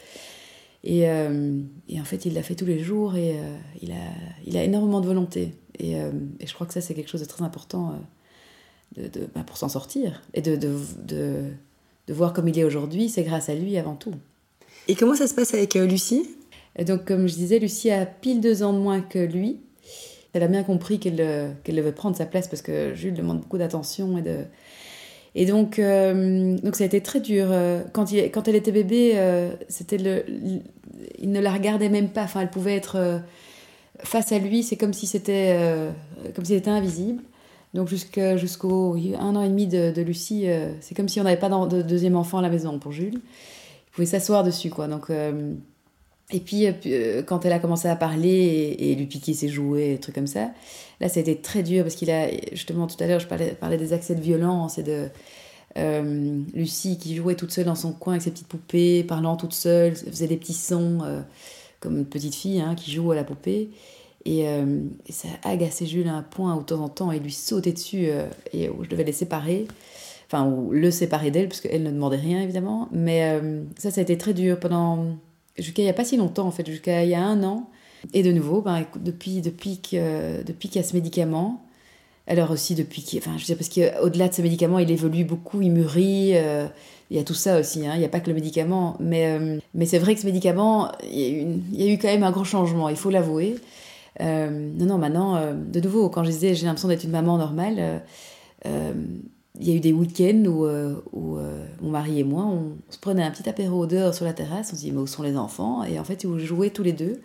et, 0.89 1.11
euh, 1.11 1.61
et, 1.89 2.01
en 2.01 2.05
fait, 2.05 2.27
il 2.27 2.35
l'a 2.35 2.45
fait 2.45 2.55
tous 2.55 2.65
les 2.65 2.79
jours 2.79 3.17
et 3.17 3.33
euh, 3.33 3.57
il, 3.83 3.91
a, 3.91 3.97
il 4.47 4.57
a 4.57 4.63
énormément 4.63 5.01
de 5.01 5.07
volonté. 5.07 5.53
Et, 5.81 6.01
euh, 6.01 6.13
et 6.39 6.47
je 6.47 6.55
crois 6.55 6.65
que 6.65 6.73
ça, 6.73 6.81
c'est 6.81 6.95
quelque 6.95 7.11
chose 7.11 7.23
de 7.23 7.27
très 7.27 7.43
important 7.43 7.99
de, 8.97 9.09
de 9.09 9.29
bah, 9.35 9.43
pour 9.45 9.57
s'en 9.57 9.69
sortir. 9.69 10.23
Et 10.33 10.43
de, 10.43 10.55
de, 10.55 10.71
de, 11.09 12.15
voir 12.15 12.33
comme 12.33 12.47
il 12.47 12.57
est 12.57 12.63
aujourd'hui, 12.63 13.09
c'est 13.09 13.25
grâce 13.25 13.49
à 13.49 13.57
lui 13.57 13.77
avant 13.77 13.97
tout. 13.97 14.15
Et 14.87 14.95
comment 14.95 15.17
ça 15.17 15.27
se 15.27 15.35
passe 15.35 15.55
avec 15.55 15.75
Lucie? 15.75 16.25
Donc, 16.87 17.05
comme 17.05 17.27
je 17.27 17.35
disais, 17.35 17.59
Lucie 17.59 17.91
a 17.91 18.07
pile 18.07 18.41
deux 18.41 18.63
ans 18.63 18.73
de 18.73 18.79
moins 18.79 19.01
que 19.01 19.19
lui. 19.19 19.59
Elle 20.35 20.45
a 20.45 20.49
bien 20.49 20.63
compris 20.63 21.01
qu'elle 21.01 21.57
qu'elle 21.65 21.75
devait 21.75 21.93
prendre 21.93 22.15
sa 22.15 22.27
place 22.27 22.47
parce 22.47 22.63
que 22.63 22.95
Jules 22.95 23.15
demande 23.15 23.41
beaucoup 23.41 23.59
d'attention 23.59 24.19
et 24.19 24.23
de, 24.23 24.45
et 25.39 25.45
donc, 25.45 25.79
euh, 25.79 26.57
donc 26.57 26.77
ça 26.77 26.85
a 26.85 26.87
été 26.87 27.03
très 27.03 27.21
dur. 27.21 27.49
Quand, 27.93 28.11
il, 28.11 28.31
quand 28.31 28.49
elle 28.49 28.57
était 28.57 28.73
bébé, 28.73 29.13
euh, 29.17 29.51
c'était 29.69 29.99
le, 29.99 30.25
il 31.19 31.31
ne 31.31 31.41
la 31.41 31.53
regardait 31.53 31.89
même 31.89 32.09
pas. 32.09 32.25
Enfin, 32.25 32.41
elle 32.41 32.51
pouvait 32.51 32.77
être 32.77 33.21
face 34.01 34.33
à 34.33 34.39
lui. 34.39 34.63
C'est 34.63 34.77
comme 34.77 34.93
si 34.93 35.07
c'était 35.07 35.59
comme 36.35 36.45
s'il 36.45 36.57
était 36.57 36.71
invisible. 36.71 37.23
Donc 37.75 37.89
jusqu'au 37.89 38.97
un 39.19 39.37
an 39.37 39.43
et 39.43 39.49
demi 39.49 39.67
de, 39.67 40.01
Lucie, 40.03 40.47
c'est 40.81 40.95
comme 40.95 41.09
si 41.09 41.21
on 41.21 41.25
n'avait 41.25 41.39
pas 41.39 41.49
de 41.49 41.83
deuxième 41.83 42.17
enfant 42.17 42.39
à 42.39 42.43
la 42.43 42.49
maison 42.49 42.79
pour 42.79 42.93
Jules. 42.93 43.21
Il 43.21 43.93
pouvait 43.93 44.07
s'asseoir 44.07 44.45
dessus, 44.45 44.71
quoi. 44.71 44.89
Donc 44.89 45.11
et 46.33 46.41
puis, 46.41 46.67
quand 47.27 47.45
elle 47.45 47.53
a 47.53 47.59
commencé 47.61 47.89
à 47.89 47.95
parler 47.95 48.75
et, 48.79 48.95
lui 48.97 49.07
piquer 49.07 49.33
ses 49.33 49.49
jouets, 49.49 49.91
des 49.91 49.99
trucs 49.99 50.15
comme 50.15 50.27
ça, 50.27 50.51
là, 51.01 51.09
ça 51.09 51.21
a 51.21 51.23
été 51.23 51.37
très 51.37 51.63
dur 51.63 51.85
parce 51.85 51.95
qu'il 51.95 52.11
a, 52.11 52.29
justement, 52.53 52.89
tout 52.89 52.97
à 52.99 53.07
l'heure, 53.07 53.21
je 53.21 53.29
parlais, 53.29 53.53
parlais, 53.53 53.77
des 53.77 53.93
accès 53.93 54.15
de 54.15 54.21
violence 54.21 54.79
et 54.79 54.83
de 54.83 55.09
euh, 55.77 56.43
Lucie 56.55 56.99
qui 56.99 57.15
jouait 57.17 57.35
toute 57.35 57.51
seule 57.51 57.67
dans 57.67 57.75
son 57.75 57.93
coin 57.93 58.15
avec 58.15 58.23
ses 58.23 58.31
petites 58.31 58.49
poupées, 58.49 59.05
parlant 59.05 59.37
toute 59.37 59.53
seule, 59.53 59.95
faisait 59.95 60.27
des 60.27 60.37
petits 60.37 60.55
sons 60.55 61.01
euh, 61.03 61.21
comme 61.81 61.99
une 61.99 62.07
petite 62.07 62.35
fille 62.35 62.61
hein, 62.61 62.75
qui 62.75 62.91
joue 62.93 63.11
à 63.13 63.15
la 63.15 63.25
poupée. 63.25 63.71
Et, 64.25 64.49
euh, 64.49 64.81
et, 65.07 65.13
ça 65.13 65.29
agaçait 65.45 65.87
Jules 65.87 66.09
à 66.09 66.15
un 66.15 66.23
point 66.23 66.55
où, 66.57 66.61
de 66.61 66.65
temps 66.65 66.81
en 66.81 66.89
temps, 66.89 67.13
il 67.13 67.23
lui 67.23 67.33
sautait 67.33 67.73
dessus 67.73 68.09
et 68.53 68.69
où 68.69 68.83
je 68.83 68.89
devais 68.89 69.05
les 69.05 69.13
séparer. 69.13 69.69
Enfin, 70.27 70.45
ou 70.45 70.73
le 70.73 70.91
séparer 70.91 71.31
d'elle, 71.31 71.49
parce 71.49 71.61
qu'elle 71.61 71.85
ne 71.85 71.91
demandait 71.93 72.17
rien, 72.17 72.43
évidemment. 72.43 72.89
Mais 72.91 73.41
ça, 73.79 73.93
ça 73.93 74.01
a 74.01 74.03
été 74.03 74.19
très 74.19 74.35
dur 74.35 74.59
pendant 74.59 75.17
jusqu'à 75.57 75.83
il 75.83 75.85
n'y 75.85 75.91
a 75.91 75.95
pas 75.95 76.05
si 76.05 76.17
longtemps 76.17 76.49
en 76.49 76.51
fait, 76.51 76.67
jusqu'à 76.67 77.05
il 77.05 77.11
y 77.11 77.15
a 77.15 77.25
un 77.25 77.45
an. 77.45 77.71
Et 78.13 78.25
de 78.25 78.33
nouveau, 78.33 78.63
ben, 78.63 78.85
depuis, 78.97 79.43
depuis 79.43 79.77
qu'il 79.79 80.03
depuis 80.45 80.77
a 80.77 80.83
ce 80.83 80.95
médicament, 80.95 81.66
alors 82.27 82.51
aussi 82.51 82.75
depuis. 82.75 83.05
Enfin, 83.19 83.37
je 83.39 83.45
sais 83.45 83.55
parce 83.55 83.69
qu'au-delà 83.69 84.29
de 84.29 84.35
ce 84.35 84.43
médicament, 84.43 84.79
il 84.79 84.91
évolue 84.91 85.25
beaucoup, 85.25 85.63
il 85.63 85.71
mûrit, 85.71 86.33
euh, 86.35 86.67
il 87.11 87.17
y 87.17 87.21
a 87.21 87.25
tout 87.25 87.35
ça 87.35 87.61
aussi, 87.61 87.87
hein, 87.87 87.93
il 87.95 88.01
n'y 88.01 88.05
a 88.05 88.09
pas 88.09 88.21
que 88.21 88.29
le 88.29 88.35
médicament. 88.35 88.97
Mais, 89.01 89.27
euh, 89.27 89.59
mais 89.75 89.87
c'est 89.87 89.99
vrai 89.99 90.15
que 90.15 90.21
ce 90.21 90.27
médicament, 90.27 90.91
il 91.05 91.61
y, 91.73 91.89
a 91.89 91.93
eu, 91.93 91.99
quand 91.99 92.09
même 92.09 92.25
un 92.25 92.33
grand 92.33 92.45
changement, 92.45 92.89
il 92.89 92.97
faut 92.97 93.11
l'avouer. 93.11 93.57
Euh, 94.21 94.71
non, 94.77 94.87
non, 94.87 94.99
maintenant, 94.99 95.41
de 95.55 95.81
nouveau, 95.81 96.09
quand 96.09 96.25
je 96.25 96.31
disais 96.31 96.55
j'ai 96.55 96.67
l'impression 96.67 96.89
d'être 96.89 97.05
une 97.05 97.11
maman 97.11 97.39
normale, 97.39 98.03
il 98.65 99.67
y 99.67 99.73
a 99.73 99.75
eu 99.75 99.81
des 99.81 99.93
week-ends 99.93 100.45
où, 100.47 100.67
où 101.13 101.39
mon 101.81 101.91
mari 101.91 102.21
et 102.21 102.25
moi, 102.25 102.45
on, 102.45 102.73
se 102.91 102.99
prenait 102.99 103.23
un 103.23 103.31
petit 103.31 103.49
apéro 103.49 103.87
dehors 103.87 104.15
sur 104.15 104.25
la 104.25 104.33
terrasse, 104.33 104.71
on 104.73 104.77
se 104.77 104.81
dit 104.81 104.91
mais 104.91 104.99
où 104.99 105.07
sont 105.07 105.23
les 105.23 105.37
enfants? 105.37 105.85
Et 105.85 106.01
en 106.01 106.05
fait, 106.05 106.25
ils 106.25 106.39
jouaient 106.45 106.71
tous 106.71 106.83
les 106.83 106.93
deux 106.93 107.21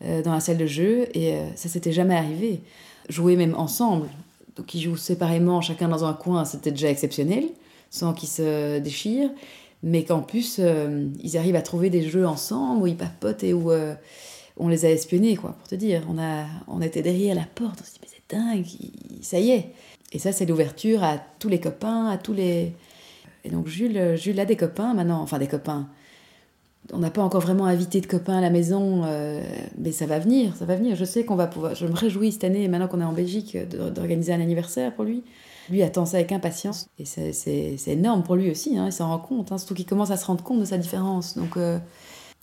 dans 0.00 0.32
la 0.32 0.40
salle 0.40 0.56
de 0.56 0.66
jeu 0.66 1.08
et 1.14 1.36
ça 1.56 1.68
s'était 1.68 1.92
jamais 1.92 2.14
arrivé. 2.14 2.62
Jouer 3.08 3.34
même 3.34 3.56
ensemble, 3.56 4.06
donc 4.56 4.74
ils 4.74 4.80
jouent 4.80 4.96
séparément, 4.96 5.60
chacun 5.60 5.88
dans 5.88 6.04
un 6.04 6.12
coin, 6.12 6.44
c'était 6.44 6.70
déjà 6.70 6.90
exceptionnel, 6.90 7.44
sans 7.90 8.12
qu'ils 8.12 8.28
se 8.28 8.78
déchirent, 8.78 9.30
mais 9.82 10.04
qu'en 10.04 10.20
plus, 10.20 10.60
ils 11.22 11.38
arrivent 11.38 11.56
à 11.56 11.62
trouver 11.62 11.90
des 11.90 12.02
jeux 12.02 12.26
ensemble 12.26 12.82
où 12.82 12.86
ils 12.86 12.96
papotent 12.96 13.42
et 13.44 13.52
où, 13.54 13.72
on 14.56 14.68
les 14.68 14.84
a 14.84 14.90
espionnés, 14.90 15.36
quoi, 15.36 15.52
pour 15.52 15.68
te 15.68 15.74
dire. 15.74 16.02
On, 16.08 16.18
a, 16.18 16.44
on 16.68 16.82
était 16.82 17.02
derrière 17.02 17.34
la 17.34 17.46
porte, 17.54 17.80
on 17.80 17.84
s'est 17.84 17.92
dit, 17.94 18.00
mais 18.02 18.08
c'est 18.08 18.36
dingue, 18.36 18.66
ça 19.22 19.38
y 19.38 19.50
est. 19.50 19.72
Et 20.12 20.18
ça, 20.18 20.32
c'est 20.32 20.44
l'ouverture 20.44 21.02
à 21.02 21.18
tous 21.38 21.48
les 21.48 21.60
copains, 21.60 22.06
à 22.08 22.18
tous 22.18 22.34
les. 22.34 22.74
Et 23.44 23.50
donc, 23.50 23.68
Jules, 23.68 24.16
Jules 24.16 24.38
a 24.38 24.44
des 24.44 24.56
copains 24.56 24.92
maintenant, 24.92 25.22
enfin 25.22 25.38
des 25.38 25.46
copains. 25.46 25.88
On 26.92 26.98
n'a 26.98 27.10
pas 27.10 27.22
encore 27.22 27.40
vraiment 27.40 27.66
invité 27.66 28.00
de 28.00 28.06
copains 28.06 28.38
à 28.38 28.40
la 28.40 28.50
maison, 28.50 29.02
euh, 29.04 29.42
mais 29.78 29.92
ça 29.92 30.06
va 30.06 30.18
venir, 30.18 30.56
ça 30.56 30.64
va 30.64 30.76
venir. 30.76 30.96
Je 30.96 31.04
sais 31.04 31.24
qu'on 31.24 31.36
va 31.36 31.46
pouvoir. 31.46 31.74
Je 31.74 31.86
me 31.86 31.94
réjouis 31.94 32.32
cette 32.32 32.44
année, 32.44 32.66
maintenant 32.68 32.88
qu'on 32.88 33.00
est 33.00 33.04
en 33.04 33.12
Belgique, 33.12 33.56
d'organiser 33.94 34.32
un 34.32 34.40
anniversaire 34.40 34.94
pour 34.94 35.04
lui. 35.04 35.22
Lui 35.68 35.82
attend 35.82 36.04
ça 36.04 36.16
avec 36.16 36.32
impatience. 36.32 36.88
Et 36.98 37.04
c'est 37.04 37.78
énorme 37.86 38.22
pour 38.22 38.34
lui 38.34 38.50
aussi, 38.50 38.76
hein, 38.76 38.86
il 38.86 38.92
s'en 38.92 39.08
rend 39.08 39.18
compte. 39.18 39.52
Hein, 39.52 39.58
surtout 39.58 39.74
qu'il 39.74 39.86
commence 39.86 40.10
à 40.10 40.16
se 40.16 40.24
rendre 40.24 40.42
compte 40.42 40.60
de 40.60 40.64
sa 40.64 40.78
différence. 40.78 41.36
Donc, 41.36 41.56
euh, 41.56 41.78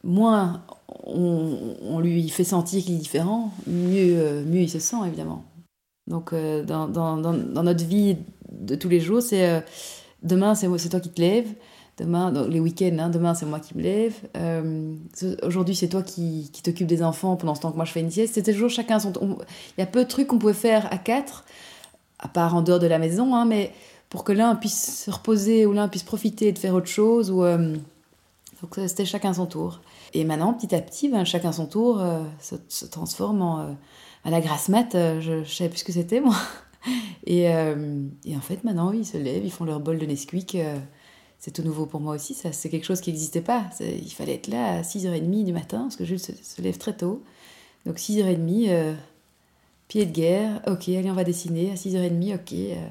moins 0.04 0.64
on, 1.04 2.00
lui 2.00 2.30
fait 2.30 2.46
sentir 2.46 2.84
qu'il 2.84 2.96
est 2.96 3.00
différent, 3.00 3.52
mieux, 3.66 4.18
euh, 4.18 4.46
mieux 4.46 4.62
il 4.62 4.70
se 4.70 4.80
sent, 4.80 4.98
évidemment. 5.06 5.44
Donc, 6.06 6.34
dans, 6.34 6.88
dans, 6.88 7.18
dans, 7.18 7.64
notre 7.64 7.84
vie 7.84 8.16
de 8.50 8.76
tous 8.76 8.88
les 8.88 9.02
jours, 9.02 9.22
c'est 9.22 9.62
demain, 10.24 10.56
c'est 10.56 10.90
toi 10.90 11.02
qui 11.02 11.10
te 11.10 11.20
lèves. 11.20 11.54
Demain, 11.98 12.32
les 12.48 12.60
week-ends, 12.60 12.98
hein, 13.00 13.10
demain 13.10 13.34
c'est 13.34 13.48
moi 13.48 13.60
qui 13.60 13.76
me 13.76 13.82
lève. 13.82 14.14
Aujourd'hui 15.42 15.76
c'est 15.76 15.88
toi 15.88 16.04
qui, 16.04 16.52
qui 16.54 16.62
t'occupes 16.62 16.88
des 16.88 17.02
enfants 17.02 17.36
pendant 17.38 17.56
ce 17.56 17.62
temps 17.62 17.72
que 17.72 17.76
moi 17.76 17.86
je 17.86 17.92
fais 17.92 18.02
une 18.02 18.12
sieste. 18.12 18.36
C'était 18.36 18.54
toujours 18.54 18.70
chacun 18.70 19.00
son. 19.00 19.14
Il 19.22 19.80
y 19.80 19.82
a 19.82 19.88
peu 19.88 20.04
de 20.04 20.08
trucs 20.08 20.28
qu'on 20.28 20.38
pouvait 20.38 20.54
faire 20.54 20.88
à 20.94 20.98
quatre 21.00 21.44
à 22.20 22.28
part 22.28 22.56
en 22.56 22.62
dehors 22.62 22.80
de 22.80 22.88
la 22.88 23.00
maison, 23.00 23.36
hein, 23.36 23.46
mais 23.46 23.72
pour 24.10 24.24
que 24.24 24.32
l'un 24.32 24.56
puisse 24.56 25.04
se 25.06 25.12
reposer 25.12 25.66
ou 25.66 25.74
l'un 25.74 25.88
puisse 25.88 26.04
profiter 26.04 26.52
de 26.52 26.60
faire 26.60 26.74
autre 26.74 26.88
chose. 26.88 27.32
Ou, 27.32 27.44
euh, 27.44 27.76
donc 28.62 28.76
c'était 28.88 29.06
chacun 29.06 29.34
son 29.34 29.46
tour. 29.46 29.82
Et 30.14 30.24
maintenant, 30.24 30.54
petit 30.54 30.74
à 30.74 30.82
petit, 30.82 31.10
ben, 31.10 31.26
chacun 31.26 31.52
son 31.52 31.68
tour 31.68 32.00
euh, 32.02 32.24
se, 32.40 32.86
transforme 32.86 33.42
en, 33.42 33.60
euh, 33.60 33.72
à 34.24 34.30
la 34.30 34.42
grasse 34.42 34.70
mat. 34.70 34.90
je 34.94 35.40
ne 35.40 35.44
savais 35.44 35.70
plus 35.70 35.80
ce 35.80 35.84
que 35.84 35.92
c'était, 35.92 36.20
moi. 36.20 36.36
Et, 37.26 37.42
et, 37.42 38.38
en 38.38 38.40
fait, 38.40 38.64
maintenant, 38.64 38.94
ils 38.94 39.06
se 39.06 39.18
lèvent, 39.18 39.44
ils 39.44 39.52
font 39.52 39.66
leur 39.66 39.82
bol 39.82 39.98
de 39.98 40.06
Nesquik. 40.06 40.58
C'est 41.40 41.52
tout 41.52 41.64
nouveau 41.64 41.86
pour 41.86 42.00
moi 42.00 42.16
aussi. 42.16 42.34
Ça, 42.34 42.52
c'est 42.52 42.70
quelque 42.70 42.86
chose 42.86 43.02
qui 43.02 43.12
n'existait 43.12 43.42
pas. 43.42 43.70
Il 43.80 44.12
fallait 44.12 44.36
être 44.36 44.48
là 44.48 44.80
à 44.80 44.82
6h30 44.82 45.44
du 45.44 45.54
matin, 45.54 45.84
parce 45.84 45.96
que 45.96 46.06
Jules 46.06 46.20
se, 46.20 46.62
lève 46.62 46.78
très 46.78 46.96
tôt. 46.96 47.24
Donc 47.86 47.98
6h30 47.98 48.96
pied 49.88 50.06
de 50.06 50.12
guerre, 50.12 50.62
ok, 50.68 50.90
allez, 50.90 51.10
on 51.10 51.14
va 51.14 51.24
dessiner 51.24 51.72
à 51.72 51.76
6h30, 51.76 52.36
ok. 52.36 52.54
Euh, 52.54 52.88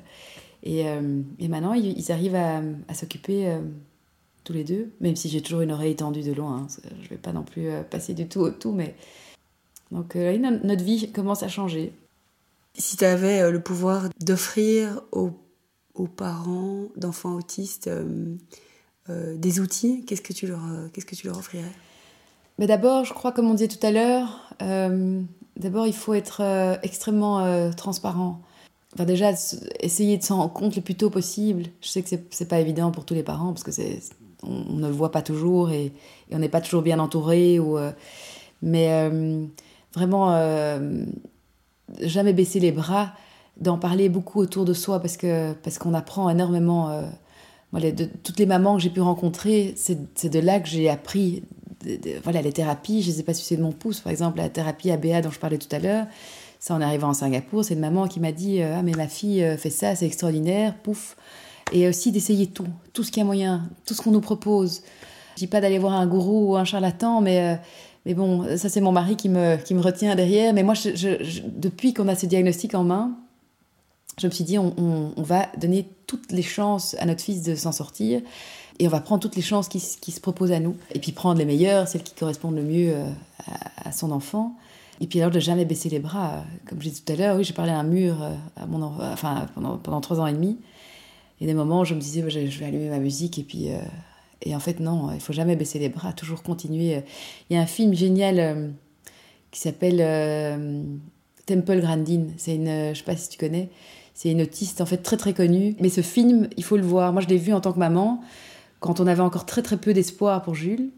et, 0.62 0.88
euh, 0.88 1.22
et 1.38 1.48
maintenant, 1.48 1.74
ils, 1.74 2.11
arrivent 2.11 2.35
à, 2.35 2.62
s'occuper 2.94 3.48
euh, 3.48 3.61
tous 4.44 4.52
les 4.52 4.64
deux, 4.64 4.90
même 5.00 5.16
si 5.16 5.28
j'ai 5.28 5.42
toujours 5.42 5.61
une 5.61 5.72
oreille 5.72 5.96
tendue 5.96 6.22
de 6.22 6.32
loin. 6.32 6.66
Hein, 6.68 6.90
je 7.02 7.09
vais 7.09 7.16
pas 7.16 7.32
non 7.32 7.42
plus 7.42 7.68
passer 7.90 8.14
du 8.14 8.26
tout 8.26 8.40
au 8.40 8.50
tout, 8.50 8.72
mais. 8.72 8.94
Donc, 9.92 10.16
notre 10.16 10.82
vie 10.82 11.12
commence 11.12 11.44
à 11.44 11.48
changer. 11.48 11.92
Si 12.74 12.96
tu 12.96 13.04
avais 13.04 13.48
le 13.48 13.61
pouvoir 13.61 14.09
d'offrir 14.20 15.00
aux, 15.12 15.30
aux, 15.96 16.06
parents 16.06 16.85
d'enfants 16.96 17.35
autistes 17.35 17.90
des 19.09 19.61
outils, 19.61 20.04
qu'est-ce 20.04 20.22
que 20.22 20.32
tu 20.32 20.46
leur, 20.46 20.61
qu'est-ce 20.92 21.06
que 21.06 21.14
tu 21.14 21.26
leur 21.26 21.38
offrirais? 21.38 21.72
Mais 22.59 22.66
D'abord, 22.66 23.04
je 23.04 23.14
crois, 23.14 23.32
comme 23.32 23.48
on 23.50 23.54
disait 23.54 23.68
tout 23.68 23.87
à 23.87 23.90
l'heure, 23.90 24.52
D'abord, 25.56 25.87
il 25.87 25.94
faut 25.94 26.14
être 26.14 26.42
euh, 26.42 26.76
extrêmement 26.82 27.40
euh, 27.40 27.72
transparent. 27.72 28.40
Enfin, 28.94 29.04
déjà, 29.04 29.32
essayer 29.80 30.18
de 30.18 30.22
s'en 30.22 30.37
rendre 30.37 30.52
compte 30.52 30.76
le 30.76 30.82
plus 30.82 30.94
tôt 30.94 31.11
possible. 31.11 31.64
Je 31.80 31.88
sais 31.88 32.02
que 32.02 32.09
c'est 32.30 32.48
pas 32.48 32.61
évident 32.61 32.90
pour 32.90 33.04
tous 33.04 33.14
les 33.14 33.22
parents 33.22 33.52
parce 33.52 33.62
que 33.62 33.72
c'est 33.72 34.00
on, 34.42 34.74
ne 34.74 34.87
le 34.87 34.92
voit 34.92 35.11
pas 35.11 35.22
toujours 35.22 35.70
et, 35.70 35.92
on 36.30 36.38
n'est 36.38 36.48
pas 36.48 36.61
toujours 36.61 36.82
bien 36.82 36.98
entouré. 36.98 37.59
Ou, 37.59 37.78
euh, 37.78 37.90
mais 38.62 39.11
vraiment, 39.94 40.30
jamais 42.00 42.32
baisser 42.32 42.59
les 42.59 42.72
bras, 42.72 43.12
d'en 43.61 43.79
parler 43.79 44.09
beaucoup 44.09 44.40
autour 44.40 44.64
de 44.64 44.75
soi 44.75 45.01
parce 45.01 45.16
que 45.16 45.53
parce 45.62 45.79
qu'on 45.79 45.95
apprend 45.95 46.29
énormément. 46.29 47.03
de, 47.73 48.05
toutes 48.23 48.38
les 48.38 48.47
mamans 48.47 48.77
que 48.77 48.83
j'ai 48.83 48.90
pu 48.90 49.01
rencontrer, 49.01 49.75
c'est 49.77 50.29
de 50.29 50.38
là 50.38 50.61
que 50.61 50.69
j'ai 50.69 50.88
appris 50.90 51.42
voilà, 52.23 52.42
les 52.42 52.53
thérapies, 52.53 53.03
je 53.03 53.11
ne 53.11 53.21
ai 53.21 53.23
pas 53.23 53.35
sucées 53.35 53.57
de 53.57 53.62
mon 53.62 53.73
pouce. 53.73 54.01
Par 54.01 54.12
exemple, 54.12 54.38
la 54.38 54.49
thérapie 54.49 54.90
ABA 54.90 55.23
dont 55.23 55.31
je 55.31 55.38
parlais 55.38 55.59
tout 55.59 55.75
à 55.75 55.79
l'heure, 55.79 56.07
ça 56.59 56.75
en 56.75 56.81
arrivant 56.81 57.11
à 57.11 57.14
Singapour, 57.14 57.64
c'est 57.64 57.75
une 57.75 57.81
maman 57.81 58.09
qui 58.09 58.21
m'a 58.21 58.33
dit 58.33 58.62
euh, 58.62 58.77
Ah, 58.79 58.83
mais 58.83 58.92
ma 58.92 59.09
fille 59.09 59.42
euh, 59.42 59.57
fait 59.57 59.71
ça, 59.71 59.95
c'est 59.95 60.07
extraordinaire, 60.07 60.75
pouf. 60.83 61.16
Et 61.73 61.88
aussi 61.88 62.12
d'essayer 62.12 62.47
tout, 62.47 62.66
tout 62.92 63.03
ce 63.03 63.11
qu'il 63.11 63.21
y 63.21 63.23
a 63.23 63.27
moyen, 63.27 63.69
tout 63.87 63.95
ce 63.95 64.01
qu'on 64.01 64.12
nous 64.12 64.21
propose. 64.21 64.83
Je 65.35 65.40
dis 65.40 65.47
pas 65.47 65.61
d'aller 65.61 65.79
voir 65.79 65.95
un 65.95 66.07
gourou 66.07 66.53
ou 66.53 66.57
un 66.57 66.64
charlatan, 66.64 67.21
mais, 67.21 67.40
euh, 67.40 67.57
mais 68.07 68.14
bon, 68.14 68.47
ça 68.57 68.69
c'est 68.69 68.81
mon 68.81 68.92
mari 68.92 69.16
qui 69.16 69.29
me, 69.29 69.57
qui 69.57 69.75
me 69.75 69.83
retient 69.83 70.14
derrière. 70.14 70.55
Mais 70.55 70.62
moi, 70.62 70.75
depuis 71.45 71.92
qu'on 71.92 72.09
a 72.09 72.14
ce 72.14 72.27
diagnostic 72.27 72.75
en 72.75 72.85
main, 72.85 73.16
je 74.18 74.26
me 74.26 74.33
suis 74.33 74.44
dit 74.44 74.59
on, 74.59 75.12
va 75.18 75.46
donner 75.59 75.88
toutes 76.07 76.33
les 76.33 76.42
chances 76.42 76.96
à 76.98 77.05
notre 77.05 77.20
fils 77.20 77.42
de 77.42 77.55
s'en 77.55 77.72
sortir. 77.72 78.22
Et 78.79 78.87
on 78.87 78.90
va 78.90 79.00
prendre 79.00 79.22
toutes 79.22 79.37
les 79.37 79.42
chances 79.42 79.68
qui, 79.68 79.81
se 79.81 80.20
proposent 80.20 80.52
à 80.52 80.61
nous. 80.61 80.76
Et 80.92 80.98
puis 80.98 81.12
prendre 81.12 81.38
les 81.38 81.44
meilleures, 81.44 81.88
celles 81.88 82.02
qui 82.02 82.14
correspondent 82.14 82.57
le 82.57 82.62
mieux 82.62 82.94
euh, 82.94 83.11
à, 83.85 83.92
son 83.92 84.11
enfant. 84.11 84.57
Et 85.00 85.07
puis 85.07 85.20
alors 85.20 85.31
de 85.31 85.40
jamais 85.40 85.64
baisser 85.64 85.90
les 85.90 85.98
bras. 85.98 86.44
Comme 86.66 86.81
j'ai 86.81 86.90
dit 86.90 87.02
tout 87.02 87.12
à 87.12 87.16
l'heure, 87.16 87.37
oui, 87.37 87.44
j'ai 87.44 87.52
parlé 87.52 87.72
à 87.72 87.79
un 87.79 87.85
mur 87.85 88.22
euh, 88.22 88.33
à 88.57 88.66
mon, 88.66 88.83
enfin, 88.83 89.46
pendant, 89.55 89.76
pendant 89.76 90.00
trois 90.00 90.20
ans 90.20 90.26
et 90.26 90.33
demi. 90.33 90.59
Et 91.40 91.46
des 91.46 91.55
moments 91.55 91.81
où 91.81 91.85
je 91.85 91.94
me 91.94 92.00
disais, 92.00 92.29
je 92.29 92.59
vais 92.59 92.64
allumer 92.64 92.88
ma 92.88 92.98
musique. 92.98 93.38
Et 93.38 93.42
puis, 93.42 93.70
euh, 93.70 93.79
et 94.42 94.55
en 94.57 94.61
fait, 94.61 94.81
non, 94.81 95.12
il 95.12 95.20
faut 95.20 95.35
jamais 95.35 95.57
baisser 95.57 95.79
les 95.79 95.90
bras, 95.90 96.14
toujours 96.14 96.42
continuer. 96.42 97.02
Il 97.50 97.57
y 97.57 97.59
a 97.59 97.62
un 97.62 97.66
film 97.66 97.92
génial 97.94 98.72
qui 99.50 99.61
s'appelle 99.61 99.98
Temple 101.44 101.81
Grandin. 101.81 102.29
C'est 102.37 102.55
une, 102.55 102.94
je 102.94 102.98
sais 102.98 103.05
pas 103.05 103.16
si 103.16 103.29
tu 103.29 103.38
connais. 103.38 103.70
C'est 104.16 104.31
une 104.31 104.40
autiste 104.40 104.81
en 104.81 104.87
fait 104.87 104.96
très 104.96 105.18
très 105.18 105.35
connue. 105.35 105.76
Mais 105.79 105.90
ce 105.90 106.00
film, 106.00 106.48
il 106.57 106.64
faut 106.64 106.79
le 106.79 106.83
voir. 106.83 107.12
Moi, 107.12 107.20
je 107.20 107.29
l'ai 107.29 107.37
vu 107.37 107.52
en 107.52 107.61
tant 107.61 107.74
que 107.74 107.79
maman 107.79 108.22
quand 108.81 108.98
on 108.98 109.07
avait 109.07 109.20
encore 109.20 109.44
très 109.44 109.61
très 109.61 109.76
peu 109.76 109.92
d'espoir 109.92 110.42
pour 110.42 110.55
Jules. 110.55 110.88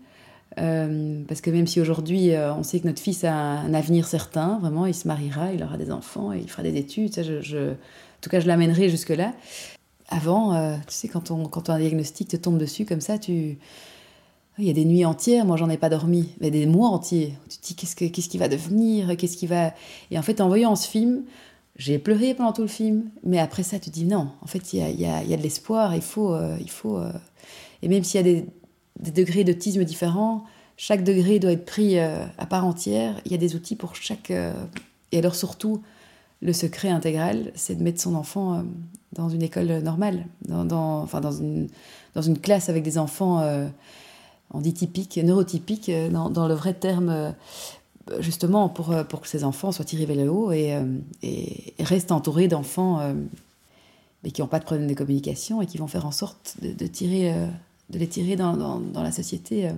Euh, 0.58 1.22
parce 1.26 1.40
que 1.40 1.50
même 1.50 1.66
si 1.66 1.80
aujourd'hui 1.80 2.30
euh, 2.30 2.54
on 2.54 2.62
sait 2.62 2.80
que 2.80 2.86
notre 2.86 3.02
fils 3.02 3.24
a 3.24 3.32
un, 3.32 3.74
avenir 3.74 4.06
certain, 4.06 4.58
vraiment, 4.60 4.86
il 4.86 4.94
se 4.94 5.06
mariera, 5.06 5.52
il 5.52 5.62
aura 5.62 5.76
des 5.76 5.90
enfants, 5.90 6.32
et 6.32 6.38
il 6.38 6.48
fera 6.48 6.62
des 6.62 6.76
études, 6.76 7.12
en 7.18 7.74
tout 8.20 8.30
cas 8.30 8.40
je 8.40 8.46
l'amènerai 8.46 8.88
jusque-là. 8.88 9.34
Avant, 10.08 10.54
euh, 10.54 10.74
tu 10.86 10.94
sais, 10.94 11.08
quand, 11.08 11.30
on, 11.30 11.46
quand 11.46 11.70
un 11.70 11.78
diagnostic 11.78 12.28
te 12.28 12.36
tombe 12.36 12.56
dessus 12.56 12.86
comme 12.86 13.02
ça, 13.02 13.16
il 13.28 13.58
y 14.58 14.70
a 14.70 14.72
des 14.72 14.86
nuits 14.86 15.04
entières, 15.04 15.44
moi 15.44 15.56
j'en 15.56 15.68
ai 15.68 15.76
pas 15.76 15.90
dormi, 15.90 16.30
mais 16.40 16.50
des 16.50 16.66
mois 16.66 16.88
entiers. 16.88 17.34
Tu 17.50 17.58
te 17.58 17.66
dis 17.66 17.74
qu'est-ce, 17.74 17.94
que, 17.94 18.06
qu'est-ce 18.06 18.28
qui 18.28 18.38
va 18.38 18.48
devenir, 18.48 19.16
qu'est-ce 19.16 19.36
qui 19.36 19.46
va... 19.46 19.74
Et 20.10 20.18
en 20.18 20.22
fait, 20.22 20.40
en 20.40 20.48
voyant 20.48 20.74
ce 20.76 20.88
film, 20.88 21.24
j'ai 21.78 21.98
pleuré 21.98 22.34
pendant 22.34 22.52
tout 22.52 22.62
le 22.62 22.68
film, 22.68 23.10
mais 23.24 23.38
après 23.38 23.62
ça, 23.62 23.78
tu 23.78 23.90
te 23.90 23.94
dis 23.94 24.04
non, 24.04 24.28
en 24.42 24.46
fait, 24.46 24.72
il 24.72 24.80
y 24.80 24.82
a, 24.82 24.90
y 24.90 25.06
a, 25.06 25.22
y 25.22 25.32
a 25.32 25.36
de 25.36 25.42
l'espoir, 25.42 25.94
il 25.94 26.02
faut... 26.02 26.36
il 26.60 26.70
faut 26.70 27.00
et 27.82 27.88
même 27.88 28.04
s'il 28.04 28.26
y 28.26 28.30
a 28.30 28.42
des, 29.02 29.12
degrés 29.12 29.44
d'autisme 29.44 29.84
différents, 29.84 30.44
chaque 30.76 31.04
degré 31.04 31.38
doit 31.38 31.52
être 31.52 31.64
pris 31.64 31.98
euh, 31.98 32.24
à 32.38 32.46
part 32.46 32.64
entière. 32.64 33.20
Il 33.24 33.32
y 33.32 33.34
a 33.34 33.38
des 33.38 33.54
outils 33.54 33.76
pour 33.76 33.94
chaque. 33.94 34.30
Euh, 34.30 34.52
et 35.12 35.18
alors, 35.18 35.34
surtout, 35.34 35.82
le 36.40 36.52
secret 36.52 36.88
intégral, 36.88 37.52
c'est 37.54 37.76
de 37.76 37.82
mettre 37.82 38.00
son 38.00 38.14
enfant 38.14 38.54
euh, 38.54 38.62
dans 39.12 39.28
une 39.28 39.42
école 39.42 39.78
normale, 39.78 40.26
dans, 40.46 41.00
enfin, 41.00 41.20
dans, 41.20 41.32
une, 41.32 41.68
dans 42.14 42.22
une 42.22 42.38
classe 42.38 42.68
avec 42.68 42.82
des 42.82 42.98
enfants, 42.98 43.42
on 44.50 44.60
dit 44.60 44.74
typiques, 44.74 45.16
neurotypiques, 45.16 45.90
dans, 46.10 46.46
le 46.46 46.52
vrai 46.52 46.74
terme 46.74 47.34
justement 48.20 48.68
pour, 48.68 48.94
pour 49.08 49.20
que 49.20 49.28
ces 49.28 49.44
enfants 49.44 49.72
soient 49.72 49.84
tirés 49.84 50.06
vers 50.06 50.16
le 50.16 50.30
haut 50.30 50.52
et, 50.52 50.74
et 51.22 51.74
restent 51.80 52.12
entourés 52.12 52.48
d'enfants 52.48 53.14
mais 54.24 54.30
qui 54.30 54.40
n'ont 54.40 54.48
pas 54.48 54.58
de 54.58 54.64
problème 54.64 54.88
de 54.88 54.94
communication 54.94 55.62
et 55.62 55.66
qui 55.66 55.78
vont 55.78 55.86
faire 55.86 56.06
en 56.06 56.10
sorte 56.10 56.56
de, 56.60 56.86
tirer 56.86 57.32
de 57.90 57.98
les 57.98 58.06
tirer 58.06 58.36
dans, 58.36 58.54
dans, 58.56 59.02
la 59.02 59.12
société. 59.12 59.68
Euh. 59.68 59.72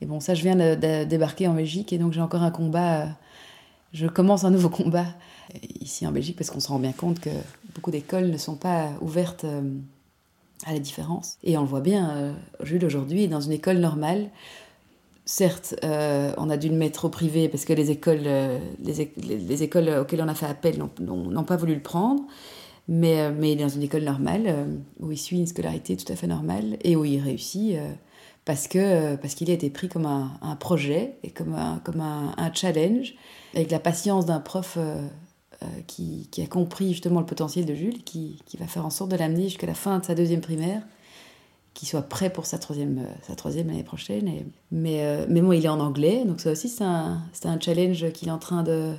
Et 0.00 0.06
bon, 0.06 0.20
ça, 0.20 0.34
je 0.34 0.42
viens 0.42 0.56
de, 0.56 1.04
débarquer 1.04 1.48
en 1.48 1.54
Belgique 1.54 1.92
et 1.92 1.98
donc 1.98 2.12
j'ai 2.12 2.20
encore 2.20 2.42
un 2.42 2.50
combat. 2.50 3.02
Euh, 3.02 3.06
je 3.92 4.06
commence 4.06 4.44
un 4.44 4.50
nouveau 4.50 4.68
combat 4.68 5.06
ici 5.80 6.06
en 6.06 6.12
Belgique 6.12 6.36
parce 6.36 6.50
qu'on 6.50 6.60
se 6.60 6.68
rend 6.68 6.80
bien 6.80 6.92
compte 6.92 7.20
que 7.20 7.30
beaucoup 7.74 7.92
d'écoles 7.92 8.28
ne 8.28 8.36
sont 8.36 8.56
pas 8.56 8.90
ouvertes 9.00 9.44
euh, 9.44 9.62
à 10.66 10.72
la 10.72 10.80
différence. 10.80 11.36
Et 11.44 11.56
on 11.56 11.60
le 11.60 11.68
voit 11.68 11.80
bien, 11.80 12.34
Jules 12.62 12.84
aujourd'hui 12.84 13.28
dans 13.28 13.40
une 13.40 13.52
école 13.52 13.78
normale. 13.78 14.30
Certes, 15.26 15.74
on 15.82 16.50
a 16.50 16.56
dû 16.56 16.68
le 16.68 16.76
mettre 16.76 17.06
au 17.06 17.08
privé 17.08 17.48
parce 17.48 17.64
que 17.64 17.72
les 17.72 17.90
écoles, 17.90 18.28
les, 18.82 19.12
les, 19.16 19.62
écoles 19.62 19.88
auxquelles 19.88 20.20
on 20.20 20.28
a 20.28 20.34
fait 20.34 20.44
appel 20.44 20.78
n'ont 21.00 21.44
pas 21.44 21.56
voulu 21.56 21.74
le 21.74 21.82
prendre. 21.82 22.26
Mais, 22.88 23.20
euh, 23.20 23.32
mais 23.34 23.56
dans 23.56 23.68
une 23.68 23.82
école 23.82 24.02
normale, 24.02 24.44
euh, 24.46 24.76
où 25.00 25.10
il 25.10 25.16
suit 25.16 25.38
une 25.38 25.46
scolarité 25.46 25.96
tout 25.96 26.10
à 26.12 26.16
fait 26.16 26.26
normale 26.26 26.76
et 26.82 26.96
où 26.96 27.04
il 27.04 27.18
réussit 27.18 27.76
euh, 27.76 27.92
parce 28.44 28.68
que 28.68 29.16
parce 29.16 29.34
qu'il 29.34 29.50
a 29.50 29.54
été 29.54 29.70
pris 29.70 29.88
comme 29.88 30.04
un, 30.04 30.56
projet 30.56 31.16
et 31.22 31.30
comme 31.30 31.54
un, 31.54 31.80
comme 31.82 32.02
un 32.02 32.52
challenge, 32.52 33.14
avec 33.54 33.70
la 33.70 33.78
patience 33.78 34.26
d'un 34.26 34.40
prof 34.40 34.76
qui, 35.86 36.28
qui, 36.30 36.42
a 36.42 36.46
compris 36.46 36.90
justement 36.90 37.20
le 37.20 37.26
potentiel 37.26 37.64
de 37.64 37.74
Jules, 37.74 38.04
qui, 38.04 38.42
qui 38.44 38.58
va 38.58 38.66
faire 38.66 38.84
en 38.84 38.90
sorte 38.90 39.10
de 39.10 39.16
l'amener 39.16 39.44
jusqu'à 39.44 39.66
la 39.66 39.72
fin 39.72 39.98
de 39.98 40.04
sa 40.04 40.14
deuxième 40.14 40.42
primaire, 40.42 40.82
qu'il 41.74 41.88
soit 41.88 42.02
prêt 42.02 42.30
pour 42.30 42.46
sa 42.46 42.58
troisième, 42.58 43.06
sa 43.26 43.34
troisième 43.34 43.68
année 43.68 43.82
prochaine. 43.84 44.28
Et, 44.28 44.46
mais, 44.70 45.26
mais 45.28 45.42
bon, 45.42 45.52
il 45.52 45.64
est 45.64 45.68
en 45.68 45.80
anglais, 45.80 46.24
donc 46.24 46.40
ça 46.40 46.52
aussi 46.52 46.68
c'est 46.68 46.84
un, 46.84 47.20
un 47.44 47.60
challenge 47.60 48.10
qu'il 48.12 48.28
est 48.28 48.32
en 48.32 48.38
train 48.38 48.62
de, 48.62 48.94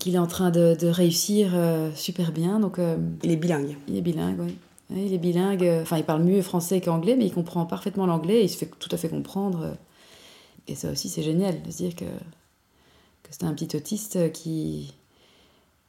qu'il 0.00 0.16
est 0.16 0.18
en 0.18 0.26
train 0.26 0.50
de, 0.50 0.76
de 0.78 0.86
réussir 0.88 1.52
super 1.94 2.32
bien. 2.32 2.58
Donc, 2.58 2.78
il 3.22 3.30
est 3.30 3.36
bilingue. 3.36 3.76
Il 3.88 3.96
est 3.96 4.02
bilingue, 4.02 4.40
oui. 4.40 4.56
Il 4.90 5.14
est 5.14 5.18
bilingue, 5.18 5.66
enfin 5.80 5.96
il 5.96 6.04
parle 6.04 6.22
mieux 6.22 6.42
français 6.42 6.80
qu'anglais, 6.82 7.16
mais 7.16 7.24
il 7.24 7.32
comprend 7.32 7.64
parfaitement 7.64 8.04
l'anglais 8.04 8.40
et 8.40 8.44
il 8.44 8.48
se 8.50 8.58
fait 8.58 8.70
tout 8.78 8.90
à 8.92 8.98
fait 8.98 9.08
comprendre. 9.08 9.76
Et 10.68 10.74
ça 10.74 10.90
aussi 10.90 11.08
c'est 11.08 11.22
génial 11.22 11.62
de 11.62 11.70
se 11.70 11.78
dire 11.78 11.96
que, 11.96 12.04
que 12.04 13.30
c'est 13.30 13.44
un 13.44 13.54
petit 13.54 13.74
autiste 13.74 14.30
qui... 14.32 14.94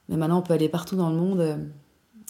Mais 0.07 0.15
maintenant 0.15 0.39
on 0.39 0.41
peut 0.41 0.53
aller 0.53 0.69
partout 0.69 0.95
dans 0.95 1.09
le 1.09 1.17
monde, 1.17 1.59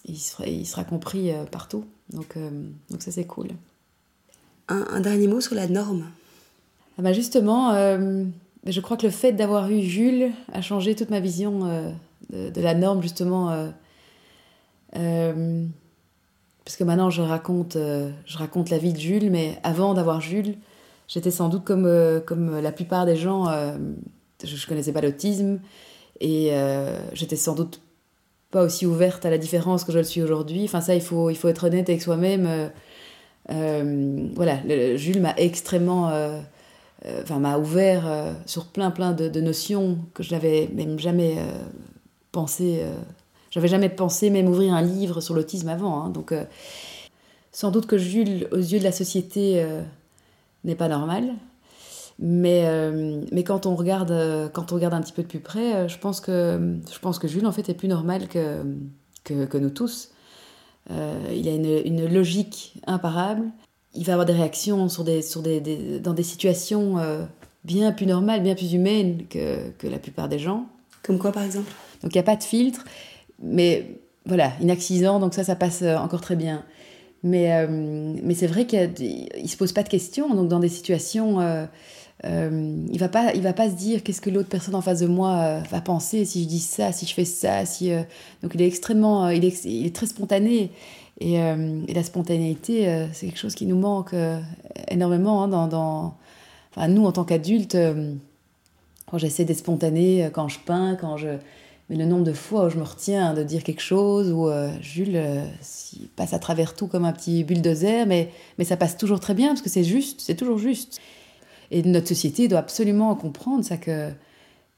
il 0.05 0.17
sera, 0.17 0.47
il 0.47 0.65
sera 0.65 0.83
compris 0.83 1.31
euh, 1.31 1.45
partout. 1.45 1.85
Donc, 2.11 2.37
euh, 2.37 2.49
donc 2.89 3.01
ça 3.01 3.11
c'est 3.11 3.25
cool. 3.25 3.47
Un, 4.67 4.99
dernier 4.99 5.27
mot 5.27 5.41
sur 5.41 5.53
la 5.53 5.67
norme 5.67 6.05
ah 6.97 7.03
bah 7.03 7.13
Justement, 7.13 7.71
euh, 7.73 8.23
je 8.65 8.81
crois 8.81 8.97
que 8.97 9.05
le 9.05 9.11
fait 9.11 9.31
d'avoir 9.31 9.69
eu 9.69 9.81
Jules 9.81 10.31
a 10.53 10.61
changé 10.61 10.95
toute 10.95 11.11
ma 11.11 11.19
vision 11.19 11.93
de, 12.31 12.49
de, 12.49 12.61
la 12.61 12.73
norme 12.73 13.01
justement 13.03 13.71
parce 16.65 16.77
que 16.77 16.83
maintenant 16.83 17.11
je 17.11 17.21
raconte, 17.21 17.75
euh, 17.75 18.09
je 18.25 18.37
raconte 18.37 18.71
la 18.71 18.79
vie 18.79 18.91
de 18.91 18.99
Jules, 18.99 19.29
mais 19.29 19.59
avant 19.63 19.93
d'avoir 19.93 20.19
Jules, 20.19 20.57
j'étais 21.07 21.29
sans 21.29 21.47
doute 21.47 21.63
comme, 21.63 21.85
euh, 21.85 22.19
comme 22.19 22.59
la 22.59 22.71
plupart 22.71 23.05
des 23.05 23.15
gens, 23.15 23.47
euh, 23.47 23.77
je 24.43 24.53
ne 24.53 24.67
connaissais 24.67 24.91
pas 24.91 25.01
l'autisme, 25.01 25.59
et 26.19 26.51
j'étais 27.13 27.35
sans 27.35 27.55
doute 27.55 27.81
pas 28.55 28.63
aussi 28.63 28.85
ouverte 28.85 29.25
à 29.25 29.29
la 29.29 29.37
différence 29.37 29.83
que 29.83 29.91
je 29.91 29.97
le 29.97 30.03
suis 30.03 30.21
aujourd'hui. 30.21 30.63
Enfin 30.63 30.81
ça, 30.81 30.95
il 30.95 31.01
faut, 31.01 31.29
il 31.29 31.35
faut 31.35 31.47
être 31.49 31.65
honnête 31.65 31.89
avec 31.89 32.01
soi-même. 32.01 32.71
voilà, 33.49 34.59
Jules 34.95 35.21
m'a 35.21 35.33
extrêmement... 35.37 36.11
Enfin, 37.21 37.37
m'a 37.37 37.59
ouvert 37.59 38.05
sur 38.45 38.65
plein 38.65 38.89
plein 38.89 39.11
de, 39.11 39.41
notions 39.41 39.99
que 40.13 40.23
je 40.23 40.31
n'avais 40.31 40.69
même 40.73 40.97
jamais 40.97 41.37
pensé 42.31 42.81
j'avais 43.55 43.69
jamais 43.69 43.87
pensé 43.87 44.29
même 44.29 44.49
ouvrir 44.49 44.73
un 44.73 44.81
livre 44.81 45.21
sur 45.21 45.33
l'autisme 45.33 45.69
avant. 45.69 46.03
Hein, 46.03 46.09
donc, 46.09 46.33
euh, 46.33 46.43
sans 47.53 47.71
doute 47.71 47.85
que 47.85 47.97
Jules, 47.97 48.49
aux 48.51 48.57
yeux 48.57 48.79
de 48.79 48.83
la 48.83 48.91
société, 48.91 49.63
euh, 49.63 49.81
n'est 50.65 50.75
pas 50.75 50.89
normal. 50.89 51.31
Mais, 52.17 52.61
euh, 52.65 53.21
mais 53.31 53.43
quand, 53.43 53.65
on 53.65 53.75
regarde, 53.75 54.49
quand 54.53 54.71
on 54.71 54.75
regarde 54.75 54.93
un 54.93 55.01
petit 55.01 55.11
peu 55.11 55.21
de 55.21 55.27
plus 55.27 55.39
près, 55.39 55.89
je, 55.89 55.97
pense 55.97 56.21
que, 56.21 56.77
je 56.91 56.99
pense 56.99 57.19
que 57.19 57.27
Jules, 57.27 57.45
en 57.45 57.51
fait, 57.51 57.67
est 57.69 57.73
plus 57.73 57.89
normal 57.89 58.27
que, 58.27 58.63
que, 59.23 59.45
que 59.45 59.57
nous 59.57 59.69
tous. 59.69 60.11
il 60.89 61.47
a 61.47 61.51
une, 61.51 61.81
une, 61.85 62.11
logique 62.11 62.75
imparable. 62.87 63.43
Il 63.93 64.05
va 64.05 64.13
avoir 64.13 64.25
des 64.25 64.33
réactions 64.33 64.87
sur 64.89 65.03
des, 65.03 65.21
sur 65.21 65.41
des, 65.41 65.59
des 65.59 65.99
dans 65.99 66.13
des 66.13 66.23
situations 66.23 66.97
bien 67.63 67.91
plus 67.91 68.05
normales, 68.05 68.43
bien 68.43 68.55
plus 68.55 68.73
humaines 68.73 69.25
que, 69.29 69.69
que 69.77 69.87
la 69.87 69.99
plupart 69.99 70.29
des 70.29 70.39
gens. 70.39 70.67
Comme 71.03 71.19
quoi, 71.19 71.31
par 71.31 71.43
exemple? 71.43 71.71
Donc, 72.01 72.13
il 72.13 72.17
n'y 72.17 72.21
a 72.21 72.23
pas 72.23 72.35
de 72.35 72.43
filtre 72.43 72.85
mais 73.41 73.99
voilà, 74.25 74.53
inaccident, 74.61 75.19
donc 75.19 75.33
ça, 75.33 75.43
ça 75.43 75.55
passe 75.55 75.81
euh, 75.81 75.97
encore 75.97 76.21
très 76.21 76.35
bien. 76.35 76.63
Mais, 77.23 77.53
euh, 77.53 77.67
mais 78.23 78.35
c'est 78.35 78.47
vrai 78.47 78.65
qu'il 78.65 78.79
ne 79.41 79.47
se 79.47 79.57
pose 79.57 79.71
pas 79.71 79.83
de 79.83 79.89
questions, 79.89 80.33
donc 80.33 80.47
dans 80.47 80.59
des 80.59 80.69
situations, 80.69 81.39
euh, 82.23 82.85
il 82.91 82.97
va, 82.97 83.09
pas, 83.09 83.33
il 83.33 83.41
va 83.41 83.53
pas 83.53 83.69
se 83.69 83.75
dire 83.75 84.01
qu'est-ce 84.01 84.21
que 84.21 84.29
l'autre 84.29 84.47
personne 84.47 84.75
en 84.75 84.81
face 84.81 85.01
de 85.01 85.07
moi 85.07 85.59
va 85.69 85.81
penser 85.81 86.23
si 86.25 86.43
je 86.43 86.47
dis 86.47 86.59
ça, 86.59 86.91
si 86.91 87.05
je 87.05 87.13
fais 87.13 87.25
ça. 87.25 87.65
Si, 87.65 87.91
donc 88.41 88.53
il 88.55 88.61
est 88.61 88.67
extrêmement, 88.67 89.29
il 89.29 89.43
est, 89.43 89.65
il 89.65 89.85
est 89.85 89.95
très 89.95 90.07
spontané. 90.07 90.71
Et, 91.19 91.37
la 91.37 92.03
spontanéité, 92.03 93.07
c'est 93.13 93.27
quelque 93.27 93.39
chose 93.39 93.55
qui 93.55 93.65
nous 93.65 93.77
manque 93.77 94.15
énormément 94.89 95.43
hein, 95.43 95.47
dans, 95.47 95.67
dans 95.67 96.15
enfin, 96.71 96.87
nous 96.87 97.05
en 97.05 97.11
tant 97.11 97.25
qu'adultes. 97.25 97.77
quand 99.05 99.17
j'essaie 99.17 99.45
d'être 99.45 99.59
spontanée, 99.59 100.29
quand 100.33 100.47
je 100.47 100.59
peins, 100.59 100.95
quand 100.95 101.17
je 101.17 101.37
mais 101.89 101.97
le 101.97 102.05
nombre 102.05 102.23
de 102.23 102.33
fois 102.33 102.65
où 102.65 102.69
je 102.69 102.77
me 102.77 102.83
retiens 102.83 103.33
de 103.33 103.43
dire 103.43 103.63
quelque 103.63 103.81
chose, 103.81 104.31
où 104.31 104.49
euh, 104.49 104.71
Jules 104.81 105.15
euh, 105.15 105.45
passe 106.15 106.33
à 106.33 106.39
travers 106.39 106.75
tout 106.75 106.87
comme 106.87 107.05
un 107.05 107.13
petit 107.13 107.43
bulldozer, 107.43 108.05
mais, 108.07 108.31
mais 108.57 108.65
ça 108.65 108.75
passe 108.75 108.97
toujours 108.97 109.19
très 109.19 109.35
bien 109.35 109.49
parce 109.49 109.61
que 109.61 109.69
c'est 109.69 109.83
juste, 109.83 110.19
c'est 110.21 110.35
toujours 110.35 110.57
juste. 110.57 110.99
Et 111.75 111.83
notre 111.83 112.07
société 112.07 112.47
doit 112.47 112.59
absolument 112.59 113.13
comprendre 113.15 113.65
ça 113.65 113.75
que 113.75 114.09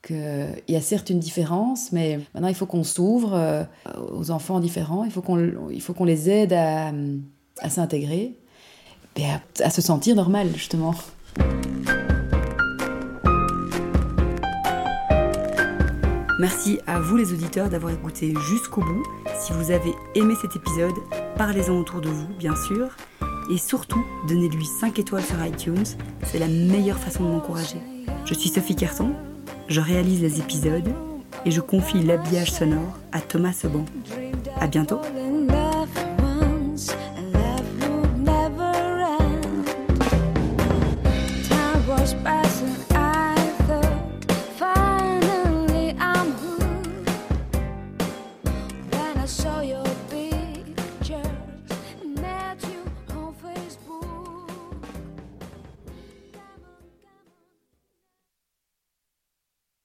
qu'il 0.01 0.57
y 0.67 0.75
a 0.75 0.81
certes 0.81 1.11
une 1.11 1.19
différence, 1.19 1.91
mais 1.91 2.19
maintenant 2.33 2.47
il 2.47 2.55
faut 2.55 2.65
qu'on 2.65 2.83
s'ouvre 2.83 3.35
euh, 3.35 3.63
aux 4.11 4.31
enfants 4.31 4.59
différents, 4.59 5.03
il 5.03 5.11
faut 5.11 5.21
qu'on 5.21 5.69
il 5.69 6.05
les 6.05 6.29
aide 6.29 6.53
à, 6.53 6.91
à 7.59 7.69
s'intégrer 7.69 8.35
et 9.15 9.25
à 9.63 9.69
se 9.69 9.81
sentir 9.81 10.15
normal 10.15 10.49
justement. 10.55 10.95
Merci 16.39 16.79
à 16.87 16.99
vous 16.99 17.15
les 17.15 17.31
auditeurs 17.31 17.69
d'avoir 17.69 17.93
écouté 17.93 18.33
jusqu'au 18.49 18.81
bout. 18.81 19.03
Si 19.39 19.53
vous 19.53 19.69
avez 19.69 19.93
aimé 20.15 20.33
cet 20.41 20.55
épisode, 20.55 20.95
parlez-en 21.35 21.77
autour 21.77 22.01
de 22.01 22.09
vous, 22.09 22.27
bien 22.39 22.55
sûr. 22.55 22.95
Et 23.49 23.57
surtout, 23.57 24.05
donnez-lui 24.27 24.65
5 24.65 24.99
étoiles 24.99 25.23
sur 25.23 25.43
iTunes, 25.45 25.85
c'est 26.25 26.39
la 26.39 26.47
meilleure 26.47 26.99
façon 26.99 27.23
de 27.23 27.29
m'encourager. 27.29 27.77
Je 28.25 28.33
suis 28.33 28.49
Sophie 28.49 28.75
Carton, 28.75 29.11
je 29.69 29.79
réalise 29.79 30.21
les 30.21 30.39
épisodes 30.39 30.89
et 31.45 31.51
je 31.51 31.61
confie 31.61 32.03
l'habillage 32.03 32.51
sonore 32.51 32.97
à 33.11 33.21
Thomas 33.21 33.53
Seban. 33.53 33.85
À 34.59 34.67
bientôt! 34.67 34.99